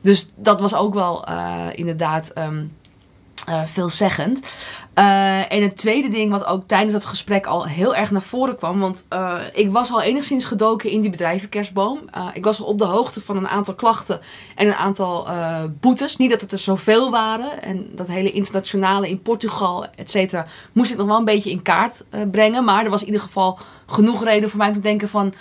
Dus 0.00 0.28
dat 0.36 0.60
was 0.60 0.74
ook 0.74 0.94
wel 0.94 1.26
eh, 1.26 1.66
inderdaad 1.72 2.30
ehm, 2.30 2.64
eh, 3.46 3.64
veelzeggend. 3.64 4.40
Eh, 4.94 5.52
en 5.52 5.62
het 5.62 5.76
tweede 5.76 6.08
ding 6.08 6.30
wat 6.30 6.44
ook 6.44 6.62
tijdens 6.62 6.92
dat 6.92 7.04
gesprek 7.04 7.46
al 7.46 7.66
heel 7.66 7.94
erg 7.94 8.10
naar 8.10 8.22
voren 8.22 8.56
kwam. 8.56 8.80
Want 8.80 9.04
eh, 9.08 9.34
ik 9.52 9.72
was 9.72 9.92
al 9.92 10.02
enigszins 10.02 10.44
gedoken 10.44 10.90
in 10.90 11.00
die 11.00 11.10
bedrijvenkerstboom. 11.10 12.00
Ik 12.32 12.44
was 12.44 12.60
al 12.60 12.66
op 12.66 12.78
de 12.78 12.84
hoogte 12.84 13.20
van 13.20 13.36
een 13.36 13.48
aantal 13.48 13.74
klachten 13.74 14.20
en 14.54 14.66
een 14.66 14.74
aantal 14.74 15.28
boetes. 15.80 16.16
Niet 16.16 16.30
dat 16.30 16.40
het 16.40 16.52
er 16.52 16.58
zoveel 16.58 17.10
waren. 17.10 17.62
En 17.62 17.88
dat 17.92 18.06
hele 18.06 18.30
internationale 18.30 19.08
in 19.08 19.22
Portugal, 19.22 19.86
et 19.96 20.10
cetera, 20.10 20.46
moest 20.72 20.90
ik 20.90 20.96
nog 20.96 21.06
wel 21.06 21.18
een 21.18 21.24
beetje 21.24 21.50
in 21.50 21.62
kaart 21.62 22.04
brengen. 22.30 22.64
Maar 22.64 22.84
er 22.84 22.90
was 22.90 23.00
in 23.00 23.06
ieder 23.06 23.22
geval 23.22 23.58
genoeg 23.86 24.24
reden 24.24 24.50
voor 24.50 24.58
mij 24.58 24.68
om 24.68 24.74
te 24.74 24.80
denken 24.80 25.08
van... 25.08 25.34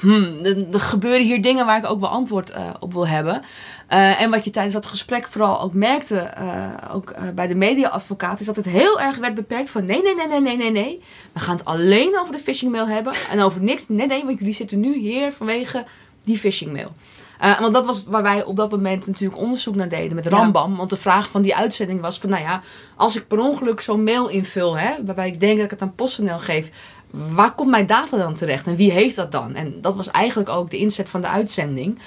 Hmm, 0.00 0.44
er, 0.44 0.80
gebeuren 0.80 1.26
hier 1.26 1.42
dingen 1.42 1.66
waar 1.66 1.78
ik 1.78 1.90
ook 1.90 2.00
wel 2.00 2.08
antwoord 2.08 2.50
eh, 2.50 2.70
op 2.80 2.92
wil 2.92 3.08
hebben. 3.08 3.42
Eh, 3.86 4.20
en 4.20 4.30
wat 4.30 4.44
je 4.44 4.50
tijdens 4.50 4.74
dat 4.74 4.86
gesprek 4.86 5.28
vooral 5.28 5.60
ook 5.60 5.72
merkte, 5.72 6.18
eh, 6.18 6.94
ook 6.94 7.14
bij 7.34 7.46
de 7.46 7.54
mediaadvocaat, 7.54 8.40
is 8.40 8.46
dat 8.46 8.56
het 8.56 8.68
heel 8.68 9.00
erg 9.00 9.18
werd 9.18 9.34
beperkt 9.34 9.70
van 9.70 9.86
nee, 9.86 10.02
nee, 10.02 10.14
nee, 10.14 10.26
nee, 10.26 10.40
nee, 10.40 10.56
nee, 10.56 10.70
nee. 10.70 11.02
We 11.32 11.40
gaan 11.40 11.56
het 11.56 11.64
alleen 11.64 12.18
over 12.18 12.32
de 12.32 12.38
phishingmail 12.38 12.88
hebben 12.88 13.12
en 13.30 13.40
over 13.40 13.62
niks. 13.62 13.84
Nee, 13.88 14.06
nee, 14.06 14.24
want 14.24 14.38
jullie 14.38 14.54
zitten 14.54 14.80
nu 14.80 14.98
hier 14.98 15.32
vanwege 15.32 15.84
die 16.24 16.38
phishingmail. 16.38 16.92
Eh 17.38 17.60
want 17.60 17.74
dat 17.74 17.86
was 17.86 18.04
waar 18.04 18.22
wij 18.22 18.44
op 18.44 18.56
dat 18.56 18.70
moment 18.70 19.06
natuurlijk 19.06 19.40
onderzoek 19.40 19.74
naar 19.74 19.88
deden 19.88 20.14
met 20.14 20.26
Rambam. 20.26 20.76
Want 20.76 20.90
de 20.90 20.96
vraag 20.96 21.30
van 21.30 21.42
die 21.42 21.56
uitzending 21.56 22.00
was 22.00 22.18
van, 22.18 22.30
nou 22.30 22.42
ja, 22.42 22.62
als 22.96 23.16
ik 23.16 23.28
per 23.28 23.38
ongeluk 23.38 23.80
zo'n 23.80 24.04
mail 24.04 24.28
invul, 24.28 24.78
hè, 24.78 25.04
waarbij 25.04 25.26
ik 25.26 25.40
denk 25.40 25.56
dat 25.56 25.64
ik 25.64 25.70
het 25.70 25.82
aan 25.82 25.94
PostNL 25.94 26.38
geef, 26.38 26.70
waar 27.14 27.54
komt 27.54 27.70
mijn 27.70 27.86
data 27.86 28.16
dan 28.16 28.34
terecht 28.34 28.66
en 28.66 28.76
wie 28.76 28.90
heeft 28.92 29.16
dat 29.16 29.32
dan? 29.32 29.54
En 29.54 29.80
dat 29.80 29.96
was 29.96 30.10
eigenlijk 30.10 30.48
ook 30.48 30.70
de 30.70 30.78
inzet 30.78 31.08
van 31.08 31.20
de 31.20 31.28
uitzending. 31.28 31.98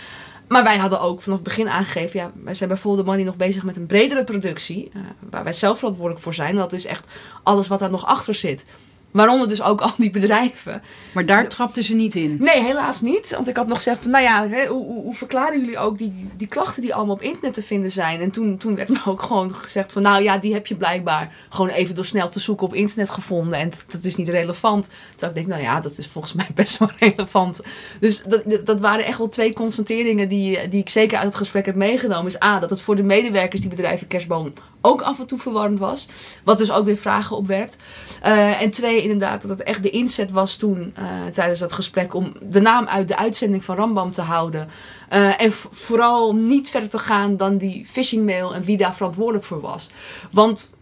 Maar 0.47 0.63
wij 0.63 0.77
hadden 0.77 1.01
ook 1.01 1.21
vanaf 1.21 1.37
het 1.37 1.47
begin 1.47 1.69
aangegeven, 1.69 2.19
ja, 2.19 2.31
wij 2.43 2.53
zijn 2.53 2.69
bij 2.69 2.77
the 2.77 3.03
Money 3.03 3.23
nog 3.23 3.35
bezig 3.35 3.63
met 3.63 3.77
een 3.77 3.85
bredere 3.85 4.23
productie, 4.23 4.91
eh, 4.93 5.01
waar 5.29 5.43
wij 5.43 5.53
zelf 5.53 5.77
verantwoordelijk 5.77 6.23
voor 6.23 6.33
zijn. 6.33 6.49
En 6.49 6.55
dat 6.55 6.73
is 6.73 6.85
echt 6.85 7.07
alles 7.43 7.67
wat 7.67 7.79
daar 7.79 7.89
nog 7.91 8.05
achter 8.05 8.33
zit. 8.33 8.65
Waaronder 9.17 9.47
dus 9.47 9.61
ook 9.61 9.81
al 9.81 9.93
die 9.97 10.09
bedrijven. 10.09 10.81
Maar 11.13 11.25
daar 11.25 11.47
trapten 11.47 11.83
ze 11.83 11.95
niet 11.95 12.15
in. 12.15 12.37
Nee, 12.39 12.63
helaas 12.63 13.01
niet. 13.01 13.31
Want 13.31 13.47
ik 13.47 13.57
had 13.57 13.67
nog 13.67 13.77
gezegd 13.77 14.01
van, 14.01 14.11
nou 14.11 14.23
ja, 14.23 14.47
hè, 14.47 14.65
hoe, 14.65 14.85
hoe, 14.85 15.01
hoe 15.01 15.13
verklaren 15.13 15.59
jullie 15.59 15.77
ook 15.77 15.97
die, 15.97 16.29
die 16.37 16.47
klachten 16.47 16.81
die 16.81 16.95
allemaal 16.95 17.15
op 17.15 17.21
internet 17.21 17.53
te 17.53 17.61
vinden 17.61 17.91
zijn? 17.91 18.19
En 18.19 18.31
toen, 18.31 18.57
toen 18.57 18.75
werd 18.75 18.89
me 18.89 18.99
ook 19.05 19.21
gewoon 19.21 19.55
gezegd 19.55 19.93
van, 19.93 20.01
nou 20.01 20.23
ja, 20.23 20.37
die 20.37 20.53
heb 20.53 20.67
je 20.67 20.75
blijkbaar 20.75 21.35
gewoon 21.49 21.69
even 21.69 21.95
door 21.95 22.05
snel 22.05 22.29
te 22.29 22.39
zoeken 22.39 22.67
op 22.67 22.73
internet 22.73 23.09
gevonden. 23.09 23.59
En 23.59 23.69
dat, 23.69 23.85
dat 23.87 24.03
is 24.03 24.15
niet 24.15 24.29
relevant. 24.29 24.89
Terwijl 25.09 25.29
ik 25.29 25.35
denk, 25.35 25.47
nou 25.47 25.61
ja, 25.61 25.79
dat 25.79 25.97
is 25.97 26.07
volgens 26.07 26.33
mij 26.33 26.47
best 26.55 26.77
wel 26.77 26.89
relevant. 27.09 27.61
Dus 27.99 28.23
dat, 28.23 28.65
dat 28.65 28.79
waren 28.79 29.05
echt 29.05 29.17
wel 29.17 29.29
twee 29.29 29.53
constateringen 29.53 30.29
die, 30.29 30.69
die 30.69 30.79
ik 30.79 30.89
zeker 30.89 31.17
uit 31.17 31.27
het 31.27 31.35
gesprek 31.35 31.65
heb 31.65 31.75
meegenomen. 31.75 32.25
Is 32.25 32.41
A, 32.41 32.59
dat 32.59 32.69
het 32.69 32.81
voor 32.81 32.95
de 32.95 33.03
medewerkers 33.03 33.61
die 33.61 33.69
bedrijven 33.69 34.07
Kerstboom 34.07 34.53
ook 34.81 35.01
af 35.01 35.19
en 35.19 35.27
toe 35.27 35.39
verwarrend 35.39 35.79
was. 35.79 36.07
Wat 36.43 36.57
dus 36.57 36.71
ook 36.71 36.85
weer 36.85 36.97
vragen 36.97 37.35
opwerpt. 37.35 37.77
Eh, 38.21 38.61
en 38.61 38.71
twee, 38.71 39.06
inderdaad, 39.09 39.41
dat 39.41 39.49
het 39.49 39.63
echt 39.63 39.83
de 39.83 39.89
inzet 39.89 40.31
was 40.31 40.55
toen 40.55 40.93
eh, 40.95 41.05
tijdens 41.33 41.59
dat 41.59 41.73
gesprek 41.73 42.13
om 42.13 42.33
de 42.41 42.59
naam 42.59 42.85
uit 42.85 43.07
de 43.07 43.17
uitzending 43.17 43.63
van 43.63 43.75
Rambam 43.75 44.11
te 44.11 44.21
houden. 44.21 44.67
Eh, 45.09 45.41
en 45.41 45.51
vooral 45.51 46.35
niet 46.35 46.69
verder 46.69 46.89
te 46.89 46.99
gaan 46.99 47.37
dan 47.37 47.57
die 47.57 47.85
phishingmail 47.85 48.53
en 48.53 48.63
wie 48.63 48.77
daar 48.77 48.95
verantwoordelijk 48.95 49.45
voor 49.45 49.61
was. 49.61 49.89
Want 50.31 50.75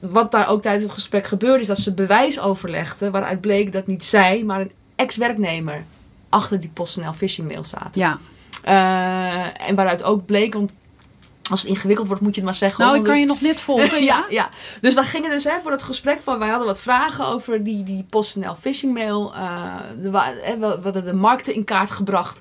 wat 0.00 0.30
daar 0.30 0.48
ook 0.48 0.62
tijdens 0.62 0.84
het 0.84 0.92
gesprek 0.92 1.26
gebeurde, 1.26 1.60
is 1.60 1.66
dat 1.66 1.78
ze 1.78 1.94
bewijs 1.94 2.40
overlegden 2.40 3.12
waaruit 3.12 3.40
bleek 3.40 3.72
dat 3.72 3.86
niet 3.86 4.04
zij, 4.04 4.42
maar 4.44 4.60
een 4.60 4.72
ex-werknemer 4.96 5.84
achter 6.28 6.60
die 6.60 6.70
PostNL 6.70 7.12
phishingmail 7.12 7.64
zaten. 7.64 8.00
Ja. 8.00 8.18
Eh, 8.62 9.68
en 9.68 9.74
waaruit 9.74 10.02
ook 10.02 10.26
bleek, 10.26 10.54
want 10.54 10.74
als 11.50 11.60
het 11.60 11.68
ingewikkeld 11.70 12.06
wordt, 12.06 12.22
moet 12.22 12.34
je 12.34 12.40
het 12.40 12.50
maar 12.50 12.58
zeggen. 12.58 12.84
Nou, 12.84 12.96
ik 12.96 13.02
kan 13.04 13.12
want 13.12 13.24
je 13.26 13.32
nog 13.32 13.40
net 13.40 13.60
volgen. 13.60 13.90
dus- 13.98 14.04
ja, 14.04 14.24
ja. 14.28 14.48
Dus 14.80 14.94
wij 14.94 15.04
gingen 15.04 15.30
dus 15.30 15.44
hè, 15.44 15.60
voor 15.62 15.70
dat 15.70 15.82
gesprek 15.82 16.20
van, 16.22 16.38
wij 16.38 16.48
hadden 16.48 16.66
wat 16.66 16.80
vragen 16.80 17.26
over 17.26 17.64
die, 17.64 17.84
die 17.84 18.04
PostNL 18.10 18.54
phishingmail. 18.60 19.34
Eh 19.34 19.74
er 20.04 20.10
wa- 20.10 20.32
hè, 20.40 20.58
we, 20.58 20.66
we 20.66 20.80
hadden 20.82 21.04
de 21.04 21.14
markten 21.14 21.54
in 21.54 21.64
kaart 21.64 21.90
gebracht. 21.90 22.40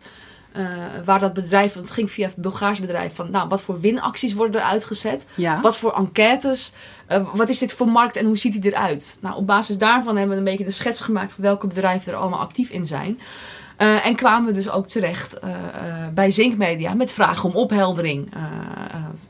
eh, 0.51 0.65
waar 1.05 1.19
dat 1.19 1.33
bedrijf, 1.33 1.73
want 1.73 1.85
het 1.85 1.95
ging 1.95 2.11
via 2.11 2.25
het 2.27 2.35
Bulgaars 2.35 2.79
bedrijf, 2.79 3.15
van 3.15 3.31
nou, 3.31 3.47
wat 3.49 3.61
voor 3.61 3.79
winacties 3.79 4.33
worden 4.33 4.61
er 4.61 4.67
uitgezet? 4.67 5.25
Ja. 5.35 5.59
Wat 5.61 5.77
voor 5.77 5.93
enquêtes? 5.93 6.73
Eh, 7.07 7.21
wat 7.33 7.49
is 7.49 7.57
dit 7.57 7.73
voor 7.73 7.87
markt 7.87 8.15
en 8.15 8.25
hoe 8.25 8.37
ziet 8.37 8.61
die 8.61 8.71
eruit? 8.71 9.17
Nou, 9.21 9.35
op 9.35 9.47
basis 9.47 9.77
daarvan 9.77 10.15
hebben 10.17 10.33
we 10.35 10.41
een 10.41 10.49
beetje 10.49 10.63
de 10.65 10.71
schets 10.71 11.01
gemaakt 11.01 11.33
van 11.33 11.43
welke 11.43 11.67
bedrijven 11.67 12.11
er 12.13 12.17
allemaal 12.19 12.39
actief 12.39 12.69
in 12.69 12.85
zijn. 12.85 13.19
Eh, 13.77 14.05
en 14.05 14.15
kwamen 14.15 14.47
we 14.47 14.53
dus 14.53 14.69
ook 14.69 14.87
terecht 14.87 15.39
eh, 15.39 15.49
eh, 15.49 15.55
bij 16.13 16.31
Zink 16.31 16.57
Media 16.57 16.93
met 16.93 17.11
vragen 17.11 17.49
om 17.49 17.55
opheldering. 17.55 18.33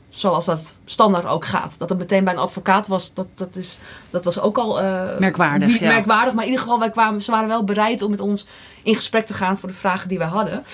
Zoals 0.08 0.46
dat 0.46 0.76
standaard 0.84 1.26
ook 1.26 1.44
gaat. 1.44 1.78
Dat 1.78 1.88
het 1.88 1.98
meteen 1.98 2.24
bij 2.24 2.32
een 2.32 2.38
advocaat 2.38 2.86
was, 2.86 3.14
dat, 3.14 3.26
dat, 3.36 3.56
is, 3.56 3.78
dat 4.10 4.24
was 4.24 4.40
ook 4.40 4.58
al 4.58 4.80
eh, 4.80 5.18
Merkwaardig, 5.18 5.68
niet 5.68 5.78
ja. 5.78 5.88
merkwaardig. 5.88 6.34
Maar 6.34 6.44
in 6.44 6.50
ieder 6.50 6.64
geval, 6.64 6.78
wij 6.78 6.90
kwamen, 6.90 7.22
ze 7.22 7.30
waren 7.30 7.48
wel 7.48 7.64
bereid 7.64 8.02
om 8.02 8.10
met 8.10 8.20
ons 8.20 8.46
in 8.82 8.94
gesprek 8.94 9.26
te 9.26 9.34
gaan 9.34 9.58
voor 9.58 9.68
de 9.68 9.74
vragen 9.74 10.08
die 10.08 10.18
wij 10.18 10.26
hadden. 10.26 10.64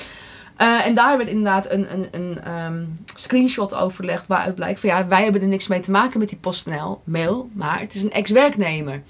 Eh, 0.57 0.87
en 0.87 0.95
daar 0.95 1.17
werd 1.17 1.29
inderdaad 1.29 1.71
een, 1.71 1.93
een, 1.93 2.09
een 2.11 2.41
ehm, 2.43 2.85
screenshot 3.15 3.75
overlegd 3.75 4.27
waaruit 4.27 4.55
blijkt 4.55 4.81
van 4.81 4.89
ja, 4.89 5.07
wij 5.07 5.23
hebben 5.23 5.43
er 5.43 5.49
niks 5.49 5.67
mee 5.67 5.81
te 5.81 5.91
maken 5.91 6.19
met 6.19 6.29
die 6.29 6.39
PostNL 6.39 7.01
mail, 7.05 7.49
maar 7.53 7.81
het 7.81 7.95
is 7.95 8.03
een 8.03 8.13
ex-werknemer. 8.13 9.03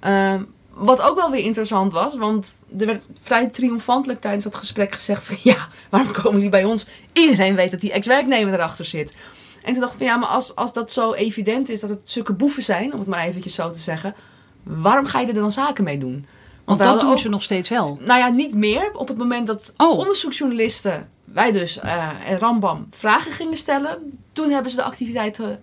Ehm, 0.00 0.42
wat 0.78 1.00
ook 1.02 1.16
wel 1.16 1.30
weer 1.30 1.44
interessant 1.44 1.92
was, 1.92 2.16
want 2.16 2.62
er 2.78 2.86
werd 2.86 3.06
vrij 3.22 3.46
triomfantelijk 3.48 4.20
tijdens 4.20 4.44
dat 4.44 4.54
gesprek 4.54 4.92
gezegd 4.94 5.22
van 5.26 5.36
ja, 5.42 5.68
waarom 5.90 6.12
komen 6.12 6.32
jullie 6.32 6.48
bij 6.48 6.64
ons? 6.64 6.86
Iedereen 7.12 7.54
weet 7.54 7.70
dat 7.70 7.80
die 7.80 7.92
ex-werknemer 7.92 8.54
erachter 8.54 8.84
zit. 8.84 9.14
En 9.62 9.72
toen 9.72 9.80
dacht 9.80 9.92
ik 9.92 9.98
van 9.98 10.06
ja, 10.06 10.16
maar 10.16 10.28
als, 10.28 10.54
als 10.54 10.72
dat 10.72 10.92
zo 10.92 11.12
evident 11.12 11.68
is 11.68 11.80
dat 11.80 11.90
het 11.90 12.00
zulke 12.04 12.32
boeven 12.32 12.62
zijn, 12.62 12.92
om 12.92 12.98
het 12.98 13.08
maar 13.08 13.24
eventjes 13.24 13.54
zo 13.54 13.70
te 13.70 13.78
zeggen, 13.78 14.14
waarom 14.62 15.06
ga 15.06 15.20
je 15.20 15.26
er 15.26 15.34
dan 15.34 15.50
zaken 15.50 15.84
mee 15.84 15.98
doen? 15.98 16.26
Want 16.64 16.78
dat 16.82 17.00
doen 17.00 17.10
ook- 17.10 17.18
ze 17.18 17.28
nog 17.28 17.42
steeds 17.42 17.68
wel. 17.68 17.98
nou 18.00 18.18
ja, 18.18 18.28
niet 18.28 18.54
meer. 18.54 18.90
Op 18.94 19.08
het 19.08 19.18
moment 19.18 19.46
dat 19.46 19.74
Oh. 19.76 19.98
onderzoeksjournalisten, 19.98 21.08
wij 21.24 21.52
dus 21.52 21.78
eh, 21.78 22.08
en 22.26 22.38
Rambam, 22.38 22.86
vragen 22.90 23.32
gingen 23.32 23.56
stellen, 23.56 24.18
toen 24.32 24.50
hebben 24.50 24.70
ze 24.70 24.76
de 24.76 24.82
activiteiten 24.82 25.62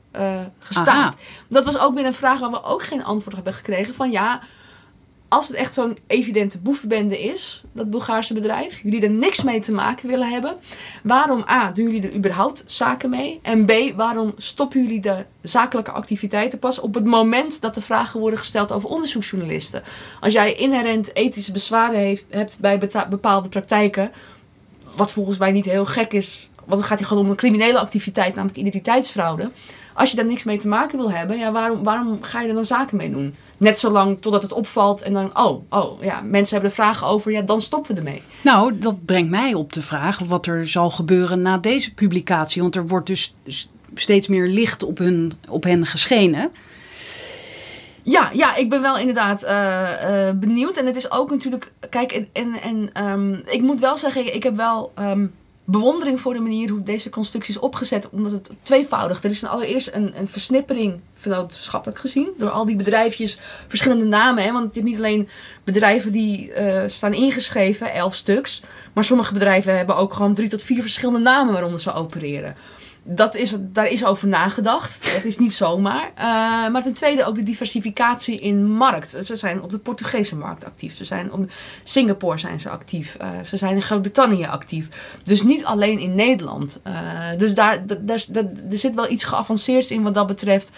gestaakt. 0.59 0.87
Aha. 1.15 1.23
Dat 1.47 1.65
was 1.65 1.77
ook 1.77 1.93
weer 1.93 2.05
een 2.05 2.13
vraag 2.13 2.39
waar 2.39 2.51
we 2.51 2.63
ook 2.63 2.83
geen 2.83 3.03
antwoord 3.03 3.35
hebben 3.35 3.53
gekregen 3.53 3.93
van 3.95 4.11
ja, 4.11 4.41
als 5.27 5.47
het 5.47 5.57
echt 5.57 5.73
zo'n 5.73 5.97
evidente 6.07 6.57
boevenbende 6.57 7.23
is, 7.23 7.63
dat 7.71 7.89
Bulgaarse 7.89 8.33
bedrijf, 8.33 8.79
jullie 8.83 9.01
er 9.01 9.09
niks 9.09 9.43
mee 9.43 9.59
te 9.59 9.71
maken 9.71 10.07
willen 10.07 10.29
hebben, 10.29 10.55
waarom 11.03 11.43
A, 11.49 11.71
doen 11.71 11.85
jullie 11.85 12.07
er 12.07 12.15
überhaupt 12.15 12.63
zaken 12.67 13.09
mee? 13.09 13.39
En 13.41 13.65
B, 13.65 13.71
waarom 13.95 14.33
stoppen 14.37 14.81
jullie 14.81 15.01
de 15.01 15.25
zakelijke 15.41 15.91
activiteiten 15.91 16.59
pas 16.59 16.79
op 16.79 16.93
het 16.93 17.05
moment 17.05 17.61
dat 17.61 17.75
de 17.75 17.81
vragen 17.81 18.19
worden 18.19 18.39
gesteld 18.39 18.71
over 18.71 18.89
onderzoeksjournalisten? 18.89 19.83
Als 20.19 20.33
jij 20.33 20.53
inherent 20.53 21.15
ethische 21.15 21.51
bezwaren 21.51 21.99
heeft, 21.99 22.25
hebt 22.29 22.59
bij 22.59 22.79
bepaalde 23.09 23.49
praktijken, 23.49 24.11
wat 24.95 25.11
volgens 25.11 25.37
mij 25.37 25.51
niet 25.51 25.65
heel 25.65 25.85
gek 25.85 26.13
is, 26.13 26.49
want 26.65 26.79
het 26.79 26.89
gaat 26.89 26.97
hier 26.97 27.07
gewoon 27.07 27.23
om 27.23 27.29
een 27.29 27.35
criminele 27.35 27.79
activiteit, 27.79 28.35
namelijk 28.35 28.57
identiteitsfraude. 28.57 29.51
Als 29.95 30.09
je 30.09 30.15
daar 30.15 30.25
niks 30.25 30.43
mee 30.43 30.57
te 30.57 30.67
maken 30.67 30.97
wil 30.97 31.11
hebben, 31.11 31.37
ja, 31.37 31.51
waarom, 31.51 31.83
waarom 31.83 32.23
ga 32.23 32.41
je 32.41 32.47
er 32.47 32.53
dan 32.53 32.65
zaken 32.65 32.97
mee 32.97 33.11
doen? 33.11 33.35
Net 33.57 33.79
zolang 33.79 34.17
totdat 34.21 34.41
het 34.41 34.53
opvalt 34.53 35.01
en 35.01 35.13
dan, 35.13 35.37
oh, 35.37 35.61
oh, 35.69 36.03
ja, 36.03 36.21
mensen 36.21 36.53
hebben 36.53 36.69
er 36.69 36.83
vragen 36.83 37.07
over, 37.07 37.31
ja, 37.31 37.41
dan 37.41 37.61
stoppen 37.61 37.91
we 37.91 37.97
ermee. 38.01 38.21
Nou, 38.41 38.77
dat 38.77 39.05
brengt 39.05 39.29
mij 39.29 39.53
op 39.53 39.73
de 39.73 39.81
vraag 39.81 40.19
wat 40.19 40.45
er 40.45 40.67
zal 40.67 40.89
gebeuren 40.89 41.41
na 41.41 41.57
deze 41.57 41.93
publicatie. 41.93 42.61
Want 42.61 42.75
er 42.75 42.87
wordt 42.87 43.07
dus 43.07 43.35
steeds 43.95 44.27
meer 44.27 44.47
licht 44.47 44.83
op, 44.83 44.97
hun, 44.97 45.33
op 45.49 45.63
hen 45.63 45.85
geschenen. 45.85 46.51
Ja, 48.01 48.29
ja, 48.33 48.55
ik 48.55 48.69
ben 48.69 48.81
wel 48.81 48.97
inderdaad 48.97 49.43
eh, 49.43 50.27
eh, 50.27 50.35
benieuwd. 50.35 50.77
En 50.77 50.85
het 50.85 50.95
is 50.95 51.11
ook 51.11 51.29
natuurlijk, 51.29 51.71
kijk, 51.89 52.11
en, 52.11 52.27
en, 52.33 52.61
en 52.61 52.89
ehm, 52.93 53.33
ik 53.33 53.61
moet 53.61 53.79
wel 53.79 53.97
zeggen, 53.97 54.35
ik 54.35 54.43
heb 54.43 54.55
wel 54.55 54.91
ehm, 54.95 55.25
bewondering 55.65 56.21
voor 56.21 56.33
de 56.33 56.39
manier 56.39 56.69
hoe 56.69 56.83
deze 56.83 57.09
constructie 57.09 57.53
is 57.53 57.59
opgezet. 57.59 58.09
Omdat 58.09 58.31
het 58.31 58.49
tweevoudig. 58.61 59.23
Er 59.23 59.29
is 59.29 59.43
allereerst 59.43 59.89
een, 59.93 60.19
een 60.19 60.27
versnippering, 60.27 60.99
vennootschappelijk 61.13 61.99
gezien, 61.99 62.29
door 62.37 62.49
al 62.49 62.65
die 62.65 62.75
bedrijfjes, 62.75 63.39
verschillende 63.67 64.05
namen. 64.05 64.43
Hè? 64.43 64.51
Want 64.51 64.65
het 64.65 64.75
is 64.75 64.83
niet 64.83 64.97
alleen 64.97 65.29
bedrijven 65.63 66.11
die 66.11 66.51
eh, 66.51 66.89
staan 66.89 67.13
ingeschreven, 67.13 67.93
elf 67.93 68.15
stuks. 68.15 68.61
Maar 68.93 69.03
sommige 69.03 69.33
bedrijven 69.33 69.77
hebben 69.77 69.95
ook 69.95 70.13
gewoon 70.13 70.33
drie 70.33 70.49
tot 70.49 70.63
vier 70.63 70.81
verschillende 70.81 71.19
namen 71.19 71.53
waaronder 71.53 71.79
ze 71.79 71.93
opereren. 71.93 72.55
Dat 73.07 73.35
is, 73.35 73.55
daar 73.59 73.87
is 73.87 74.05
over 74.05 74.27
nagedacht. 74.27 75.13
Het 75.13 75.25
is 75.25 75.37
niet 75.37 75.53
zomaar. 75.53 76.11
Uh, 76.17 76.23
maar 76.71 76.83
ten 76.83 76.93
tweede 76.93 77.25
ook 77.25 77.35
de 77.35 77.43
diversificatie 77.43 78.39
in 78.39 78.71
markt. 78.71 79.17
Ze 79.21 79.35
zijn 79.35 79.61
op 79.61 79.69
de 79.69 79.77
Portugese 79.77 80.35
markt 80.35 80.65
actief. 80.65 80.95
Ze 80.95 81.03
zijn 81.03 81.31
op 81.31 81.51
Singapore 81.83 82.37
zijn 82.37 82.59
ze 82.59 82.69
actief. 82.69 83.17
Uh, 83.21 83.27
ze 83.43 83.57
zijn 83.57 83.75
in 83.75 83.81
Groot-Brittannië 83.81 84.45
actief. 84.45 84.89
Dus 85.23 85.43
niet 85.43 85.65
alleen 85.65 85.99
in 85.99 86.15
Nederland. 86.15 86.81
Uh, 86.87 86.93
dus 87.37 87.53
daar, 87.53 87.85
daar, 87.87 88.25
daar, 88.29 88.45
er 88.71 88.77
zit 88.77 88.95
wel 88.95 89.11
iets 89.11 89.23
geavanceerds 89.23 89.91
in 89.91 90.03
wat 90.03 90.13
dat 90.13 90.27
betreft. 90.27 90.71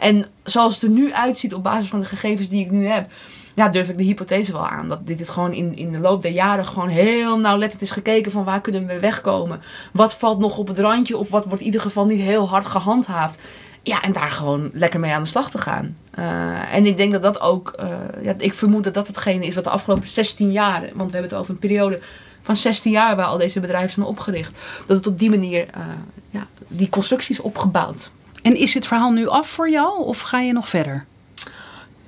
en 0.00 0.26
zoals 0.42 0.74
het 0.74 0.82
er 0.82 0.90
nu 0.90 1.12
uitziet 1.12 1.54
op 1.54 1.62
basis 1.62 1.88
van 1.88 2.00
de 2.00 2.06
gegevens 2.06 2.48
die 2.48 2.64
ik 2.64 2.70
nu 2.70 2.86
heb 2.86 3.10
ja, 3.58 3.68
durf 3.68 3.88
ik 3.88 3.98
de 3.98 4.04
hypothese 4.04 4.52
wel 4.52 4.68
aan. 4.68 4.88
Dat 4.88 5.06
dit 5.06 5.28
gewoon 5.28 5.52
in, 5.52 5.76
in 5.76 5.92
de 5.92 6.00
loop 6.00 6.22
der 6.22 6.30
jaren 6.30 6.64
gewoon 6.64 6.88
heel 6.88 7.38
nauwlettend 7.38 7.82
is 7.82 7.90
gekeken 7.90 8.32
van 8.32 8.44
waar 8.44 8.60
kunnen 8.60 8.86
we 8.86 9.00
wegkomen. 9.00 9.60
Wat 9.92 10.14
valt 10.14 10.38
nog 10.38 10.58
op 10.58 10.68
het 10.68 10.78
randje 10.78 11.16
of 11.16 11.30
wat 11.30 11.44
wordt 11.44 11.60
in 11.60 11.66
ieder 11.66 11.80
geval 11.80 12.06
niet 12.06 12.20
heel 12.20 12.48
hard 12.48 12.66
gehandhaafd. 12.66 13.40
Ja, 13.82 14.02
en 14.02 14.12
daar 14.12 14.30
gewoon 14.30 14.70
lekker 14.72 15.00
mee 15.00 15.12
aan 15.12 15.22
de 15.22 15.28
slag 15.28 15.50
te 15.50 15.58
gaan. 15.58 15.96
Uh, 16.18 16.74
en 16.74 16.86
ik 16.86 16.96
denk 16.96 17.12
dat 17.12 17.22
dat 17.22 17.40
ook, 17.40 17.78
uh, 17.80 18.24
ja, 18.24 18.34
ik 18.38 18.54
vermoed 18.54 18.84
dat 18.84 18.94
dat 18.94 19.06
hetgene 19.06 19.46
is 19.46 19.54
wat 19.54 19.64
de 19.64 19.70
afgelopen 19.70 20.06
16 20.06 20.52
jaar, 20.52 20.80
want 20.80 21.10
we 21.10 21.16
hebben 21.16 21.30
het 21.30 21.34
over 21.34 21.52
een 21.52 21.58
periode 21.58 22.00
van 22.42 22.56
16 22.56 22.92
jaar 22.92 23.16
waar 23.16 23.26
al 23.26 23.38
deze 23.38 23.60
bedrijven 23.60 23.90
zijn 23.90 24.06
opgericht, 24.06 24.58
dat 24.86 24.96
het 24.96 25.06
op 25.06 25.18
die 25.18 25.30
manier 25.30 25.66
uh, 25.76 25.84
ja, 26.30 26.46
die 26.68 26.88
constructies 26.88 27.40
opgebouwd. 27.40 28.10
En 28.42 28.56
is 28.56 28.74
het 28.74 28.86
verhaal 28.86 29.10
nu 29.10 29.28
af 29.28 29.48
voor 29.48 29.70
jou 29.70 30.04
of 30.04 30.20
ga 30.20 30.40
je 30.40 30.52
nog 30.52 30.68
verder? 30.68 31.06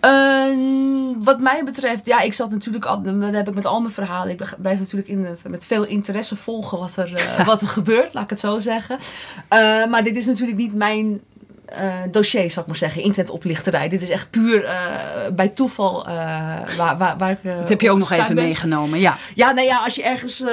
Uh, 0.04 1.16
wat 1.20 1.40
mij 1.40 1.64
betreft, 1.64 2.06
ja, 2.06 2.20
ik 2.20 2.32
zat 2.32 2.50
natuurlijk 2.50 2.84
al, 2.84 3.02
dat 3.02 3.34
heb 3.34 3.48
ik 3.48 3.54
met 3.54 3.66
al 3.66 3.80
mijn 3.80 3.92
verhalen. 3.92 4.32
Ik 4.32 4.54
blijf 4.58 4.78
natuurlijk 4.78 5.08
in 5.08 5.24
het, 5.24 5.44
met 5.48 5.64
veel 5.64 5.84
interesse 5.84 6.36
volgen 6.36 6.78
wat 6.78 6.96
er, 6.96 7.12
uh, 7.12 7.46
wat 7.46 7.60
er 7.60 7.68
gebeurt, 7.68 8.14
laat 8.14 8.24
ik 8.24 8.30
het 8.30 8.40
zo 8.40 8.58
zeggen. 8.58 8.98
Uh, 8.98 9.86
maar 9.86 10.04
dit 10.04 10.16
is 10.16 10.26
natuurlijk 10.26 10.58
niet 10.58 10.74
mijn 10.74 11.20
dossier, 12.10 12.50
zal 12.50 12.62
ik 12.62 12.68
maar 12.68 12.76
zeggen. 12.76 13.02
Internetoplichterij. 13.02 13.88
Dit 13.88 14.02
is 14.02 14.10
echt 14.10 14.30
puur 14.30 14.62
uh, 14.62 14.70
bij 15.32 15.48
toeval 15.48 16.08
uh, 16.08 16.14
waar, 16.76 16.98
waar, 16.98 17.18
waar 17.18 17.30
ik. 17.30 17.38
dat 17.42 17.68
heb 17.68 17.80
je 17.80 17.90
ook 17.90 17.98
nog 17.98 18.10
even 18.10 18.34
ben. 18.34 18.44
meegenomen, 18.44 18.98
ja. 18.98 19.16
Ja, 19.34 19.52
nou 19.52 19.66
ja, 19.66 19.78
als 19.84 19.94
je 19.94 20.02
ergens, 20.02 20.44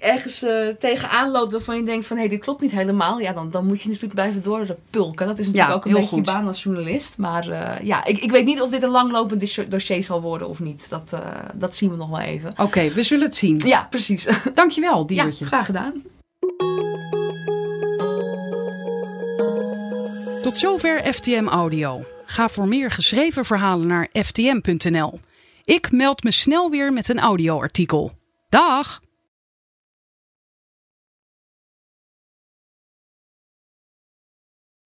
ergens 0.00 0.44
tegenaan 0.78 1.30
loopt 1.30 1.52
waarvan 1.52 1.76
je 1.76 1.82
denkt 1.82 2.06
van 2.06 2.16
hé, 2.16 2.22
hey, 2.22 2.30
dit 2.30 2.40
klopt 2.40 2.60
niet 2.60 2.72
helemaal. 2.72 3.18
Ja, 3.18 3.32
dan, 3.32 3.50
dan 3.50 3.66
moet 3.66 3.82
je 3.82 3.88
natuurlijk 3.88 4.14
blijven 4.14 4.42
doorpulken. 4.42 5.26
Dat 5.26 5.38
is 5.38 5.46
natuurlijk 5.46 5.72
ja, 5.72 5.76
ook 5.76 5.84
een 5.84 5.92
beetje 5.92 6.08
goed. 6.08 6.26
je 6.26 6.32
baan 6.32 6.46
als 6.46 6.62
journalist. 6.62 7.18
Maar 7.18 7.46
ja, 7.84 8.04
ik, 8.04 8.18
ik 8.18 8.30
weet 8.30 8.44
niet 8.44 8.60
of 8.60 8.70
dit 8.70 8.82
een 8.82 8.90
langlopend 8.90 9.70
dossier 9.70 10.02
zal 10.02 10.20
worden 10.20 10.48
of 10.48 10.60
niet. 10.60 10.88
Dat, 10.90 11.16
dat 11.54 11.76
zien 11.76 11.90
we 11.90 11.96
nog 11.96 12.08
wel 12.08 12.20
even. 12.20 12.50
Oké, 12.50 12.62
okay, 12.62 12.92
we 12.92 13.02
zullen 13.02 13.24
het 13.24 13.36
zien. 13.36 13.60
Ja, 13.64 13.86
precies. 13.90 14.26
Dankjewel, 14.54 15.06
Diertje. 15.06 15.44
Ja, 15.44 15.50
graag 15.50 15.66
gedaan. 15.66 16.02
Tot 20.54 20.62
zover 20.62 21.12
FTM 21.12 21.46
Audio. 21.48 22.04
Ga 22.26 22.48
voor 22.48 22.68
meer 22.68 22.90
geschreven 22.90 23.44
verhalen 23.44 23.86
naar 23.86 24.08
ftm.nl. 24.12 25.20
Ik 25.64 25.90
meld 25.90 26.22
me 26.22 26.30
snel 26.30 26.70
weer 26.70 26.92
met 26.92 27.08
een 27.08 27.18
audioartikel. 27.18 28.12
Dag! 28.48 29.00